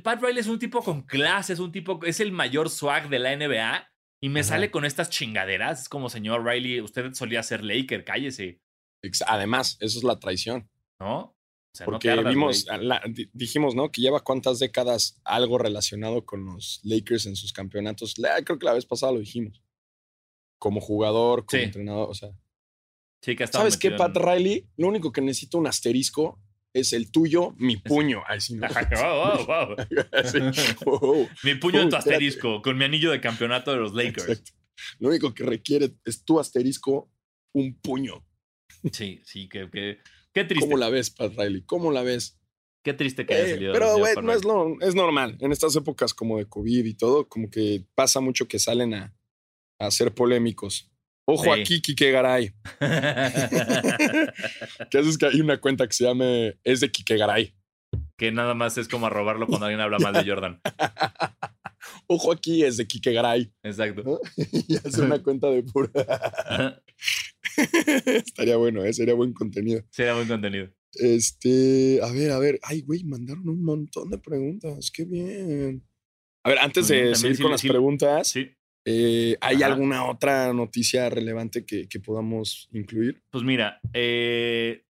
Pat 0.03 0.23
Riley 0.23 0.39
es 0.41 0.47
un 0.47 0.59
tipo 0.59 0.83
con 0.83 1.03
clase, 1.03 1.53
es 1.53 1.59
un 1.59 1.71
tipo, 1.73 2.01
es 2.05 2.21
el 2.21 2.33
mayor 2.33 2.71
swag 2.71 3.09
de 3.09 3.19
la 3.19 3.33
NBA 3.37 3.89
y 4.23 4.29
me 4.31 4.41
Ajá. 4.41 4.51
sale 4.51 4.71
con 4.71 4.85
estas 4.85 5.11
chingaderas. 5.11 5.83
Es 5.83 5.89
como, 5.89 6.09
señor 6.09 6.45
Riley, 6.45 6.81
usted 6.81 7.13
solía 7.13 7.43
ser 7.43 7.63
Laker, 7.65 8.05
cállese, 8.05 8.61
Además, 9.27 9.77
eso 9.81 9.99
es 9.99 10.05
la 10.05 10.19
traición. 10.19 10.69
¿no? 11.01 11.34
O 11.75 11.77
sea, 11.77 11.87
no 11.87 11.93
Porque 11.93 12.11
ardas, 12.11 12.33
vimos, 12.33 12.65
güey. 12.67 12.85
la- 12.87 13.03
di- 13.09 13.29
dijimos, 13.33 13.75
¿no? 13.75 13.91
Que 13.91 14.01
lleva 14.01 14.21
cuántas 14.21 14.61
décadas 14.61 15.21
algo 15.25 15.59
relacionado 15.59 16.25
con 16.25 16.45
los 16.47 16.81
Lakers 16.85 17.27
en 17.27 17.35
sus 17.35 17.53
campeonatos. 17.53 18.17
La- 18.19 18.41
creo 18.45 18.59
que 18.61 18.67
la 18.67 18.75
vez 18.75 18.87
pasada 18.87 19.13
lo 19.13 19.19
dijimos. 19.19 19.61
Como 20.59 20.81
jugador, 20.81 21.45
como 21.47 21.59
Sí. 21.61 21.65
entrenador, 21.67 22.09
o 22.11 22.15
sea. 22.15 22.31
Sí, 23.23 23.35
que 23.37 23.47
¿Sabes 23.47 23.77
qué, 23.77 23.89
en- 23.89 23.97
Pat 23.97 24.17
Riley? 24.17 24.69
Lo 24.77 24.87
único 24.89 25.11
que 25.13 25.21
necesito 25.21 25.59
un 25.59 25.67
asterisco 25.67 26.39
es 26.73 26.93
el 26.93 27.11
tuyo, 27.11 27.55
mi 27.59 27.77
puño. 27.77 28.23
Ay, 28.29 28.41
sí, 28.41 28.55
no. 28.55 28.67
Wow, 29.03 29.47
wow, 29.47 29.77
wow. 29.77 29.77
Sí. 30.25 30.39
Wow. 30.87 31.29
Mi 31.43 31.55
puño 31.57 31.81
en 31.81 31.91
tu 31.91 31.97
asterisco 31.97 32.63
con 32.63 32.79
mi 32.79 32.85
anillo 32.85 33.11
de 33.11 33.21
campeonato 33.21 33.73
de 33.73 33.79
los 33.79 33.95
Lakers. 33.95 34.29
Exacto. 34.29 34.53
Lo 35.01 35.09
único 35.09 35.35
que 35.35 35.45
requiere 35.45 35.95
es 36.05 36.25
tu 36.25 36.39
asterisco, 36.39 37.11
un 37.53 37.75
puño. 37.81 38.25
Sí, 38.93 39.21
sí, 39.25 39.49
que, 39.49 39.71
que- 39.71 39.99
qué 40.35 40.45
triste. 40.45 40.67
¿Cómo 40.67 40.77
la 40.77 40.91
ves, 40.91 41.11
Pat 41.11 41.33
Riley? 41.37 41.63
¿Cómo 41.63 41.91
la 41.93 42.03
ves? 42.03 42.39
Qué 42.85 42.93
triste 42.93 43.25
que 43.25 43.35
haya 43.35 43.47
Eh, 43.47 43.51
salido. 43.55 43.73
pero, 43.73 43.97
güey, 43.97 44.15
no 44.23 44.33
es, 44.33 44.45
lo- 44.45 44.79
es 44.83 44.95
normal. 44.95 45.39
En 45.41 45.53
estas 45.53 45.75
épocas 45.77 46.13
como 46.13 46.37
de 46.37 46.47
COVID 46.47 46.85
y 46.85 46.95
todo, 46.95 47.27
como 47.29 47.49
que 47.49 47.85
pasa 47.95 48.21
mucho 48.21 48.47
que 48.47 48.59
salen 48.59 48.93
a, 48.93 49.15
a 49.79 49.91
ser 49.91 50.13
polémicos. 50.13 50.91
Ojo 51.27 51.55
Sí. 51.55 51.61
aquí, 51.61 51.81
Kike 51.81 52.11
Garay. 52.11 52.53
que 54.91 54.99
haces 54.99 55.17
que 55.17 55.27
hay 55.27 55.41
una 55.41 55.59
cuenta 55.61 55.87
que 55.87 55.95
se 55.95 56.05
llame 56.05 56.59
Es 56.65 56.81
de 56.81 56.91
Kike 56.91 57.17
Garay. 57.17 57.55
que 58.19 58.31
nada 58.31 58.53
más 58.55 58.77
es 58.77 58.89
como 58.89 59.07
a 59.07 59.11
robarlo 59.11 59.47
cuando 59.47 59.65
alguien 59.67 59.81
habla 59.81 59.99
mal 59.99 60.13
de 60.13 60.29
Jordan. 60.31 60.61
Ojo 62.07 62.33
aquí, 62.33 62.65
es 62.65 62.77
de 62.77 62.87
Kike 62.87 63.13
Garay. 63.13 63.53
Exacto. 63.63 64.03
¿no? 64.05 64.19
y 64.37 64.77
hace 64.77 65.03
una 65.03 65.23
cuenta 65.23 65.49
de 65.51 65.63
pura. 65.63 65.91
Estaría 68.07 68.57
bueno, 68.57 68.85
¿eh? 68.85 68.93
sería 68.93 69.15
buen 69.15 69.33
contenido. 69.33 69.83
Sería 69.91 70.15
buen 70.15 70.29
contenido. 70.29 70.71
Este, 70.95 72.01
a 72.03 72.11
ver, 72.13 72.31
a 72.31 72.39
ver. 72.39 72.59
Ay, 72.63 72.83
güey, 72.83 73.05
mandaron 73.05 73.49
un 73.49 73.63
montón 73.65 74.11
de 74.11 74.19
preguntas. 74.19 74.91
Qué 74.91 75.05
bien. 75.05 75.83
A 76.45 76.49
ver, 76.51 76.59
antes 76.59 76.89
de 76.89 76.97
también 76.97 77.17
seguir 77.17 77.37
sí 77.37 77.43
con 77.43 77.51
las 77.53 77.61
sí- 77.61 77.69
preguntas, 77.69 78.29
Sí. 78.29 78.51
eh, 78.87 79.37
¿hay 79.41 79.57
Ajá. 79.57 79.67
alguna 79.67 80.05
otra 80.07 80.53
noticia 80.53 81.09
relevante 81.11 81.65
que, 81.65 81.89
que 81.89 82.01
podamos 82.01 82.69
incluir? 82.73 83.23
Pues 83.31 83.43
mira, 83.45 83.81
eh, 83.93 84.85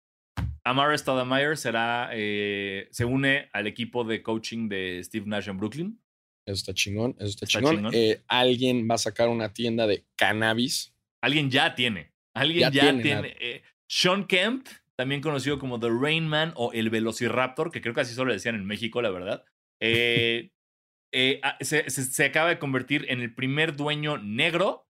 Amara 0.65 0.97
Stoudemire 0.99 1.57
será, 1.57 2.11
eh, 2.13 2.89
se 2.91 3.05
une 3.05 3.49
al 3.53 3.67
equipo 3.67 4.03
de 4.05 4.23
coaching 4.23 4.69
de 4.69 5.01
Steve 5.05 5.27
Nash 5.27 5.49
en 5.49 5.59
Brooklyn. 5.59 6.01
Eso 6.47 6.55
está 6.57 6.75
chingón, 6.75 7.15
eso 7.19 7.29
está, 7.29 7.45
Está 7.47 7.59
chingón. 7.61 7.77
chingón. 7.77 7.93
Eh, 7.95 8.23
alguien 8.27 8.87
va 8.91 8.97
a 8.97 8.99
sacar 8.99 9.29
una 9.29 9.53
tienda 9.53 9.87
de 9.87 10.05
cannabis. 10.17 10.95
Alguien 11.23 11.51
ya 11.51 11.75
tiene. 11.75 12.13
Alguien 12.35 12.73
Ya 12.73 12.93
ya, 12.93 13.03
tiene, 13.03 13.37
eh, 13.41 13.63
Sean 13.89 14.27
Kemp, 14.27 14.67
también 14.97 15.21
conocido 15.21 15.59
como 15.59 15.79
The 15.79 15.89
Rain 15.91 16.27
Man 16.27 16.53
o 16.57 16.73
el 16.73 16.91
Velociraptor, 16.91 17.71
que 17.71 17.81
creo 17.81 17.95
que 17.95 18.01
así 18.01 18.15
solo 18.15 18.29
le 18.29 18.35
decían 18.35 18.55
en 18.57 18.65
México, 18.67 19.01
la 19.03 19.11
verdad. 19.11 19.45
eh, 19.81 20.51
eh, 21.15 21.41
ah, 21.45 21.57
se, 21.61 21.89
se- 21.91 22.05
se 22.05 22.25
acaba 22.25 22.49
de 22.49 22.59
convertir 22.59 23.07
en 23.09 23.21
el 23.21 23.33
primer 23.35 23.77
dueño 23.77 24.19
negro 24.19 24.89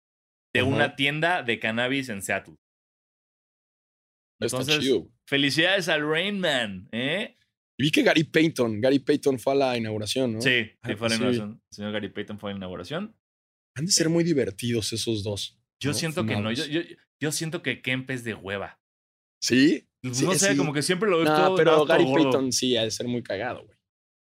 de 0.54 0.62
una 0.62 0.96
tienda 0.96 1.42
de 1.42 1.58
cannabis 1.58 2.08
en 2.08 2.22
Seattle. 2.22 2.54
Está 4.40 4.58
Entonces, 4.58 4.90
felicidades 5.28 5.88
al 5.88 6.08
Rain 6.08 6.40
Man, 6.40 6.88
¿eh? 6.92 7.36
Y 7.78 7.84
vi 7.84 7.90
que 7.90 8.02
Gary 8.02 8.24
Payton, 8.24 8.80
Gary 8.80 8.98
Payton 8.98 9.38
fue 9.38 9.52
a 9.52 9.56
la 9.56 9.76
inauguración, 9.76 10.32
¿no? 10.34 10.40
Sí, 10.40 10.70
sí, 10.82 10.94
fue 10.96 11.08
la 11.08 11.14
sí. 11.16 11.20
inauguración. 11.22 11.50
El 11.70 11.74
señor 11.76 11.92
Gary 11.92 12.08
Payton 12.08 12.38
fue 12.38 12.50
a 12.50 12.52
la 12.54 12.56
inauguración. 12.58 13.14
Han 13.76 13.84
de 13.84 13.92
ser 13.92 14.08
muy 14.08 14.24
divertidos 14.24 14.92
esos 14.94 15.22
dos. 15.22 15.58
Yo 15.82 15.90
¿no? 15.90 15.94
siento 15.94 16.24
que 16.24 16.36
no. 16.36 16.50
Yo, 16.52 16.64
yo 17.20 17.32
siento 17.32 17.62
que 17.62 17.82
Kemp 17.82 18.10
es 18.10 18.24
de 18.24 18.34
hueva. 18.34 18.78
¿Sí? 19.40 19.88
No 20.02 20.14
Sí, 20.14 20.26
sé, 20.38 20.50
sí. 20.52 20.56
como 20.56 20.72
que 20.72 20.82
siempre 20.82 21.10
lo 21.10 21.18
ves 21.18 21.28
No, 21.28 21.36
todo. 21.36 21.56
pero 21.56 21.84
Gary 21.84 22.04
gordo. 22.04 22.24
Payton 22.30 22.52
sí 22.52 22.76
ha 22.76 22.82
de 22.84 22.90
ser 22.90 23.06
muy 23.08 23.22
cagado, 23.22 23.64
güey. 23.64 23.76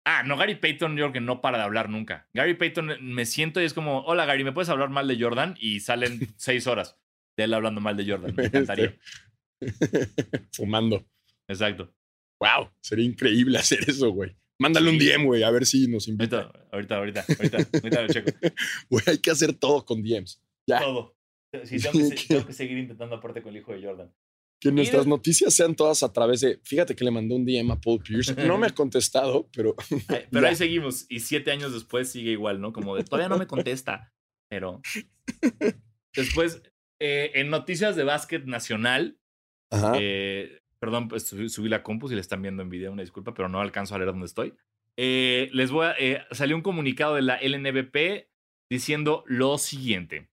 Ah, 0.07 0.23
no, 0.25 0.37
Gary 0.37 0.55
Payton 0.57 0.93
yo 0.97 1.05
creo 1.05 1.13
que 1.13 1.21
no 1.21 1.41
para 1.41 1.59
de 1.59 1.65
hablar 1.65 1.89
nunca. 1.91 2.29
Gary 2.33 2.55
Payton 2.55 2.97
me 3.03 3.27
siento 3.27 3.61
y 3.61 3.65
es 3.65 3.75
como, 3.75 4.01
hola 4.07 4.25
Gary, 4.25 4.45
¿me 4.45 4.53
puedes 4.53 4.69
hablar 4.71 4.89
mal 4.91 5.07
de 5.07 5.21
Jordan? 5.21 5.57
Y 5.61 5.81
salen 5.81 6.21
seis 6.37 6.67
horas 6.67 6.97
de 7.37 7.45
él 7.45 7.55
hablando 7.55 7.81
mal 7.81 7.97
de 7.97 8.11
Jordan. 8.11 8.35
Me 8.35 8.47
encantaría. 8.47 8.97
Fumando. 10.53 11.05
Exacto. 11.49 11.93
Wow, 12.41 12.71
sería 12.81 13.05
increíble 13.05 13.59
hacer 13.59 13.81
eso, 13.89 14.11
güey. 14.11 14.35
Mándale 14.59 14.91
un. 14.91 14.99
DM, 14.99 15.25
güey, 15.27 15.43
a 15.43 15.51
ver 15.51 15.65
si 15.67 15.87
nos 15.89 16.09
invita. 16.09 16.51
Ahorita, 16.73 16.97
ahorita, 16.97 17.25
ahorita, 17.29 17.57
ahorita, 17.59 17.79
ahorita 17.83 18.03
lo 18.03 18.09
checo. 18.09 18.31
Güey, 18.91 19.05
hay 19.07 19.19
que 19.19 19.31
hacer 19.31 19.53
todo 19.55 19.85
con 19.85 20.03
DMs. 20.03 20.43
Ya. 20.67 20.81
Todo. 20.81 21.17
Sí, 21.65 21.79
tengo, 21.79 21.93
que, 22.11 22.17
se- 22.17 22.27
tengo 22.29 22.47
que 22.47 22.53
seguir 22.53 22.79
intentando 22.79 23.17
aparte 23.17 23.43
con 23.43 23.53
el 23.55 23.61
hijo 23.61 23.73
de 23.73 23.83
Jordan. 23.83 24.13
Que 24.61 24.71
nuestras 24.71 25.07
Mira. 25.07 25.17
noticias 25.17 25.55
sean 25.55 25.75
todas 25.75 26.03
a 26.03 26.13
través 26.13 26.43
de. 26.43 26.61
Fíjate 26.65 26.95
que 26.95 27.03
le 27.05 27.11
mandé 27.11 27.35
un 27.35 27.47
DM 27.47 27.71
a 27.73 27.81
Paul 27.81 28.03
Pierce. 28.03 28.35
No 28.47 28.59
me 28.59 28.67
ha 28.67 28.71
contestado, 28.75 29.49
pero. 29.53 29.75
Ay, 30.09 30.27
Pero 30.31 30.47
ahí 30.47 30.55
seguimos. 30.55 31.07
Y 31.09 31.21
siete 31.21 31.51
años 31.51 31.73
después 31.73 32.11
sigue 32.11 32.31
igual, 32.33 32.61
¿no? 32.61 32.73
Como 32.73 32.95
de 32.95 33.05
todavía 33.05 33.29
no 33.31 33.39
me 33.39 33.47
contesta. 33.47 34.13
Pero. 34.51 34.83
Después, 36.15 36.63
eh, 37.01 37.31
en 37.35 37.51
noticias 37.51 37.97
de 37.97 38.05
básquet 38.05 38.45
nacional, 38.45 39.19
Ajá. 39.71 39.93
Eh, 39.99 40.61
perdón, 40.81 41.09
pues 41.09 41.25
subí, 41.29 41.69
la 41.69 41.83
compu 41.83 42.09
si 42.09 42.15
le 42.15 42.21
están 42.21 42.43
viendo 42.43 42.63
en 42.63 42.69
video, 42.71 42.93
una 42.93 43.03
disculpa, 43.03 43.33
pero 43.35 43.49
no 43.49 43.61
alcanzo 43.61 43.95
a 43.95 43.99
leer 43.99 44.11
dónde 44.11 44.27
estoy. 44.27 44.55
Eh, 44.99 45.49
les 45.53 45.71
voy 45.71 45.87
a, 45.87 45.95
salió 46.33 46.57
un 46.57 46.63
comunicado 46.63 47.15
de 47.15 47.23
la 47.23 47.39
LNBP 47.41 48.29
diciendo 48.71 49.23
lo 49.27 49.57
siguiente. 49.59 50.29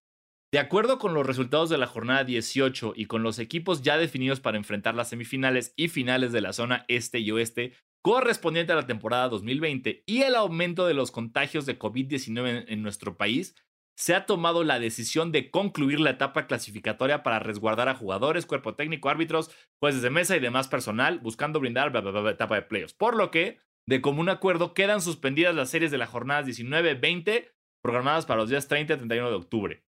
De 0.54 0.60
acuerdo 0.60 0.98
con 0.98 1.14
los 1.14 1.26
resultados 1.26 1.70
de 1.70 1.78
la 1.78 1.88
jornada 1.88 2.24
18 2.24 2.94
y 2.96 3.08
con 3.08 3.22
los 3.22 3.38
equipos 3.38 3.82
ya 3.82 3.98
definidos 3.98 4.40
para 4.40 4.58
enfrentar 4.58 4.96
las 4.96 5.10
semifinales 5.10 5.74
y 5.76 5.90
finales 5.90 6.32
de 6.32 6.40
la 6.40 6.54
zona 6.54 6.86
este 6.88 7.20
y 7.20 7.32
oeste 7.32 7.74
correspondiente 8.02 8.72
a 8.72 8.78
la 8.78 8.88
temporada 8.88 9.28
2020 9.28 10.04
y 10.06 10.22
el 10.22 10.36
aumento 10.36 10.88
de 10.88 10.94
los 10.94 11.12
contagios 11.12 11.66
de 11.66 11.78
COVID-19 11.78 12.64
en, 12.70 12.82
nuestro 12.82 13.18
país, 13.18 13.56
se 13.98 14.16
ha 14.16 14.26
tomado 14.26 14.64
la 14.64 14.80
decisión 14.80 15.34
de 15.34 15.52
concluir 15.52 16.00
la 16.00 16.12
etapa 16.12 16.48
clasificatoria 16.48 17.24
para 17.24 17.40
resguardar 17.40 17.90
a 17.90 17.96
jugadores, 17.96 18.46
cuerpo 18.46 18.76
técnico, 18.76 19.10
árbitros, 19.10 19.52
jueces 19.82 20.02
de 20.02 20.12
mesa 20.12 20.38
y 20.38 20.40
demás 20.40 20.70
personal, 20.70 21.20
buscando 21.20 21.60
brindar 21.60 21.92
bla, 21.92 22.30
etapa 22.32 22.56
de 22.56 22.62
playoffs. 22.62 22.94
Por 22.94 23.18
lo 23.18 23.32
que, 23.32 23.60
de 23.86 24.00
común 24.00 24.30
acuerdo, 24.30 24.74
quedan 24.74 25.02
suspendidas 25.02 25.56
las 25.56 25.70
series 25.70 25.92
de 25.92 25.98
las 25.98 26.10
jornadas 26.10 26.46
19-20 26.48 27.52
programadas 27.84 28.26
para 28.26 28.40
los 28.40 28.50
días 28.50 28.70
30 28.70 28.94
y 28.94 28.98
31 28.98 29.30
de 29.30 29.36
octubre. 29.36 29.87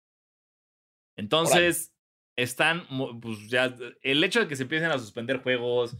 Entonces, 1.18 1.92
están, 2.38 2.86
pues 3.20 3.48
ya, 3.48 3.74
el 4.02 4.24
hecho 4.24 4.40
de 4.40 4.48
que 4.48 4.56
se 4.56 4.62
empiecen 4.64 4.90
a 4.90 4.98
suspender 4.98 5.38
juegos 5.42 5.96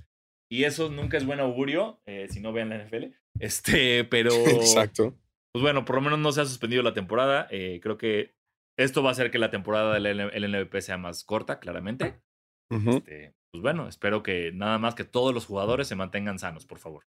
y 0.51 0.65
eso 0.65 0.89
nunca 0.91 1.17
es 1.17 1.27
buen 1.27 1.41
augurio, 1.41 2.01
eh, 2.07 2.27
si 2.31 2.41
no 2.41 2.53
vean 2.53 2.71
la 2.71 2.77
NFL, 2.85 3.05
este, 3.41 4.05
pero... 4.05 4.31
Exacto. 4.47 5.19
Pues 5.55 5.63
bueno, 5.63 5.85
por 5.85 5.97
lo 5.97 6.03
menos 6.03 6.19
no 6.19 6.33
se 6.33 6.41
ha 6.41 6.47
suspendido 6.47 6.83
la 6.83 6.95
temporada. 6.95 7.47
eh, 7.51 7.79
creo 7.83 7.99
que 7.99 8.35
esto 8.79 9.03
va 9.03 9.11
a 9.11 9.13
hacer 9.13 9.31
que 9.31 9.39
la 9.39 9.51
temporada 9.51 9.93
del 9.93 10.07
L- 10.07 10.31
LNBP 10.41 10.77
sea 10.81 10.97
más 10.97 11.25
corta, 11.25 11.61
claramente. 11.61 12.23
Este, 12.71 13.35
pues 13.53 13.61
bueno, 13.61 13.87
espero 13.87 14.23
que 14.23 14.51
nada 14.53 14.79
más 14.79 14.95
que 14.95 15.05
todos 15.05 15.35
los 15.35 15.45
jugadores 15.45 15.89
se 15.89 15.95
mantengan 15.95 16.39
sanos, 16.39 16.65
por 16.65 16.79
favor. 16.79 17.05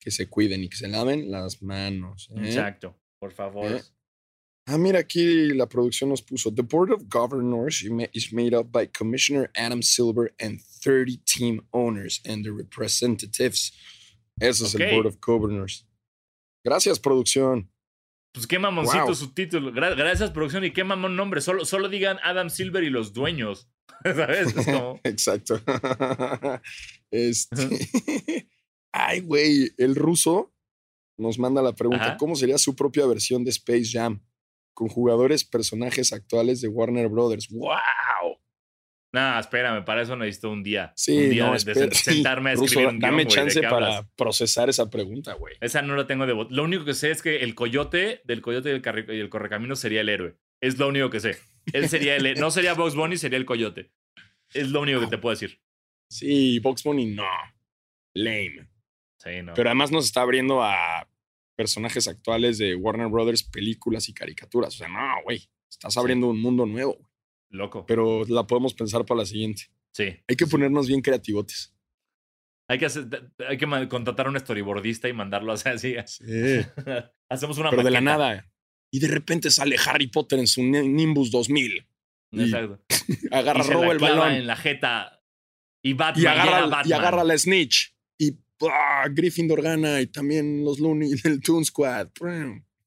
Que 0.00 0.12
se 0.12 0.28
cuiden 0.30 0.62
y 0.62 0.68
que 0.68 0.76
se 0.76 0.86
laven 0.86 1.32
las 1.32 1.60
manos. 1.60 2.30
¿eh? 2.36 2.42
Exacto, 2.44 2.96
por 3.18 3.32
favor. 3.32 3.72
Eh. 3.72 3.82
Ah, 4.72 4.78
mira, 4.78 5.00
aquí 5.00 5.48
la 5.52 5.66
producción 5.68 6.10
nos 6.10 6.22
puso: 6.22 6.54
The 6.54 6.62
Board 6.62 6.92
of 6.92 7.02
Governors 7.08 7.82
is 8.12 8.32
made 8.32 8.54
up 8.56 8.70
by 8.70 8.86
Commissioner 8.86 9.50
Adam 9.56 9.82
Silver 9.82 10.32
and 10.38 10.60
30 10.60 11.18
team 11.24 11.60
owners 11.72 12.20
and 12.24 12.44
the 12.44 12.52
representatives. 12.52 13.72
Ese 14.38 14.64
es 14.64 14.74
Ok. 14.76 14.80
el 14.82 14.94
Board 14.94 15.06
of 15.06 15.16
Governors. 15.20 15.86
Gracias, 16.64 17.00
producción. 17.00 17.68
Pues 18.32 18.46
qué 18.46 18.60
mamoncito 18.60 19.06
Wow. 19.06 19.14
su 19.16 19.32
título. 19.34 19.72
Gra- 19.72 19.96
gracias, 19.96 20.30
producción, 20.30 20.64
y 20.64 20.72
qué 20.72 20.84
mamón 20.84 21.16
nombre. 21.16 21.40
Solo, 21.40 21.64
solo 21.64 21.88
digan 21.88 22.18
Adam 22.22 22.48
Silver 22.48 22.84
y 22.84 22.90
los 22.90 23.12
dueños. 23.12 23.68
¿Sabes? 24.04 24.56
Es 24.56 24.66
como. 24.66 25.00
Exacto. 25.04 25.60
este. 27.10 28.46
Ay, 28.92 29.20
güey, 29.20 29.70
el 29.78 29.96
ruso 29.96 30.52
nos 31.18 31.38
manda 31.40 31.60
la 31.60 31.74
pregunta: 31.74 32.04
Ajá. 32.04 32.16
¿Cómo 32.18 32.36
sería 32.36 32.56
su 32.58 32.76
propia 32.76 33.04
versión 33.06 33.42
de 33.42 33.50
Space 33.50 33.90
Jam? 33.90 34.20
Con 34.80 34.88
jugadores, 34.88 35.44
personajes 35.44 36.10
actuales 36.14 36.62
de 36.62 36.68
Warner 36.68 37.08
Brothers. 37.10 37.50
¡Wow! 37.50 38.40
Nah, 39.12 39.38
espérame, 39.38 39.84
para 39.84 40.00
eso 40.00 40.16
necesito 40.16 40.50
un 40.50 40.62
día. 40.62 40.94
Sí, 40.96 41.24
un 41.24 41.30
día 41.30 41.46
no, 41.48 41.52
de- 41.52 41.90
sentarme 41.94 42.50
a 42.50 42.54
Ruso, 42.54 42.64
escribir 42.64 42.86
un 42.88 42.92
guion, 42.94 43.00
dame 43.00 43.24
güey, 43.24 43.26
¿de 43.26 43.30
chance 43.30 43.60
para 43.60 43.74
hablas? 43.98 44.06
procesar 44.16 44.70
esa 44.70 44.88
pregunta, 44.88 45.34
güey. 45.34 45.54
Esa 45.60 45.82
no 45.82 45.96
la 45.96 46.06
tengo 46.06 46.24
de 46.26 46.32
bot. 46.32 46.50
Lo 46.50 46.64
único 46.64 46.86
que 46.86 46.94
sé 46.94 47.10
es 47.10 47.20
que 47.20 47.40
el 47.40 47.54
coyote 47.54 48.22
del 48.24 48.40
coyote 48.40 48.70
y 48.70 48.72
el, 48.72 49.14
y 49.14 49.20
el 49.20 49.28
correcamino 49.28 49.76
sería 49.76 50.00
el 50.00 50.08
héroe. 50.08 50.38
Es 50.62 50.78
lo 50.78 50.88
único 50.88 51.10
que 51.10 51.20
sé. 51.20 51.36
Él 51.74 51.90
sería 51.90 52.16
el. 52.16 52.40
No 52.40 52.50
sería 52.50 52.72
Box 52.72 52.94
Bunny, 52.94 53.18
sería 53.18 53.36
el 53.36 53.44
coyote. 53.44 53.92
Es 54.54 54.70
lo 54.70 54.80
único 54.80 55.00
que 55.00 55.08
te 55.08 55.18
puedo 55.18 55.34
decir. 55.34 55.60
Sí, 56.08 56.58
Box 56.60 56.84
Bunny 56.84 57.04
no. 57.14 57.24
Lame. 58.14 58.66
Sí, 59.18 59.42
no. 59.42 59.52
Pero 59.52 59.68
además 59.68 59.90
nos 59.92 60.06
está 60.06 60.22
abriendo 60.22 60.62
a 60.62 61.06
personajes 61.60 62.08
actuales 62.08 62.56
de 62.56 62.74
Warner 62.74 63.08
Brothers, 63.08 63.42
películas 63.42 64.08
y 64.08 64.14
caricaturas. 64.14 64.74
O 64.74 64.78
sea, 64.78 64.88
no, 64.88 65.22
güey. 65.24 65.46
Estás 65.68 65.94
abriendo 65.98 66.26
un 66.28 66.40
mundo 66.40 66.64
nuevo. 66.64 66.94
güey. 66.94 67.06
Loco. 67.50 67.84
Pero 67.84 68.24
la 68.28 68.46
podemos 68.46 68.72
pensar 68.72 69.04
para 69.04 69.18
la 69.20 69.26
siguiente. 69.26 69.64
Sí. 69.92 70.04
Hay 70.26 70.36
que 70.36 70.46
ponernos 70.46 70.86
bien 70.88 71.02
creativotes. 71.02 71.74
Hay 72.66 72.78
que, 72.78 72.86
hacer- 72.86 73.30
hay 73.46 73.58
que 73.58 73.66
contratar 73.90 74.26
a 74.26 74.30
un 74.30 74.40
storyboardista 74.40 75.06
y 75.06 75.12
mandarlo 75.12 75.52
a 75.52 75.56
hacer 75.56 75.72
así. 75.74 75.96
Sí. 76.06 76.24
Hacemos 77.28 77.58
una 77.58 77.68
Pero 77.68 77.82
de 77.82 77.90
la 77.90 78.00
nada. 78.00 78.50
Y 78.90 79.00
de 79.00 79.08
repente 79.08 79.50
sale 79.50 79.76
Harry 79.86 80.06
Potter 80.06 80.38
en 80.38 80.46
su 80.46 80.62
Ni- 80.62 80.88
Nimbus 80.88 81.30
2000. 81.30 81.86
Y 82.32 82.42
Exacto. 82.42 82.80
agarra, 83.32 83.60
Y 83.60 83.64
se 83.64 83.72
roba 83.74 83.86
la 83.86 83.92
el 83.92 83.98
balón. 83.98 84.32
en 84.32 84.46
la 84.46 84.56
jeta. 84.56 85.22
Y 85.82 85.92
Batman 85.92 86.22
y 86.24 86.26
agarra, 86.26 86.82
y 86.86 86.92
agarra 86.92 87.24
la 87.24 87.36
Snitch. 87.36 87.94
Y 88.60 88.66
¡ah! 88.70 89.08
Gryffindor 89.10 89.62
gana. 89.62 90.00
Y 90.00 90.06
también 90.06 90.64
los 90.64 90.78
Looney 90.78 91.10
del 91.24 91.40
Toon 91.40 91.64
Squad. 91.64 92.10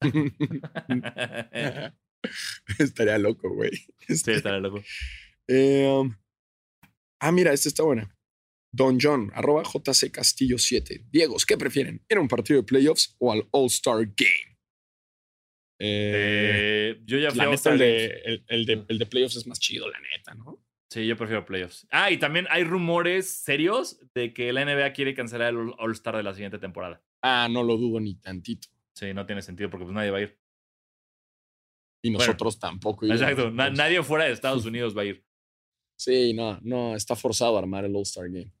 Estaría 2.78 3.18
loco, 3.18 3.50
güey. 3.50 3.70
sí, 4.08 4.32
estaría 4.32 4.60
loco. 4.60 4.82
Eh, 5.48 5.86
um, 5.86 6.14
ah, 7.20 7.32
mira, 7.32 7.52
esta 7.52 7.68
está 7.68 7.82
buena. 7.82 8.10
Don 8.72 8.98
John, 9.00 9.30
arroba 9.34 9.62
JC 9.62 10.10
Castillo 10.10 10.58
7. 10.58 11.04
Diegos, 11.10 11.46
¿qué 11.46 11.56
prefieren? 11.56 12.04
¿Ir 12.08 12.18
a 12.18 12.20
un 12.20 12.28
partido 12.28 12.60
de 12.60 12.66
playoffs 12.66 13.14
o 13.18 13.30
al 13.30 13.46
All-Star 13.52 13.98
Game? 13.98 14.58
Eh, 15.78 16.96
Eh, 16.96 17.02
yo 17.04 17.18
ya 17.18 17.30
fui 17.30 17.40
el 17.72 17.78
de, 17.78 18.42
el 18.48 18.66
de, 18.66 18.84
el 18.88 18.98
de 18.98 19.06
playoffs 19.06 19.36
es 19.36 19.46
más 19.46 19.60
chido, 19.60 19.88
la 19.88 20.00
neta, 20.00 20.34
¿no? 20.34 20.63
Sí, 20.90 21.06
yo 21.06 21.16
prefiero 21.16 21.44
playoffs. 21.44 21.86
Ah, 21.90 22.10
y 22.10 22.18
también 22.18 22.46
hay 22.50 22.62
rumores 22.64 23.28
serios 23.28 23.98
de 24.14 24.32
que 24.32 24.52
la 24.52 24.62
NBA 24.64 24.92
quiere 24.92 25.14
cancelar 25.14 25.48
el 25.50 25.56
All- 25.56 25.74
All-Star 25.78 26.16
de 26.16 26.22
la 26.22 26.34
siguiente 26.34 26.58
temporada. 26.58 27.02
Ah, 27.22 27.48
no 27.50 27.62
lo 27.62 27.76
dudo 27.76 27.98
ni 28.00 28.14
tantito. 28.16 28.68
Sí, 28.94 29.12
no 29.12 29.26
tiene 29.26 29.42
sentido 29.42 29.70
porque 29.70 29.84
pues 29.86 29.94
nadie 29.94 30.10
va 30.10 30.18
a 30.18 30.22
ir. 30.22 30.38
Y 32.04 32.10
Bueno, 32.10 32.18
nosotros 32.26 32.58
tampoco. 32.58 33.06
iremos, 33.06 33.22
Exacto. 33.22 33.50
na- 33.50 33.70
nadie 33.70 34.02
fuera 34.02 34.24
de 34.26 34.32
Estados 34.32 34.64
Unidos 34.66 34.96
va 34.96 35.02
a 35.02 35.06
ir. 35.06 35.24
Sí, 35.98 36.32
no, 36.34 36.58
no, 36.62 36.94
está 36.94 37.16
forzado 37.16 37.56
a 37.56 37.60
armar 37.60 37.84
el 37.84 37.96
All-Star 37.96 38.28
Game. 38.28 38.52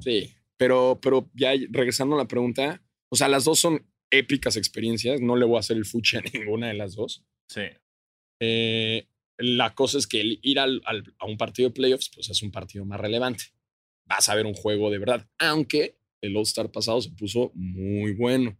Sí, 0.00 0.32
pero, 0.56 0.98
pero 1.02 1.28
ya 1.34 1.50
regresando 1.70 2.14
a 2.14 2.18
la 2.18 2.28
pregunta, 2.28 2.82
o 3.10 3.16
sea, 3.16 3.28
las 3.28 3.44
dos 3.44 3.58
son 3.58 3.84
épicas 4.10 4.56
experiencias. 4.56 5.20
No 5.20 5.34
le 5.36 5.44
voy 5.44 5.56
a 5.56 5.60
hacer 5.60 5.76
el 5.76 5.84
fuche 5.84 6.18
a 6.18 6.22
ninguna 6.56 6.68
de 6.68 6.74
las 6.74 6.94
dos. 6.94 7.24
Sí. 7.50 7.62
Eh, 8.40 9.08
la 9.38 9.74
cosa 9.74 9.98
es 9.98 10.06
que 10.06 10.20
el 10.20 10.38
ir 10.42 10.58
al, 10.58 10.82
al- 10.84 11.14
a 11.18 11.26
un 11.26 11.36
partido 11.36 11.68
de 11.68 11.74
playoffs, 11.74 12.10
pues 12.14 12.28
es 12.28 12.42
un 12.42 12.50
partido 12.50 12.84
más 12.84 13.00
relevante. 13.00 13.44
Vas 14.06 14.28
a 14.28 14.34
ver 14.34 14.46
un 14.46 14.54
juego 14.54 14.90
de 14.90 14.98
verdad, 14.98 15.28
aunque 15.38 15.98
el 16.22 16.36
All-Star 16.36 16.70
pasado 16.72 17.00
se 17.00 17.10
puso 17.10 17.52
muy 17.54 18.12
bueno. 18.14 18.58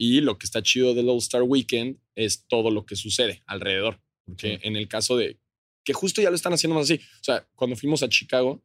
Y 0.00 0.20
lo 0.20 0.38
que 0.38 0.46
está 0.46 0.62
chido 0.62 0.94
del 0.94 1.08
All-Star 1.08 1.42
Weekend 1.42 1.98
es 2.14 2.46
todo 2.46 2.70
lo 2.70 2.84
que 2.86 2.94
sucede 2.96 3.42
alrededor. 3.46 4.00
Porque 4.26 4.60
en 4.62 4.76
el 4.76 4.88
caso 4.88 5.16
de 5.16 5.40
que 5.84 5.92
justo 5.94 6.20
ya 6.20 6.28
lo 6.30 6.36
están 6.36 6.52
haciendo 6.52 6.74
más 6.74 6.84
así. 6.90 7.00
O 7.20 7.24
sea, 7.24 7.48
cuando 7.54 7.74
fuimos 7.76 8.02
a 8.02 8.08
Chicago, 8.08 8.62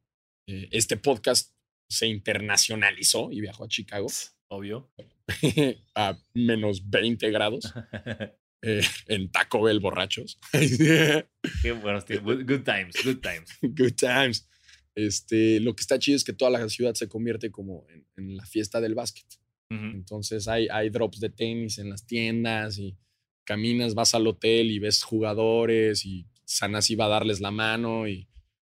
eh, 0.47 0.67
este 0.71 0.97
podcast 0.97 1.55
se 1.89 2.07
internacionalizó 2.07 3.31
y 3.31 3.39
viajó 3.41 3.63
a 3.63 3.67
Chicago 3.69 4.07
Obvio. 4.49 4.91
a 5.95 6.17
menos 6.33 6.89
20 6.89 7.31
grados 7.31 7.71
eh, 8.63 8.81
en 9.07 9.29
Taco 9.29 9.61
Bell 9.61 9.79
borrachos. 9.79 10.39
Qué 10.51 11.71
buenos 11.81 12.05
tiempos. 12.05 12.37
Good, 12.45 12.63
times, 12.63 12.95
good 13.03 13.19
times. 13.21 13.49
Good 13.61 13.93
times. 13.95 14.47
Este, 14.95 15.59
lo 15.59 15.75
que 15.75 15.81
está 15.81 15.97
chido 15.99 16.15
es 16.17 16.23
que 16.23 16.33
toda 16.33 16.51
la 16.51 16.69
ciudad 16.69 16.93
se 16.93 17.07
convierte 17.07 17.51
como 17.51 17.85
en, 17.89 18.05
en 18.15 18.37
la 18.37 18.45
fiesta 18.45 18.79
del 18.81 18.95
básquet. 18.95 19.25
Entonces 19.69 20.47
hay, 20.47 20.67
hay 20.69 20.91
drops 20.91 21.19
de 21.19 21.29
tenis 21.31 21.79
en 21.79 21.89
las 21.89 22.05
tiendas 22.05 22.77
y 22.77 22.95
caminas, 23.43 23.95
vas 23.95 24.13
al 24.13 24.27
hotel 24.27 24.69
y 24.69 24.77
ves 24.77 25.01
jugadores 25.03 26.05
y 26.05 26.27
Sanasi 26.45 26.93
va 26.95 27.05
a 27.05 27.09
darles 27.09 27.39
la 27.41 27.49
mano 27.49 28.07
y 28.07 28.27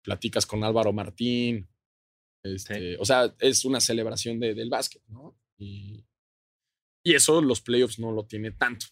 platicas 0.04 0.46
con 0.46 0.64
Álvaro 0.64 0.94
Martín. 0.94 1.68
Este, 2.44 2.96
O 2.98 3.06
sea, 3.06 3.34
es 3.40 3.66
una 3.66 3.80
celebración 3.80 4.40
de- 4.40 4.54
del 4.54 4.70
básquet, 4.70 5.02
¿no? 5.08 5.36
Y, 5.58 6.06
y 7.04 7.16
eso 7.16 7.42
los 7.42 7.62
playoffs 7.62 7.98
no 7.98 8.12
lo 8.12 8.28
tiene 8.28 8.52
tanto. 8.52 8.86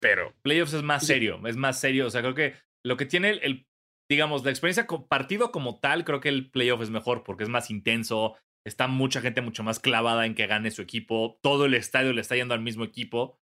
Pero 0.00 0.34
Playoffs 0.42 0.72
es 0.74 0.82
más 0.82 1.02
Sí. 1.02 1.08
serio, 1.08 1.40
es 1.46 1.56
más 1.56 1.78
serio. 1.78 2.06
O 2.06 2.10
sea, 2.10 2.22
creo 2.22 2.34
que 2.34 2.54
lo 2.84 2.96
que 2.96 3.06
tiene 3.06 3.30
el, 3.30 3.40
el- 3.42 3.66
digamos, 4.10 4.42
la 4.44 4.50
experiencia 4.50 4.86
con 4.86 5.06
partido 5.06 5.52
como 5.52 5.78
tal, 5.78 6.04
creo 6.04 6.20
que 6.20 6.28
el 6.30 6.50
playoff 6.50 6.80
es 6.82 6.90
mejor 6.90 7.22
porque 7.22 7.44
es 7.44 7.48
más 7.50 7.70
intenso. 7.70 8.36
Está 8.66 8.88
mucha 8.88 9.20
gente 9.20 9.40
mucho 9.40 9.62
más 9.62 9.78
clavada 9.78 10.26
en 10.26 10.34
que 10.34 10.46
gane 10.46 10.70
su 10.70 10.82
equipo. 10.82 11.38
Todo 11.42 11.66
el 11.66 11.74
estadio 11.74 12.12
le 12.12 12.20
está 12.20 12.34
yendo 12.36 12.54
al 12.54 12.60
mismo 12.60 12.84
equipo. 12.84 13.38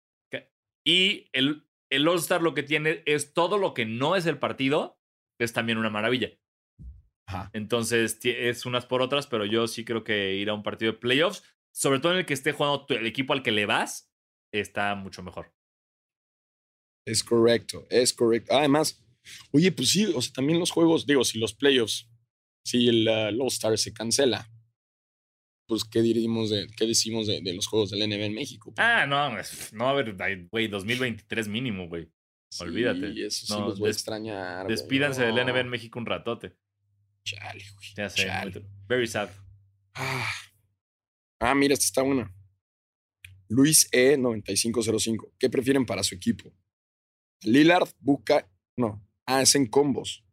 Y 0.85 1.29
el, 1.33 1.67
el 1.91 2.07
All-Star 2.07 2.43
lo 2.43 2.55
que 2.55 2.63
tiene 2.63 3.03
es 3.07 3.33
todo 3.35 3.59
lo 3.59 3.75
que 3.75 3.87
no 3.87 4.15
es 4.15 4.27
el 4.27 4.39
partido, 4.39 5.01
es 5.41 5.53
también 5.53 5.79
una 5.79 5.91
maravilla. 5.91 6.31
Ajá. 7.29 7.51
Entonces 7.55 8.21
es 8.25 8.67
unas 8.67 8.87
por 8.87 9.03
otras, 9.03 9.27
pero 9.27 9.45
yo 9.45 9.67
sí 9.67 9.85
creo 9.85 10.05
que 10.05 10.35
ir 10.35 10.49
a 10.49 10.55
un 10.55 10.63
partido 10.63 10.93
de 10.93 10.99
playoffs, 10.99 11.43
sobre 11.75 11.99
todo 11.99 12.13
en 12.13 12.19
el 12.19 12.27
que 12.27 12.35
esté 12.35 12.53
jugando 12.53 12.87
el 12.91 13.07
equipo 13.07 13.33
al 13.33 13.43
que 13.43 13.51
le 13.51 13.67
vas, 13.67 14.13
está 14.55 14.95
mucho 14.95 15.25
mejor. 15.25 15.53
Es 17.07 17.23
correcto, 17.23 17.87
es 17.89 18.13
correcto. 18.13 18.55
Además, 18.55 19.03
oye, 19.53 19.71
pues 19.73 19.91
sí, 19.91 20.07
o 20.15 20.21
sea, 20.21 20.33
también 20.33 20.59
los 20.59 20.71
juegos, 20.71 21.07
digo, 21.07 21.25
si 21.25 21.39
los 21.39 21.55
playoffs, 21.55 22.09
si 22.65 22.89
el 22.89 23.07
uh, 23.09 23.29
el 23.29 23.41
All-Star 23.41 23.79
se 23.79 23.93
cancela, 23.93 24.51
pues, 25.69 25.85
¿qué 25.85 26.03
diríamos 26.03 26.51
de, 26.51 26.67
qué 26.77 26.87
decimos 26.87 27.27
de, 27.27 27.41
de 27.41 27.55
los 27.55 27.67
juegos 27.67 27.91
del 27.91 28.01
NBA 28.09 28.27
en 28.27 28.35
México? 28.35 28.73
Ah, 28.77 29.07
no, 29.07 29.39
es- 29.39 29.73
no, 29.73 29.89
a 29.89 29.95
ver, 29.95 30.15
ay, 30.21 30.47
güey, 30.51 30.69
2023 30.69 31.49
mínimo, 31.49 31.89
güey. 31.89 32.09
olvídate. 32.61 33.13
Sí, 33.13 33.23
eso 33.23 33.47
sí 33.47 33.53
No, 33.53 33.69
los 33.69 33.79
voy 33.79 33.89
a 33.89 33.93
extrañar. 33.93 34.67
Despídanse 34.67 35.23
del 35.25 35.35
NBA 35.35 35.61
en 35.61 35.69
México 35.69 35.99
un 35.99 36.07
ratote. 36.07 36.57
Chale, 37.25 37.65
güey. 37.75 37.89
Ya 37.97 38.09
sé. 38.09 38.23
chale. 38.25 38.65
Very 38.89 39.07
sad. 39.07 39.31
Ah. 39.95 40.31
Ah, 41.41 41.55
mira, 41.55 41.75
esta 41.75 41.85
está 41.87 42.03
buena. 42.03 42.33
Luis 43.49 43.89
E. 43.93 44.17
9505. 44.17 45.35
¿Qué 45.39 45.51
prefieren 45.51 45.85
para 45.85 46.03
su 46.03 46.15
equipo? 46.15 46.53
Lillard, 47.45 47.89
Buca. 48.01 48.51
No. 48.77 49.03
Ah, 49.27 49.43
es 49.43 49.55
en 49.55 49.67
combos. 49.67 50.25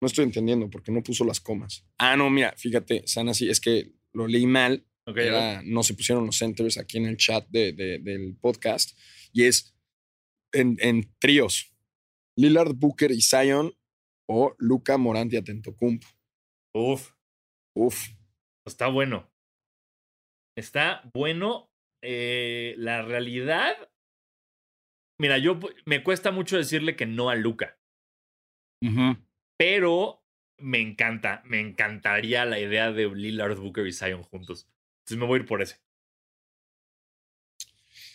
No 0.00 0.06
estoy 0.06 0.24
entendiendo 0.24 0.68
porque 0.68 0.92
no 0.92 1.02
puso 1.02 1.24
las 1.24 1.40
comas. 1.40 1.86
Ah, 1.98 2.16
no, 2.16 2.28
mira, 2.30 2.54
fíjate, 2.56 3.06
Sana, 3.06 3.32
sí, 3.34 3.48
es 3.48 3.60
que 3.60 3.92
lo 4.12 4.26
leí 4.26 4.46
mal. 4.46 4.86
Era- 5.06 5.62
no 5.64 5.82
se 5.82 5.94
pusieron 5.94 6.26
los 6.26 6.38
centers 6.38 6.78
aquí 6.78 6.96
en 6.98 7.06
el 7.06 7.16
chat 7.16 7.46
de- 7.48 7.72
de- 7.72 7.98
del 7.98 8.36
podcast. 8.36 8.98
Y 9.32 9.44
es 9.44 9.74
en, 10.52 10.76
en 10.80 11.12
tríos. 11.18 11.72
Lillard, 12.36 12.74
Booker 12.74 13.10
y 13.12 13.20
Zion 13.22 13.72
o 14.28 14.54
Luca 14.58 14.96
Morant 14.98 15.32
y 15.32 15.36
Atentocumpo. 15.36 16.06
Uf, 16.74 17.12
Uf. 17.76 18.08
está 18.66 18.88
bueno. 18.88 19.30
Está 20.56 21.02
bueno. 21.14 21.70
Eh, 22.02 22.74
la 22.76 23.02
realidad. 23.02 23.74
Mira, 25.24 25.38
yo 25.38 25.58
me 25.86 26.02
cuesta 26.02 26.32
mucho 26.32 26.58
decirle 26.58 26.96
que 26.96 27.06
no 27.06 27.30
a 27.30 27.34
Luca. 27.34 27.78
Pero 29.56 30.22
me 30.58 30.82
encanta, 30.82 31.40
me 31.46 31.60
encantaría 31.60 32.44
la 32.44 32.60
idea 32.60 32.92
de 32.92 33.08
Lillard, 33.08 33.58
Booker 33.58 33.86
y 33.86 33.92
Zion 33.94 34.22
juntos. 34.22 34.68
Entonces 34.98 35.16
me 35.16 35.26
voy 35.26 35.38
a 35.38 35.40
ir 35.40 35.48
por 35.48 35.62
ese. 35.62 35.80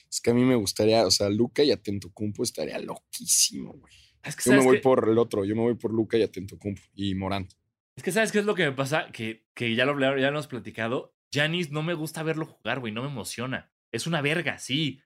Es 0.07 0.21
que 0.21 0.29
a 0.29 0.35
mí 0.35 0.43
me 0.43 0.53
gustaría, 0.53 1.03
o 1.03 1.09
sea, 1.09 1.31
Luca 1.31 1.63
y 1.63 1.71
Atentocumpo 1.71 2.43
estaría 2.43 2.77
loquísimo, 2.77 3.73
güey. 3.73 3.95
Es 4.23 4.35
que 4.35 4.43
Yo 4.45 4.51
me 4.51 4.57
¿sabes 4.57 4.65
voy 4.65 4.77
por 4.77 5.09
el 5.09 5.17
otro, 5.17 5.45
yo 5.45 5.55
me 5.55 5.63
voy 5.63 5.73
por 5.73 5.91
Luca 5.91 6.15
y 6.15 6.21
Atentocumpo 6.21 6.83
y 6.93 7.15
Morant. 7.15 7.51
Es 7.95 8.03
que 8.03 8.11
¿sabes 8.11 8.31
qué 8.31 8.37
es 8.37 8.45
lo 8.45 8.53
que 8.53 8.65
me 8.65 8.73
pasa? 8.73 9.11
Que, 9.11 9.47
que 9.55 9.73
ya 9.73 9.85
lo 9.85 9.99
ya 9.99 10.11
lo 10.11 10.27
hemos 10.27 10.45
platicado. 10.45 11.15
Janis 11.33 11.71
no 11.71 11.81
me 11.81 11.95
gusta 11.95 12.21
verlo 12.21 12.45
jugar, 12.45 12.81
güey, 12.81 12.93
no 12.93 13.01
me 13.01 13.09
emociona. 13.09 13.71
Es 13.91 14.05
una 14.05 14.21
verga, 14.21 14.59
sí. 14.59 15.01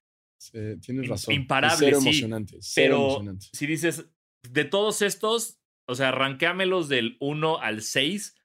Sí, 0.51 0.59
tienes 0.81 1.07
razón. 1.07 1.33
imparable, 1.33 1.77
cero 1.77 2.01
sí, 2.01 2.09
emocionante. 2.09 2.57
Cero 2.59 2.95
Pero 2.95 3.05
emocionante. 3.05 3.47
si 3.53 3.65
dices, 3.65 4.05
de 4.41 4.65
todos 4.65 5.01
estos, 5.01 5.61
o 5.87 5.95
sea, 5.95 6.09
arranquéamelos 6.09 6.89
del 6.89 7.15
1 7.21 7.59
al 7.61 7.81
6, 7.81 8.35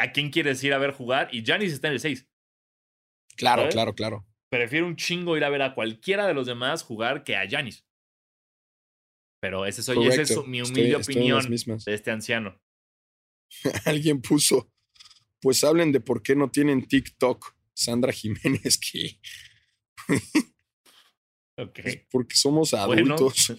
¿a 0.00 0.12
quién 0.12 0.30
quieres 0.30 0.64
ir 0.64 0.72
a 0.72 0.78
ver 0.78 0.92
jugar? 0.92 1.28
Y 1.32 1.44
Janis 1.44 1.74
está 1.74 1.88
en 1.88 1.94
el 1.94 2.00
6. 2.00 2.26
Claro, 3.36 3.62
¿sabes? 3.62 3.74
claro, 3.74 3.94
claro. 3.94 4.26
Prefiero 4.48 4.86
un 4.86 4.96
chingo 4.96 5.36
ir 5.36 5.44
a 5.44 5.50
ver 5.50 5.60
a 5.60 5.74
cualquiera 5.74 6.26
de 6.26 6.32
los 6.32 6.46
demás 6.46 6.82
jugar 6.82 7.22
que 7.22 7.36
a 7.36 7.46
Janis. 7.46 7.86
Pero 9.38 9.66
ese 9.66 9.82
soy, 9.82 10.06
esa 10.06 10.22
es 10.22 10.30
mi 10.46 10.62
humilde 10.62 10.96
estoy 10.96 11.16
opinión 11.16 11.44
de 11.50 11.94
este 11.94 12.10
anciano. 12.10 12.58
Alguien 13.84 14.22
puso, 14.22 14.72
pues 15.42 15.62
hablen 15.64 15.92
de 15.92 16.00
por 16.00 16.22
qué 16.22 16.34
no 16.34 16.50
tienen 16.50 16.86
TikTok. 16.86 17.54
Sandra 17.74 18.10
Jiménez, 18.10 18.78
que 18.78 19.20
Ok. 21.58 21.80
porque 22.10 22.36
somos 22.36 22.72
Bueno. 22.86 23.14
adultos. 23.14 23.52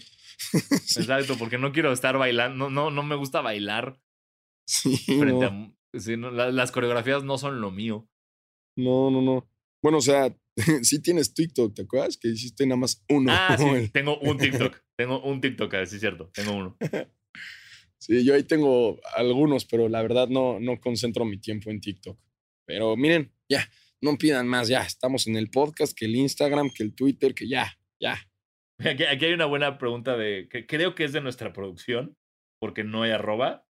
Sí, 0.86 1.00
Exacto, 1.00 1.38
porque 1.38 1.58
no 1.58 1.72
quiero 1.72 1.92
estar 1.92 2.18
bailando, 2.18 2.70
no, 2.70 2.70
no, 2.70 2.92
no 2.92 3.04
me 3.04 3.16
gusta 3.16 3.42
bailar 3.42 4.00
sí, 4.68 4.96
frente 4.98 5.50
no, 5.52 5.74
a... 5.94 6.00
sí, 6.00 6.16
no, 6.18 6.30
la- 6.32 6.52
las 6.52 6.72
coreografías 6.72 7.24
no 7.24 7.38
son 7.38 7.60
lo 7.62 7.72
mío. 7.72 8.08
no, 8.78 9.10
no, 9.12 9.22
no. 9.22 9.50
Bueno, 9.82 10.00
o 10.00 10.02
sea, 10.02 10.36
sí 10.84 11.02
tienes 11.02 11.34
TikTok, 11.34 11.74
¿te 11.76 11.84
acuerdas? 11.84 12.18
Que 12.18 12.30
hiciste 12.30 12.66
nada 12.66 12.78
más 12.78 13.04
uno. 13.10 13.32
Ah, 13.34 13.56
sí, 13.58 13.90
tengo 13.90 14.18
un 14.20 14.38
TikTok. 14.38 14.76
Tengo 14.98 15.22
un 15.24 15.40
TikTok, 15.42 15.72
sí 15.86 15.96
es 15.96 16.02
cierto, 16.02 16.30
tengo 16.34 16.54
uno. 16.56 16.78
Sí, 18.00 18.24
yo 18.24 18.36
ahí 18.36 18.44
tengo 18.44 19.00
algunos, 19.16 19.66
pero 19.66 19.90
la 19.90 20.02
verdad 20.02 20.28
no, 20.28 20.60
no 20.60 20.80
concentro 20.80 21.26
mi 21.26 21.40
tiempo 21.40 21.70
en 21.72 21.82
TikTok. 21.82 22.18
Pero 22.66 22.96
miren, 22.96 23.34
ya, 23.50 23.68
no 24.02 24.18
pidan 24.18 24.48
más, 24.48 24.68
ya, 24.68 24.82
estamos 24.84 25.26
en 25.28 25.36
el 25.36 25.50
podcast, 25.50 25.98
que 25.98 26.06
el 26.06 26.16
Instagram, 26.16 26.70
que 26.70 26.84
el 26.84 26.94
Twitter, 26.94 27.34
que 27.34 27.48
ya, 27.48 27.78
ya. 28.02 28.18
Aquí, 28.80 29.04
aquí 29.06 29.26
hay 29.26 29.34
una 29.34 29.46
buena 29.46 29.78
pregunta 29.78 30.16
de 30.18 30.48
que 30.50 30.68
creo 30.68 30.94
que 30.96 31.04
es 31.04 31.12
de 31.14 31.22
nuestra 31.22 31.52
producción, 31.54 32.16
porque 32.62 32.84
no 32.84 33.04
hay 33.04 33.12
arroba. 33.12 33.66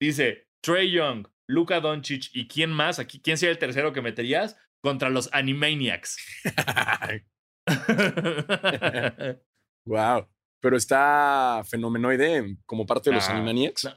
Dice 0.00 0.48
Trey 0.64 0.90
Young, 0.90 1.28
Luka 1.48 1.80
Doncic 1.80 2.30
y 2.34 2.48
quién 2.48 2.70
más, 2.70 2.98
aquí 2.98 3.20
quién 3.20 3.36
sería 3.38 3.52
el 3.52 3.58
tercero 3.58 3.92
que 3.92 4.02
meterías 4.02 4.56
contra 4.82 5.10
los 5.10 5.28
Animaniacs. 5.32 6.16
wow. 9.86 10.26
Pero 10.60 10.76
está 10.76 11.62
fenomenoide 11.68 12.56
como 12.66 12.86
parte 12.86 13.10
de 13.10 13.16
los 13.16 13.28
Ah, 13.28 13.32
Animaniacs. 13.34 13.84
no, 13.84 13.96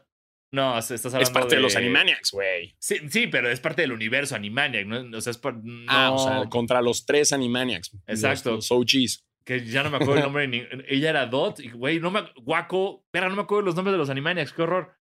no, 0.74 0.78
estás 0.80 1.06
hablando 1.06 1.24
es 1.24 1.30
parte 1.30 1.56
de, 1.56 1.62
los 1.62 1.76
Animaniacs, 1.76 2.32
güey. 2.32 2.76
Sí, 2.80 2.98
sí, 3.10 3.28
pero 3.28 3.50
es 3.52 3.60
parte 3.60 3.82
del 3.84 3.92
universo 3.92 4.36
Animaniac, 4.36 4.86
¿no? 4.88 5.18
O 5.18 5.22
sea, 5.22 5.32
es 5.32 5.38
par- 5.38 5.62
Ah, 5.88 6.12
o 6.12 6.18
sea, 6.18 6.50
contra 6.50 6.82
los 6.82 7.06
tres 7.06 7.34
Animaniacs. 7.34 7.92
los- 7.94 8.02
Exacto. 8.08 8.56
Los, 8.56 8.72
OGs 8.72 9.25
que 9.46 9.64
ya 9.64 9.84
no 9.84 9.92
me 9.92 9.98
acuerdo 9.98 10.16
el 10.16 10.24
nombre. 10.24 10.48
Ni, 10.48 10.64
ella 10.88 11.12
era 11.12 11.26
Dot, 11.28 11.60
y 11.60 11.70
güey, 11.70 12.00
no 12.00 12.12
me. 12.12 12.22
Guaco, 12.42 13.06
pero 13.12 13.30
no 13.30 13.36
me 13.36 13.44
acuerdo 13.44 13.66
los 13.66 13.76
nombres 13.76 13.94
de 13.94 14.00
los 14.00 14.10
Animaniacs, 14.10 14.52
qué 14.52 14.64
horror. 14.64 14.94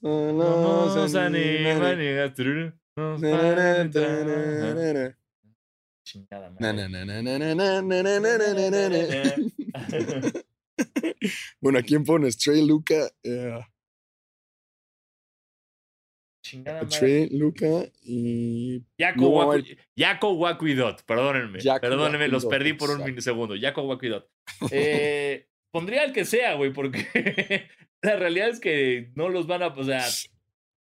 No, 0.00 0.32
no, 0.32 0.94
Chingada. 6.04 6.50
Bueno, 11.60 11.78
¿a 11.80 11.82
quién 11.82 12.04
pones? 12.04 12.38
Trey 12.38 12.66
Luca. 12.66 13.10
Yeah. 13.22 13.68
Chingada 16.48 16.88
Luca 17.30 17.66
y. 18.02 18.82
Yaco 18.98 19.20
No, 19.20 19.30
Waku- 19.30 20.38
Wakuidot, 20.38 21.04
perdónenme. 21.04 21.58
Perdónenme, 21.80 22.28
los 22.28 22.46
perdí 22.46 22.72
por 22.72 22.90
un 22.90 23.04
milisegundo. 23.04 23.54
Yaco 23.54 23.82
Wakuidot. 23.82 24.28
Eh, 24.72 25.46
pondría 25.70 26.04
el 26.04 26.12
que 26.12 26.24
sea, 26.24 26.54
güey, 26.54 26.72
porque 26.72 27.68
la 28.02 28.16
realidad 28.16 28.48
es 28.48 28.60
que 28.60 29.10
no 29.14 29.28
los 29.28 29.46
van 29.46 29.62
a. 29.62 29.66
O 29.68 29.84
sea, 29.84 30.04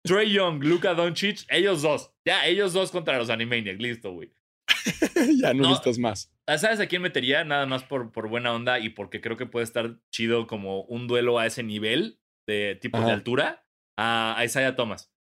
Trey 0.04 0.32
Young, 0.32 0.64
Luka 0.64 0.94
Doncic, 0.94 1.46
ellos 1.50 1.82
dos. 1.82 2.12
Ya, 2.26 2.46
ellos 2.46 2.74
dos 2.74 2.92
contra 2.92 3.18
los 3.18 3.32
Animaniacs. 3.32 3.80
Listo, 3.82 4.12
güey. 4.12 4.32
ya 5.42 5.54
no, 5.54 5.64
necesitas 5.64 5.98
más. 5.98 6.32
Ah, 6.48 6.60
¿Sabes 6.60 6.80
a 6.80 6.88
quién 6.88 7.02
metería? 7.02 7.44
Nada 7.44 7.66
más 7.66 7.84
por, 7.84 8.12
por 8.12 8.30
buena 8.30 8.54
onda 8.54 8.78
y 8.80 8.90
porque 8.90 9.20
creo 9.20 9.36
que 9.36 9.48
puede 9.48 9.64
estar 9.64 9.98
chido 10.12 10.46
como 10.46 10.84
un 10.84 11.08
duelo 11.08 11.40
a 11.40 11.48
ese 11.48 11.64
nivel 11.64 12.20
de 12.48 12.78
tipo 12.80 13.00
de 13.00 13.12
altura 13.12 13.66
a, 13.98 14.38
a 14.38 14.46
Isaiah 14.46 14.76
Thomas. 14.76 15.12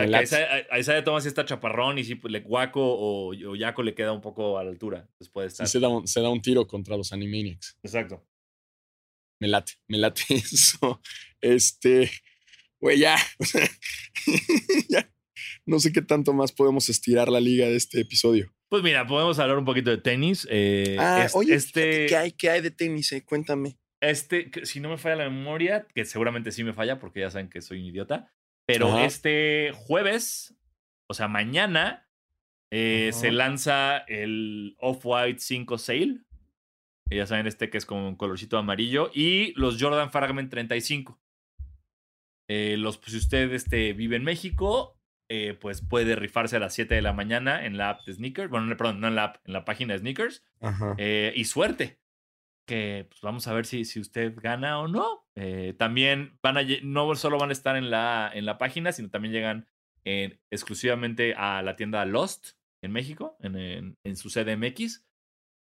O 0.00 0.02
sea, 0.02 0.06
que 0.08 0.16
a. 0.16 0.22
Isaiah, 0.22 0.78
Isaiah 0.78 1.04
Thomas 1.04 1.22
sí 1.24 1.28
está 1.28 1.44
chaparrón 1.44 1.98
y 1.98 2.04
sí, 2.04 2.14
pues, 2.14 2.32
le 2.32 2.40
guaco 2.40 2.80
o, 2.82 3.28
o 3.34 3.56
Yaco 3.56 3.82
le 3.82 3.94
queda 3.94 4.12
un 4.12 4.20
poco 4.20 4.58
a 4.58 4.64
la 4.64 4.70
altura. 4.70 5.08
Puede 5.32 5.48
Sí, 5.50 5.52
estar. 5.54 5.68
se, 5.68 5.80
da 5.80 5.88
un, 5.88 6.06
se 6.06 6.20
da 6.20 6.30
un 6.30 6.40
tiro 6.40 6.66
contra 6.66 6.96
los 6.96 7.12
Animaniacs. 7.12 7.78
Exacto. 7.82 8.26
Me 9.40 9.48
late, 9.48 9.72
me 9.88 9.98
late 9.98 10.22
eso. 10.30 11.00
Este. 11.40 12.10
Güey, 12.80 12.98
ya. 13.00 13.16
ya. 14.88 15.08
No 15.66 15.78
sé 15.78 15.92
qué 15.92 16.02
tanto 16.02 16.32
más 16.32 16.52
podemos 16.52 16.88
estirar 16.88 17.28
la 17.28 17.40
liga 17.40 17.66
de 17.66 17.76
este 17.76 18.00
episodio. 18.00 18.52
Pues 18.68 18.82
mira, 18.82 19.06
podemos 19.06 19.38
hablar 19.38 19.58
un 19.58 19.64
poquito 19.64 19.90
de 19.90 19.98
tenis. 19.98 20.46
Eh, 20.50 20.96
Ah, 20.98 21.24
es- 21.26 21.34
oye, 21.34 21.54
este, 21.54 22.06
¿qué 22.06 22.16
hay, 22.16 22.32
qué 22.32 22.50
hay 22.50 22.60
de 22.60 22.70
tenis? 22.70 23.12
eh? 23.12 23.24
Cuéntame. 23.24 23.78
Este, 24.00 24.50
si 24.64 24.80
no 24.80 24.88
me 24.88 24.98
falla 24.98 25.16
la 25.16 25.30
memoria, 25.30 25.86
que 25.94 26.04
seguramente 26.04 26.50
sí 26.50 26.64
me 26.64 26.72
falla 26.72 26.98
porque 26.98 27.20
ya 27.20 27.30
saben 27.30 27.48
que 27.48 27.60
soy 27.60 27.78
un 27.80 27.86
idiota, 27.86 28.32
pero 28.66 28.88
Ajá. 28.88 29.04
este 29.04 29.72
jueves, 29.74 30.54
o 31.08 31.14
sea, 31.14 31.28
mañana, 31.28 32.08
eh, 32.70 33.10
se 33.12 33.30
lanza 33.30 33.98
el 34.08 34.76
Off-White 34.78 35.40
5 35.40 35.78
Sale. 35.78 36.20
que 37.08 37.16
Ya 37.16 37.26
saben, 37.26 37.46
este 37.46 37.68
que 37.68 37.78
es 37.78 37.84
con 37.84 37.98
un 37.98 38.16
colorcito 38.16 38.56
amarillo. 38.56 39.10
Y 39.12 39.52
los 39.60 39.76
Jordan 39.80 40.10
Fragment 40.10 40.50
35. 40.50 41.20
Eh, 42.48 42.76
los, 42.78 43.00
si 43.06 43.16
usted 43.16 43.52
este, 43.52 43.92
vive 43.92 44.16
en 44.16 44.24
México, 44.24 44.98
eh, 45.28 45.54
pues 45.54 45.80
puede 45.80 46.16
rifarse 46.16 46.56
a 46.56 46.60
las 46.60 46.74
7 46.74 46.94
de 46.94 47.02
la 47.02 47.12
mañana 47.12 47.64
en 47.64 47.76
la 47.76 47.90
app 47.90 48.04
de 48.04 48.14
Sneakers. 48.14 48.50
Bueno, 48.50 48.66
no, 48.66 48.76
perdón, 48.76 49.00
no 49.00 49.08
en 49.08 49.14
la 49.14 49.24
app, 49.24 49.36
en 49.46 49.52
la 49.52 49.64
página 49.64 49.94
de 49.94 50.00
Sneakers. 50.00 50.44
Ajá. 50.60 50.94
Eh, 50.98 51.32
y 51.36 51.44
suerte. 51.44 52.00
Que 52.66 53.06
pues, 53.08 53.20
vamos 53.22 53.46
a 53.48 53.52
ver 53.52 53.66
si, 53.66 53.84
si 53.84 54.00
usted 54.00 54.34
gana 54.36 54.78
o 54.80 54.88
no. 54.88 55.21
Eh, 55.36 55.74
también 55.78 56.38
van 56.42 56.58
a, 56.58 56.62
no 56.82 57.14
solo 57.14 57.38
van 57.38 57.50
a 57.50 57.52
estar 57.54 57.76
en 57.76 57.90
la, 57.90 58.30
en 58.32 58.44
la 58.44 58.58
página, 58.58 58.92
sino 58.92 59.08
también 59.10 59.32
llegan 59.32 59.66
en- 60.04 60.38
exclusivamente 60.50 61.34
a 61.34 61.62
la 61.62 61.76
tienda 61.76 62.04
Lost 62.04 62.50
en 62.82 62.92
México, 62.92 63.36
en, 63.40 63.56
en- 63.56 63.94
en 64.04 64.16
su 64.16 64.28
CDMX. 64.28 65.06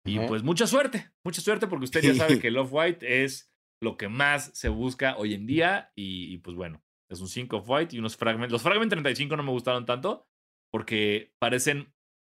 Y 0.04 0.18
pues 0.26 0.42
mucha 0.42 0.66
suerte, 0.66 1.10
mucha 1.24 1.40
suerte 1.40 1.68
porque 1.68 1.84
usted 1.84 2.00
ya 2.02 2.14
sabe 2.14 2.34
que 2.40 2.48
el 2.48 2.56
Off-White 2.58 3.24
es 3.24 3.52
lo 3.80 3.96
que 3.96 4.08
más 4.08 4.50
se 4.54 4.68
busca 4.68 5.16
hoy 5.16 5.34
en 5.34 5.46
día. 5.46 5.92
Y, 5.94 6.32
y, 6.34 6.38
pues 6.38 6.56
bueno, 6.56 6.82
es 7.08 7.20
un 7.20 7.28
5 7.28 7.58
Off-White 7.58 7.94
y 7.94 7.98
unos 8.00 8.16
Fragment. 8.16 8.50
Los 8.50 8.62
Fragment 8.62 8.90
35 8.90 9.36
no 9.36 9.42
me 9.44 9.50
gustaron 9.52 9.86
tanto 9.86 10.26
porque 10.72 11.32
parecen. 11.38 11.92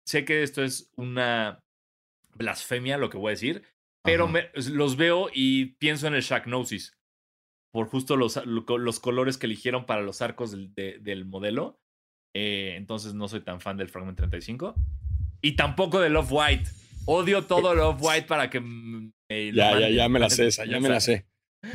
Sé 0.06 0.26
que 0.26 0.42
esto 0.42 0.62
es 0.62 0.90
una 0.96 1.64
blasfemia 2.34 2.98
lo 2.98 3.08
que 3.10 3.16
voy 3.16 3.28
a 3.28 3.30
decir, 3.30 3.62
pero 4.02 4.28
me- 4.28 4.50
los 4.72 4.96
veo 4.96 5.30
y 5.32 5.66
pienso 5.76 6.06
en 6.06 6.14
el 6.14 6.22
Shacknosis 6.22 6.94
por 7.74 7.88
justo 7.88 8.16
los, 8.16 8.40
los 8.46 9.00
colores 9.00 9.36
que 9.36 9.46
eligieron 9.46 9.84
para 9.84 10.00
los 10.00 10.22
arcos 10.22 10.52
del, 10.52 10.72
de- 10.74 11.00
del 11.00 11.24
modelo. 11.24 11.80
Eh, 12.36 12.74
entonces 12.76 13.14
no 13.14 13.26
soy 13.26 13.40
tan 13.40 13.60
fan 13.60 13.76
del 13.76 13.88
Fragment 13.88 14.16
35. 14.16 14.76
Y 15.42 15.56
tampoco 15.56 15.98
del 15.98 16.14
Off-White. 16.14 16.70
Odio 17.06 17.42
todo 17.46 17.72
el 17.72 17.80
Off-White 17.80 18.28
para 18.28 18.48
que 18.48 18.60
me 18.60 19.10
Ya, 19.52 19.76
ya, 19.80 19.90
ya 19.90 20.08
me 20.08 20.20
la 20.20 20.30
sé 20.30 20.46
esa, 20.46 20.64
ya 20.66 20.78
me 20.78 20.88
la 20.88 21.00
sé. 21.00 21.26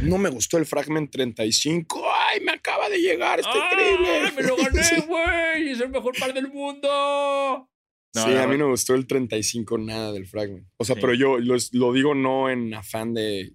No 0.02 0.18
me 0.18 0.30
gustó 0.30 0.58
el 0.58 0.66
Fragment 0.66 1.12
35. 1.12 2.02
¡Ay, 2.32 2.40
me 2.46 2.54
acaba 2.54 2.88
de 2.90 3.00
llegar! 3.00 3.40
¡Está 3.42 3.52
increíble! 3.58 4.08
¡Ay, 4.26 4.32
¡Me 4.38 4.44
lo 4.44 4.56
gané, 4.58 4.84
Sí. 4.84 5.02
güey! 5.06 5.70
¡Es 5.72 5.82
el 5.82 5.90
mejor 5.90 6.18
par 6.18 6.34
del 6.34 6.48
mundo! 6.50 7.68
No, 8.16 8.24
sí, 8.24 8.34
a 8.36 8.48
mí 8.48 8.58
no 8.58 8.66
me 8.66 8.72
gustó 8.72 8.96
el 8.96 9.06
35 9.06 9.78
nada 9.80 10.14
del 10.14 10.26
Fragment. 10.28 10.66
O 10.78 10.86
sea, 10.86 10.96
Sí. 10.96 11.02
pero 11.02 11.14
yo 11.14 11.38
lo, 11.40 11.56
lo 11.74 11.94
digo 11.94 12.16
no 12.16 12.50
en 12.50 12.74
afán 12.74 13.14
de, 13.14 13.54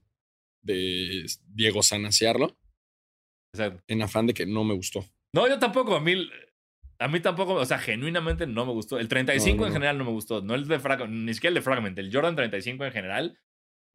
de 0.64 1.26
Diego 1.46 1.82
Sanaciarlo, 1.82 2.56
Exacto. 3.54 3.82
en 3.88 4.02
afán 4.02 4.26
de 4.26 4.34
que 4.34 4.46
no 4.46 4.64
me 4.64 4.74
gustó. 4.74 5.04
No, 5.34 5.48
yo 5.48 5.58
tampoco. 5.58 5.94
A 5.96 6.00
mí, 6.00 6.28
a 6.98 7.08
mí 7.08 7.20
tampoco. 7.20 7.54
O 7.54 7.64
sea, 7.64 7.78
genuinamente 7.78 8.46
no 8.46 8.66
me 8.66 8.72
gustó. 8.72 8.98
El 8.98 9.08
35 9.08 9.56
No, 9.56 9.60
no, 9.62 9.66
en 9.68 9.72
general 9.72 9.98
no 9.98 10.04
me 10.04 10.10
gustó. 10.10 10.40
No 10.42 10.54
el 10.54 10.66
de 10.66 10.78
Fragment, 10.80 11.12
ni 11.12 11.34
siquiera 11.34 11.50
el 11.50 11.54
de 11.56 11.62
Fragment. 11.62 11.98
El 11.98 12.12
Jordan 12.12 12.36
35 12.36 12.84
en 12.84 12.92
general. 12.92 13.38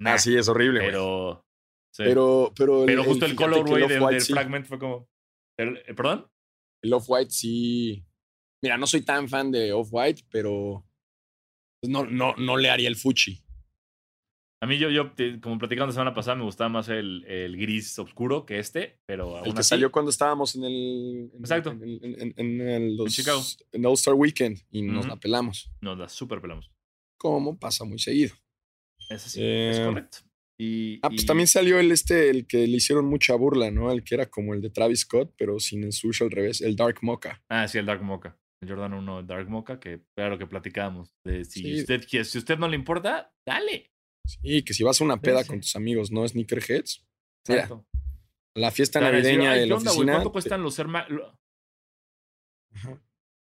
nah, 0.01 0.13
Ah, 0.13 0.17
sí, 0.17 0.35
es 0.37 0.47
horrible. 0.47 0.79
Pero. 0.81 1.45
sí. 1.93 2.03
Pero, 2.03 2.53
pero, 2.55 2.83
Pero 2.85 3.03
justo 3.03 3.25
el, 3.25 3.31
el 3.31 3.37
del, 3.37 3.49
Off-White 3.49 4.13
del 4.13 4.21
sí. 4.21 4.33
Fragment 4.33 4.65
fue 4.65 4.79
como. 4.79 5.07
el- 5.57 5.77
eh, 5.85 5.93
¿Perdón? 5.93 6.27
El 6.83 6.93
Off-White 6.93 7.31
sí. 7.31 8.05
Mira, 8.63 8.77
no 8.77 8.85
soy 8.87 9.01
tan 9.01 9.27
fan 9.29 9.51
de 9.51 9.71
Off-White, 9.73 10.23
pero 10.29 10.85
pues, 11.81 11.89
no, 11.91 12.05
no, 12.05 12.35
no 12.35 12.57
le 12.57 12.69
haría 12.69 12.89
el 12.89 12.95
Fuchi. 12.97 13.41
A 14.61 14.67
mí, 14.67 14.77
yo, 14.77 14.89
yo 14.89 15.13
como 15.41 15.57
platicamos 15.57 15.89
la 15.89 15.93
semana 15.99 16.13
pasada, 16.13 16.35
me 16.35 16.43
gustaba 16.43 16.69
más 16.69 16.89
el, 16.89 17.23
el 17.25 17.55
gris 17.55 17.97
oscuro 17.97 18.45
que 18.45 18.59
este. 18.59 18.99
Pero 19.05 19.37
aún 19.37 19.47
El 19.47 19.53
que 19.53 19.61
así- 19.61 19.69
salió 19.69 19.89
cuando 19.91 20.11
estábamos 20.11 20.55
en 20.55 20.63
el. 20.65 21.29
en- 21.33 21.39
Exacto. 21.39 21.71
En, 21.71 21.81
en- 22.03 22.33
en- 22.35 22.61
el- 22.61 22.97
los- 22.97 23.13
Chicago. 23.15 23.41
En 23.71 23.85
All-Star 23.85 24.15
Weekend 24.15 24.59
y 24.69 24.81
nos 24.81 25.05
Ujú. 25.05 25.07
la 25.15 25.19
pelamos. 25.19 25.71
Nos 25.81 25.97
la 25.97 26.09
super 26.09 26.41
pelamos. 26.41 26.69
Como 27.17 27.57
pasa 27.57 27.85
muy 27.85 27.99
seguido. 27.99 28.35
Es 29.09 29.35
Eh, 29.39 29.81
correcto. 29.85 30.17
Y, 30.61 30.99
Ah, 31.03 31.09
pues 31.09 31.23
y- 31.23 31.25
también 31.25 31.47
salió 31.47 31.79
el 31.79 31.89
este, 31.93 32.29
el 32.29 32.45
que 32.45 32.67
le 32.67 32.77
hicieron 32.77 33.05
mucha 33.05 33.33
burla, 33.35 33.71
¿no? 33.71 33.91
El 33.93 34.03
que 34.03 34.15
era 34.15 34.25
como 34.25 34.53
el 34.53 34.59
de 34.61 34.69
Travis 34.69 35.01
Scott, 35.01 35.33
pero 35.37 35.57
sin 35.61 35.85
el 35.85 35.93
sushi 35.93 36.25
al 36.25 36.31
revés, 36.31 36.59
el 36.59 36.75
Dark 36.75 36.97
Mocha. 37.01 37.41
Ah, 37.49 37.65
sí, 37.69 37.77
el 37.77 37.85
Dark 37.85 38.03
Mocha. 38.03 38.37
El 38.61 38.67
Jordan 38.67 38.93
1 38.93 39.23
Dark 39.23 39.49
Mocha, 39.49 39.79
que 39.79 40.01
era 40.17 40.29
lo 40.29 40.37
que 40.37 40.47
platicábamos. 40.47 41.15
De 41.23 41.45
si, 41.45 41.61
Sí. 41.61 41.79
usted, 41.79 42.03
si 42.25 42.37
usted 42.37 42.57
no 42.59 42.67
le 42.67 42.75
importa, 42.75 43.33
dale. 43.47 43.89
Sí, 44.25 44.63
que 44.63 44.73
si 44.73 44.83
vas 44.83 44.99
a 45.01 45.03
una 45.03 45.21
peda 45.21 45.43
sí. 45.43 45.49
con 45.49 45.61
tus 45.61 45.75
amigos, 45.75 46.11
no 46.11 46.27
sneakerheads, 46.27 47.05
Mira, 47.47 47.61
Exacto. 47.63 47.85
la 48.55 48.71
fiesta 48.71 48.99
navideña 48.99 49.51
"Ay, 49.53 49.59
de 49.59 49.65
¿qué 49.65 49.69
la 49.69 49.75
onda, 49.77 49.91
oficina. 49.91 50.13
¿Cuánto 50.13 50.31
cuestan 50.31 50.61
los 50.63 50.77
Air 50.77 50.87
Max? 50.87 51.09
Lo-. 51.09 51.39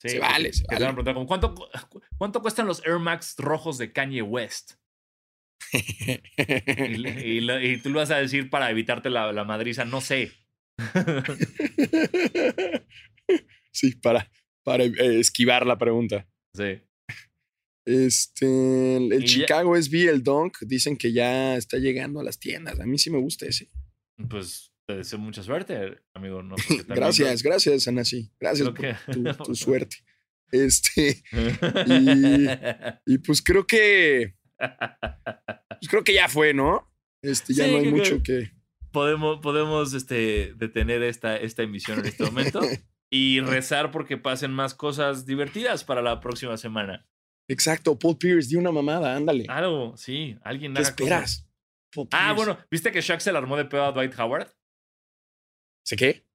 Sí, 0.01 0.11
Se 0.11 0.19
vale, 0.21 0.53
se 0.53 0.64
vale. 0.66 0.79
preguntar 0.95 1.14
¿cuánto, 1.27 1.55
cu- 1.55 1.66
¿cuánto 2.16 2.41
cuestan 2.41 2.66
los 2.69 2.85
Air 2.87 3.01
Max 3.01 3.35
rojos 3.39 3.79
de 3.79 3.93
Kanye 3.93 4.23
West? 4.23 4.75
Y, 5.73 5.73
tú 7.83 7.91
lo 7.91 7.99
vas 7.99 8.11
a 8.12 8.19
decir 8.19 8.49
para 8.49 8.71
evitarte 8.71 9.11
la, 9.11 9.33
la 9.33 9.43
madriza, 9.45 9.85
no 9.85 10.01
sé. 10.01 10.31
sí, 13.73 13.97
para, 13.97 14.31
para 14.62 14.85
eh, 14.85 15.19
esquivar 15.19 15.66
la 15.66 15.79
pregunta. 15.79 16.29
Sí. 16.55 16.81
Este, 17.89 18.97
el, 18.97 19.12
el 19.14 19.22
Y 19.24 19.26
ya- 19.26 19.32
Chicago 19.47 19.74
SB, 19.76 20.09
el 20.11 20.22
Dunk, 20.22 20.59
dicen 20.61 20.97
que 20.97 21.11
ya 21.12 21.57
está 21.57 21.78
llegando 21.78 22.20
a 22.20 22.22
las 22.22 22.39
tiendas. 22.39 22.78
A 22.80 22.84
mí 22.86 22.99
sí 22.99 23.09
me 23.11 23.18
gusta 23.18 23.47
ese. 23.47 23.68
Pues 24.28 24.72
te 24.86 24.97
deseo 24.97 25.18
mucha 25.18 25.43
suerte, 25.43 25.97
amigo. 26.12 26.43
¿no? 26.43 26.55
Gracias, 26.89 27.43
gracias, 27.43 27.89
Anasi. 27.89 28.30
Gracias 28.39 28.68
por 28.68 28.97
tu, 29.14 29.22
tu 29.45 29.55
suerte. 29.55 29.97
Este, 30.53 31.22
Y- 31.86 33.14
y 33.14 33.18
pues 33.18 33.41
creo 33.43 33.66
que, 33.66 34.34
pues 34.59 35.89
creo 35.89 36.05
que 36.05 36.14
ya 36.14 36.28
fue, 36.28 36.53
¿no? 36.55 36.91
Este, 37.22 37.55
ya 37.55 37.64
Sí, 37.64 37.70
no 37.72 37.78
hay 37.78 37.91
mucho 37.91 38.22
que. 38.22 38.51
podemos, 38.93 39.41
podemos 39.41 39.95
este, 39.95 40.53
detener 40.57 41.03
esta, 41.03 41.36
esta 41.36 41.62
emisión 41.62 42.01
en 42.01 42.07
este 42.07 42.24
momento 42.24 42.61
y 43.11 43.41
rezar 43.41 43.91
porque 43.91 44.16
pasen 44.18 44.51
más 44.53 44.74
cosas 44.74 45.24
divertidas 45.26 45.84
para 45.84 46.03
la 46.03 46.20
próxima 46.20 46.57
semana. 46.59 47.07
Exacto, 47.49 47.99
Paul 47.99 48.18
Pierce, 48.18 48.49
di 48.51 48.57
una 48.57 48.70
mamada, 48.70 49.16
ándale. 49.16 49.46
Algo, 49.49 49.96
sí, 49.96 50.36
alguien 50.42 50.74
¿Qué 50.74 50.82
esperas? 50.82 51.49
Ah, 52.12 52.34
bueno, 52.34 52.59
¿viste 52.70 52.92
que 52.92 53.01
Shaq 53.01 53.20
se 53.20 53.32
le 53.32 53.38
armó 53.38 53.57
de 53.57 53.64
pedo 53.64 53.84
a 53.84 53.92
Dwight 53.92 54.14
Howard? 54.18 54.53
¿Sé 55.86 55.96
qué? 55.96 56.26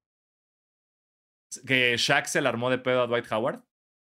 Que 1.66 1.96
Shaq 1.96 2.26
se 2.26 2.40
le 2.42 2.48
armó 2.48 2.68
de 2.70 2.78
pedo 2.78 3.02
a 3.02 3.06
Dwight 3.06 3.30
Howard. 3.30 3.62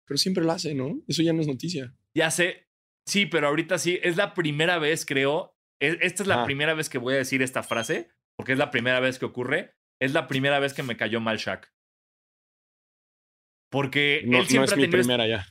Pero 0.08 0.18
siempre 0.18 0.44
lo 0.44 0.52
hace, 0.52 0.74
¿no? 0.74 1.00
Eso 1.08 1.22
ya 1.22 1.34
no 1.34 1.42
es 1.42 1.48
noticia. 1.48 1.96
Ya 2.16 2.32
sé, 2.32 2.68
sí, 3.06 3.28
pero 3.28 3.48
ahorita 3.48 3.78
sí, 3.78 4.00
es 4.02 4.18
la 4.18 4.34
primera 4.34 4.80
vez, 4.80 5.06
creo. 5.06 5.54
es- 5.80 5.98
Esta 6.02 6.24
es 6.24 6.28
la 6.28 6.42
Ah. 6.42 6.46
primera 6.46 6.74
vez 6.74 6.90
que 6.90 6.98
voy 6.98 7.14
a 7.14 7.18
decir 7.18 7.44
esta 7.44 7.62
frase, 7.62 8.10
porque 8.36 8.54
es 8.54 8.58
la 8.58 8.72
primera 8.72 9.00
vez 9.00 9.20
que 9.20 9.26
ocurre. 9.26 9.76
Es 10.02 10.14
la 10.14 10.28
primera 10.28 10.58
vez 10.60 10.74
que 10.74 10.82
me 10.82 10.98
cayó 10.98 11.20
mal 11.22 11.38
Shaq. 11.38 11.72
Porque 13.70 14.24
No, 14.26 14.38
él 14.38 14.44
no 14.44 14.50
siempre 14.50 14.66
es 14.66 14.74
ha 14.74 14.76
mi 14.76 14.82
tenido 14.84 14.98
primera 15.00 15.28
ya. 15.28 15.46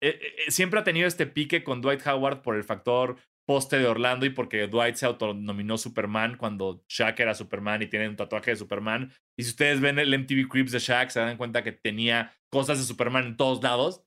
Eh, 0.00 0.20
eh, 0.46 0.50
siempre 0.50 0.80
ha 0.80 0.84
tenido 0.84 1.06
este 1.06 1.26
pique 1.26 1.64
con 1.64 1.80
Dwight 1.80 2.06
Howard 2.06 2.42
por 2.42 2.56
el 2.56 2.64
factor 2.64 3.16
poste 3.48 3.78
de 3.78 3.86
Orlando 3.86 4.26
y 4.26 4.30
porque 4.30 4.66
Dwight 4.66 4.96
se 4.96 5.06
autonominó 5.06 5.78
Superman 5.78 6.36
cuando 6.36 6.84
Shaq 6.86 7.18
era 7.18 7.34
Superman 7.34 7.80
y 7.80 7.86
tiene 7.86 8.06
un 8.06 8.14
tatuaje 8.14 8.50
de 8.50 8.58
Superman. 8.58 9.10
Y 9.38 9.44
si 9.44 9.50
ustedes 9.50 9.80
ven 9.80 9.98
el 9.98 10.12
MTV 10.12 10.48
Creeps 10.50 10.72
de 10.72 10.78
Shaq, 10.78 11.08
se 11.08 11.20
dan 11.20 11.38
cuenta 11.38 11.64
que 11.64 11.72
tenía 11.72 12.36
cosas 12.52 12.76
de 12.76 12.84
Superman 12.84 13.24
en 13.24 13.36
todos 13.38 13.62
lados. 13.62 14.04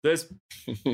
Entonces, 0.00 0.32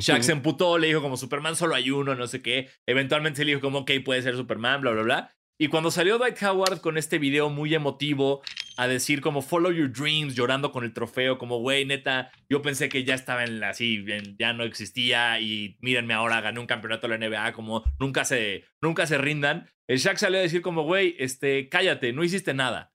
Shaq 0.01 0.23
se 0.23 0.33
emputó, 0.33 0.79
le 0.79 0.87
dijo 0.87 1.03
como 1.03 1.19
Superman 1.19 1.57
solo 1.57 1.75
hay 1.75 1.91
uno, 1.91 2.15
no 2.15 2.27
sé 2.27 2.41
qué. 2.41 2.71
Eventualmente 2.89 3.37
se 3.37 3.45
le 3.45 3.51
dijo 3.51 3.61
como, 3.61 3.81
ok, 3.81 3.91
puede 4.03 4.23
ser 4.23 4.35
Superman, 4.35 4.81
bla, 4.81 4.93
bla, 4.93 5.03
bla. 5.03 5.37
Y 5.61 5.69
cuando 5.69 5.91
salió 5.91 6.17
Dwight 6.17 6.43
Howard 6.43 6.81
con 6.81 6.97
este 6.97 7.19
video 7.19 7.51
muy 7.51 7.75
emotivo 7.75 8.43
a 8.77 8.89
decir 8.89 9.21
como 9.21 9.43
follow 9.43 9.71
your 9.71 9.91
dreams, 9.91 10.35
llorando 10.35 10.73
con 10.73 10.85
el 10.85 10.93
trofeo, 10.93 11.39
como 11.39 11.59
güey, 11.59 11.85
neta, 11.85 12.31
yo 12.49 12.63
pensé 12.63 12.89
que 12.89 13.05
ya 13.05 13.15
estaba 13.15 13.45
en 13.45 13.61
la, 13.61 13.71
así, 13.71 14.05
ya 14.39 14.53
no 14.53 14.65
existía 14.65 15.41
y 15.41 15.77
mírenme 15.81 16.15
ahora, 16.15 16.41
gané 16.41 16.61
un 16.61 16.67
campeonato 16.67 17.09
de 17.09 17.19
la 17.19 17.29
NBA, 17.29 17.53
como 17.53 17.85
nunca 17.99 18.25
se, 18.25 18.65
nunca 18.81 19.07
se 19.07 19.19
rindan. 19.19 19.71
El 19.87 19.99
Shaq 19.99 20.17
salió 20.17 20.39
a 20.39 20.43
decir 20.43 20.63
como, 20.63 20.83
güey, 20.83 21.15
este, 21.19 21.69
cállate, 21.69 22.13
no 22.13 22.25
hiciste 22.25 22.55
nada. 22.55 22.93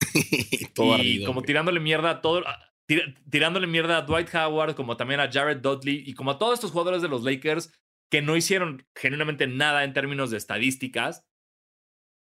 y 0.74 1.24
como 1.24 1.42
tirándole 1.42 1.80
mierda 1.80 2.10
a 2.10 2.20
todo, 2.20 2.44
tirándole 3.30 3.66
mierda 3.66 3.98
a 3.98 4.02
Dwight 4.02 4.34
Howard, 4.34 4.74
como 4.74 4.96
también 4.96 5.20
a 5.20 5.30
Jared 5.30 5.58
Dudley 5.58 6.02
y 6.06 6.14
como 6.14 6.32
a 6.32 6.38
todos 6.38 6.54
estos 6.54 6.70
jugadores 6.70 7.02
de 7.02 7.08
los 7.08 7.22
Lakers 7.22 7.72
que 8.10 8.22
no 8.22 8.36
hicieron 8.36 8.86
genuinamente 8.94 9.46
nada 9.46 9.84
en 9.84 9.94
términos 9.94 10.30
de 10.30 10.36
estadísticas 10.36 11.24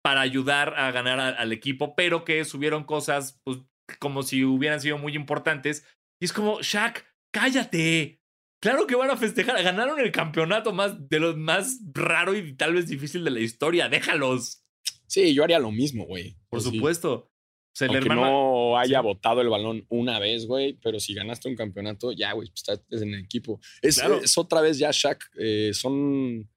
para 0.02 0.20
ayudar 0.20 0.74
a 0.76 0.90
ganar 0.90 1.20
al 1.20 1.52
equipo, 1.52 1.94
pero 1.94 2.24
que 2.24 2.44
subieron 2.44 2.84
cosas 2.84 3.40
pues, 3.44 3.58
como 3.98 4.22
si 4.22 4.44
hubieran 4.44 4.80
sido 4.80 4.98
muy 4.98 5.14
importantes. 5.14 5.86
Y 6.20 6.26
es 6.26 6.32
como, 6.32 6.60
Shaq, 6.60 7.04
cállate. 7.32 8.20
Claro 8.60 8.86
que 8.86 8.94
van 8.94 9.10
a 9.10 9.16
festejar. 9.16 9.62
Ganaron 9.62 9.98
el 9.98 10.12
campeonato 10.12 10.72
más 10.72 11.08
de 11.08 11.18
los 11.18 11.36
más 11.36 11.80
raro 11.92 12.34
y 12.34 12.52
tal 12.54 12.74
vez 12.74 12.88
difícil 12.88 13.24
de 13.24 13.30
la 13.30 13.40
historia. 13.40 13.88
Déjalos. 13.88 14.64
Sí, 15.06 15.34
yo 15.34 15.44
haría 15.44 15.58
lo 15.58 15.72
mismo, 15.72 16.04
güey. 16.04 16.36
Por 16.48 16.60
supuesto. 16.60 17.28
O 17.74 17.74
sea, 17.74 17.88
no 17.88 18.76
haya 18.78 19.00
botado 19.00 19.40
el 19.40 19.48
balón 19.48 19.86
una 19.88 20.18
vez, 20.18 20.46
güey, 20.46 20.74
pero 20.82 21.00
si 21.00 21.14
ganaste 21.14 21.48
un 21.48 21.56
campeonato, 21.56 22.12
ya, 22.12 22.32
güey, 22.32 22.48
pues, 22.48 22.60
estás 22.68 23.02
en 23.02 23.14
el 23.14 23.24
equipo. 23.24 23.60
Es, 23.80 23.96
es 23.98 24.36
otra 24.36 24.60
vez 24.60 24.78
ya 24.78 24.90
Shaq. 24.92 25.24
Eh, 25.38 25.70
son 25.72 26.50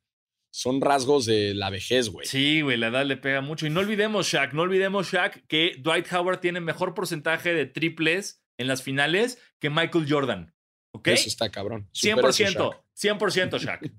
son 0.56 0.80
rasgos 0.80 1.26
de 1.26 1.54
la 1.54 1.70
vejez, 1.70 2.08
güey. 2.08 2.26
Sí, 2.26 2.62
güey, 2.62 2.78
la 2.78 2.88
edad 2.88 3.06
le 3.06 3.18
pega 3.18 3.42
mucho. 3.42 3.68
Y 3.68 3.70
no 3.70 3.82
olvidemos, 3.82 4.28
Shaq, 4.28 4.54
no 4.54 4.62
olvidemos, 4.62 5.12
Shaq, 5.12 5.46
que 5.48 5.76
Dwight 5.80 6.10
Howard 6.14 6.40
tiene 6.40 6.62
mejor 6.62 6.94
porcentaje 6.94 7.54
de 7.54 7.66
triples 7.66 8.42
en 8.58 8.70
las 8.70 8.82
finales 8.82 9.38
que 9.60 9.70
Michael 9.70 10.06
Jordan. 10.08 10.56
¿Ok? 10.94 11.10
Eso 11.10 11.28
está 11.28 11.52
cabrón. 11.52 11.90
100%, 11.94 12.84
100% 12.96 13.60
Shaq. 13.60 13.92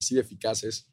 Así 0.00 0.14
de 0.14 0.22
eficaces. 0.22 0.88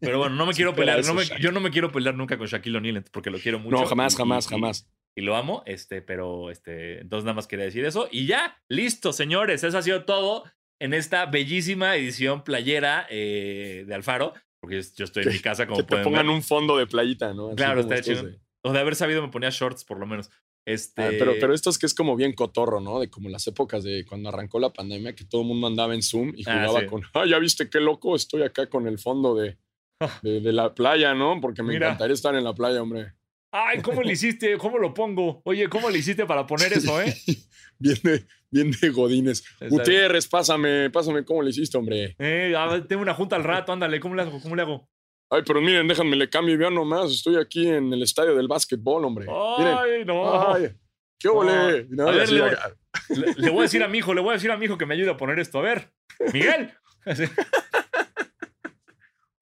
Pero 0.00 0.16
bueno, 0.16 0.36
no 0.36 0.46
me 0.46 0.54
quiero 0.54 0.74
pelear. 0.74 1.02
yo 1.38 1.52
no 1.52 1.60
me 1.60 1.70
quiero 1.70 1.92
pelear 1.92 2.14
nunca 2.14 2.38
con 2.38 2.46
Shaquille 2.46 2.78
O'Neal 2.78 3.04
porque 3.12 3.28
lo 3.28 3.38
quiero 3.38 3.58
mucho. 3.58 3.76
No, 3.76 3.84
jamás, 3.84 4.16
jamás, 4.16 4.48
jamás. 4.48 4.90
Y, 5.14 5.20
lo 5.20 5.36
amo, 5.36 5.62
este, 5.66 6.00
pero 6.00 6.50
este, 6.50 7.02
entonces 7.02 7.26
nada 7.26 7.34
más 7.34 7.46
quería 7.46 7.66
decir 7.66 7.84
eso. 7.84 8.08
Y 8.10 8.24
ya, 8.24 8.58
listo, 8.68 9.12
señores. 9.12 9.64
Eso 9.64 9.76
ha 9.76 9.82
sido 9.82 10.06
todo 10.06 10.44
en 10.80 10.94
esta 10.94 11.26
bellísima 11.26 11.94
edición 11.94 12.42
playera 12.42 13.06
eh, 13.10 13.84
de 13.86 13.94
Alfaro, 13.94 14.32
porque 14.60 14.82
yo 14.96 15.04
estoy 15.04 15.24
en 15.24 15.32
mi 15.32 15.38
casa 15.38 15.66
como 15.66 15.86
que 15.86 15.96
te 15.96 16.02
pongan 16.02 16.28
un 16.28 16.42
fondo 16.42 16.76
de 16.76 16.86
playita, 16.86 17.32
¿no? 17.34 17.54
claro, 17.54 17.80
está 17.82 17.98
hecho. 17.98 18.28
O 18.62 18.72
de 18.72 18.78
haber 18.78 18.96
sabido 18.96 19.22
me 19.22 19.28
ponía 19.28 19.50
shorts 19.50 19.84
por 19.84 19.98
lo 19.98 20.06
menos. 20.06 20.30
Este... 20.66 21.02
Ah, 21.02 21.08
pero, 21.10 21.34
pero 21.40 21.54
esto 21.54 21.70
es 21.70 21.78
que 21.78 21.86
es 21.86 21.94
como 21.94 22.16
bien 22.16 22.34
cotorro, 22.34 22.80
¿no? 22.80 23.00
De 23.00 23.08
como 23.08 23.30
las 23.30 23.46
épocas 23.46 23.82
de 23.82 24.04
cuando 24.04 24.28
arrancó 24.28 24.58
la 24.58 24.72
pandemia, 24.72 25.14
que 25.14 25.24
todo 25.24 25.42
el 25.42 25.46
mundo 25.46 25.66
andaba 25.66 25.94
en 25.94 26.02
Zoom 26.02 26.32
y 26.36 26.44
ah, 26.46 26.66
jugaba 26.66 26.86
con, 26.86 27.02
ah, 27.14 27.24
ya 27.26 27.38
viste 27.38 27.70
qué 27.70 27.80
loco, 27.80 28.14
estoy 28.14 28.42
acá 28.42 28.68
con 28.68 28.86
el 28.86 28.98
fondo 28.98 29.34
de, 29.34 29.56
de, 30.22 30.52
la 30.52 30.74
playa, 30.74 31.14
¿no? 31.14 31.40
Porque 31.40 31.62
me 31.62 31.76
encantaría 31.76 32.14
estar 32.14 32.34
en 32.34 32.44
la 32.44 32.54
playa, 32.54 32.82
hombre. 32.82 33.14
Ay, 33.52 33.80
¿cómo 33.82 34.02
le 34.02 34.12
hiciste? 34.12 34.56
¿Cómo 34.58 34.78
lo 34.78 34.94
pongo? 34.94 35.42
Oye, 35.44 35.68
¿cómo 35.68 35.90
le 35.90 35.98
hiciste 35.98 36.24
para 36.26 36.46
poner 36.46 36.72
eso, 36.72 37.00
eh? 37.00 37.14
Bien 37.78 37.96
de, 38.02 38.26
bien 38.50 38.70
de 38.70 38.90
Godines. 38.90 39.42
Gutiérrez, 39.70 40.28
pásame, 40.28 40.90
pásame 40.90 41.24
cómo 41.24 41.42
le 41.42 41.48
hiciste, 41.48 41.78
hombre. 41.78 42.14
Eh, 42.18 42.54
tengo 42.86 43.00
una 43.00 43.14
junta 43.14 43.36
al 43.36 43.44
rato, 43.44 43.72
ándale, 43.72 43.98
¿cómo 44.00 44.14
le 44.14 44.20
hago? 44.20 44.38
¿Cómo 44.38 44.54
le 44.54 44.60
hago? 44.60 44.86
Ay, 45.30 45.40
pero 45.46 45.62
miren, 45.62 45.88
déjame 45.88 46.14
le 46.14 46.28
cambio 46.28 46.54
y 46.54 46.58
vean 46.58 46.74
nomás. 46.74 47.10
Estoy 47.10 47.36
aquí 47.36 47.66
en 47.66 47.90
el 47.90 48.02
estadio 48.02 48.34
del 48.36 48.48
básquetbol, 48.48 49.02
hombre. 49.06 49.26
Ay, 49.30 50.04
no. 50.04 50.52
Ay, 50.52 50.72
¿Qué 51.18 51.28
ole? 51.28 51.86
le, 51.88 53.50
voy 53.50 53.60
a 53.60 53.62
decir 53.62 53.82
a 53.82 53.88
mi 53.88 53.98
hijo, 53.98 54.12
le 54.12 54.20
voy 54.20 54.30
a 54.30 54.34
decir 54.34 54.50
a 54.50 54.56
mi 54.56 54.66
hijo 54.66 54.76
que 54.76 54.86
me 54.86 54.94
ayude 54.94 55.10
a 55.10 55.16
poner 55.16 55.38
esto. 55.38 55.58
A 55.58 55.62
ver, 55.62 55.90
Miguel. 56.32 56.72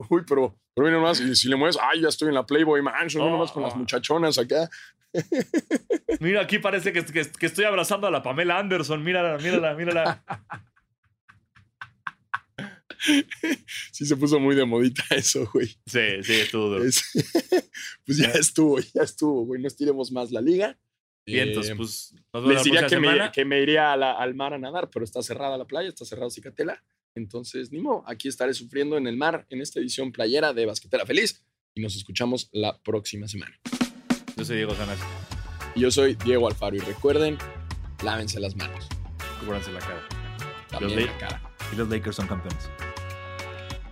Uy, 0.09 0.23
pero, 0.27 0.59
pero 0.75 0.87
mira 0.87 0.99
nomás, 0.99 1.21
y 1.21 1.35
si 1.37 1.49
le 1.49 1.57
mueves, 1.57 1.79
ay, 1.81 2.03
ya 2.03 2.09
estoy 2.09 2.29
en 2.29 2.35
la 2.35 2.47
Playboy 2.47 2.83
Mansion, 2.83 3.23
oh. 3.23 3.31
nomás 3.31 3.53
con 3.53 3.63
las 3.63 3.77
muchachonas 3.77 4.39
acá. 4.39 4.69
Mira, 6.21 6.43
aquí 6.43 6.59
parece 6.59 6.93
que, 6.93 7.03
que, 7.05 7.47
estoy 7.47 7.65
abrazando 7.65 8.07
a 8.07 8.11
la 8.11 8.23
Pamela 8.23 8.59
Anderson. 8.59 9.03
Mírala, 9.03 9.39
mírala, 9.39 9.75
mírala. 9.75 10.25
Sí, 13.93 14.07
se 14.07 14.17
puso 14.17 14.41
muy 14.41 14.55
de 14.55 14.65
modita 14.65 15.03
eso, 15.11 15.49
güey. 15.53 15.69
Sí, 15.87 16.23
sí, 16.23 16.35
estuvo 16.35 16.69
duro. 16.69 16.85
pues 18.05 18.19
ya 18.19 18.31
estuvo, 18.31 18.79
ya 18.81 19.03
estuvo, 19.03 19.47
güey. 19.47 19.63
No 19.63 19.69
estiremos 19.69 20.11
más 20.13 20.31
la 20.31 20.41
liga. 20.41 20.79
Vientos, 21.25 21.69
eh, 21.69 21.77
pues. 21.77 22.15
les 22.47 22.65
diría 22.65 22.87
que 22.87 22.99
me, 22.99 23.31
que 23.33 23.45
me, 23.45 23.61
iría 23.61 23.93
al 23.93 24.35
mar 24.35 24.55
a 24.55 24.59
nadar, 24.59 24.89
pero 24.91 25.05
está 25.05 25.23
cerrada 25.23 25.59
la 25.59 25.67
playa, 25.67 25.89
está 25.89 26.05
cerrado 26.05 26.31
Cicatela. 26.31 26.83
Entonces, 27.19 27.71
ni 27.71 27.81
modo, 27.81 28.03
aquí 28.07 28.29
estaré 28.29 28.55
sufriendo 28.55 28.97
en 28.97 29.07
el 29.07 29.17
mar 29.17 29.47
en 29.51 29.61
esta 29.61 29.81
edición 29.81 30.13
playera 30.13 30.55
de 30.55 30.67
Basquetera 30.67 31.05
Feliz 31.05 31.45
y 31.75 31.83
nos 31.83 31.97
escuchamos 31.97 32.49
la 32.53 32.81
próxima 32.83 33.29
semana. 33.29 33.59
Yo 34.37 34.45
soy 34.45 34.57
Diego 34.57 34.75
Sanaz. 34.75 34.99
Y 35.75 35.81
yo 35.81 35.91
soy 35.91 36.15
Diego 36.15 36.49
Alfaro. 36.49 36.77
Y 36.77 36.81
recuerden, 36.81 37.37
lávense 38.03 38.41
las 38.41 38.57
manos. 38.57 38.89
Cúbranse 39.41 39.73
la 39.73 39.81
cara. 39.81 40.09
También 40.71 41.07
la 41.07 41.19
cara. 41.19 41.43
Y 41.73 41.77
los 41.77 41.89
Lakers 41.89 42.17
son 42.17 42.27
campeones. 42.27 42.69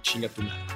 Chinga 0.02 0.28
tu 0.28 0.42
madre. 0.42 0.75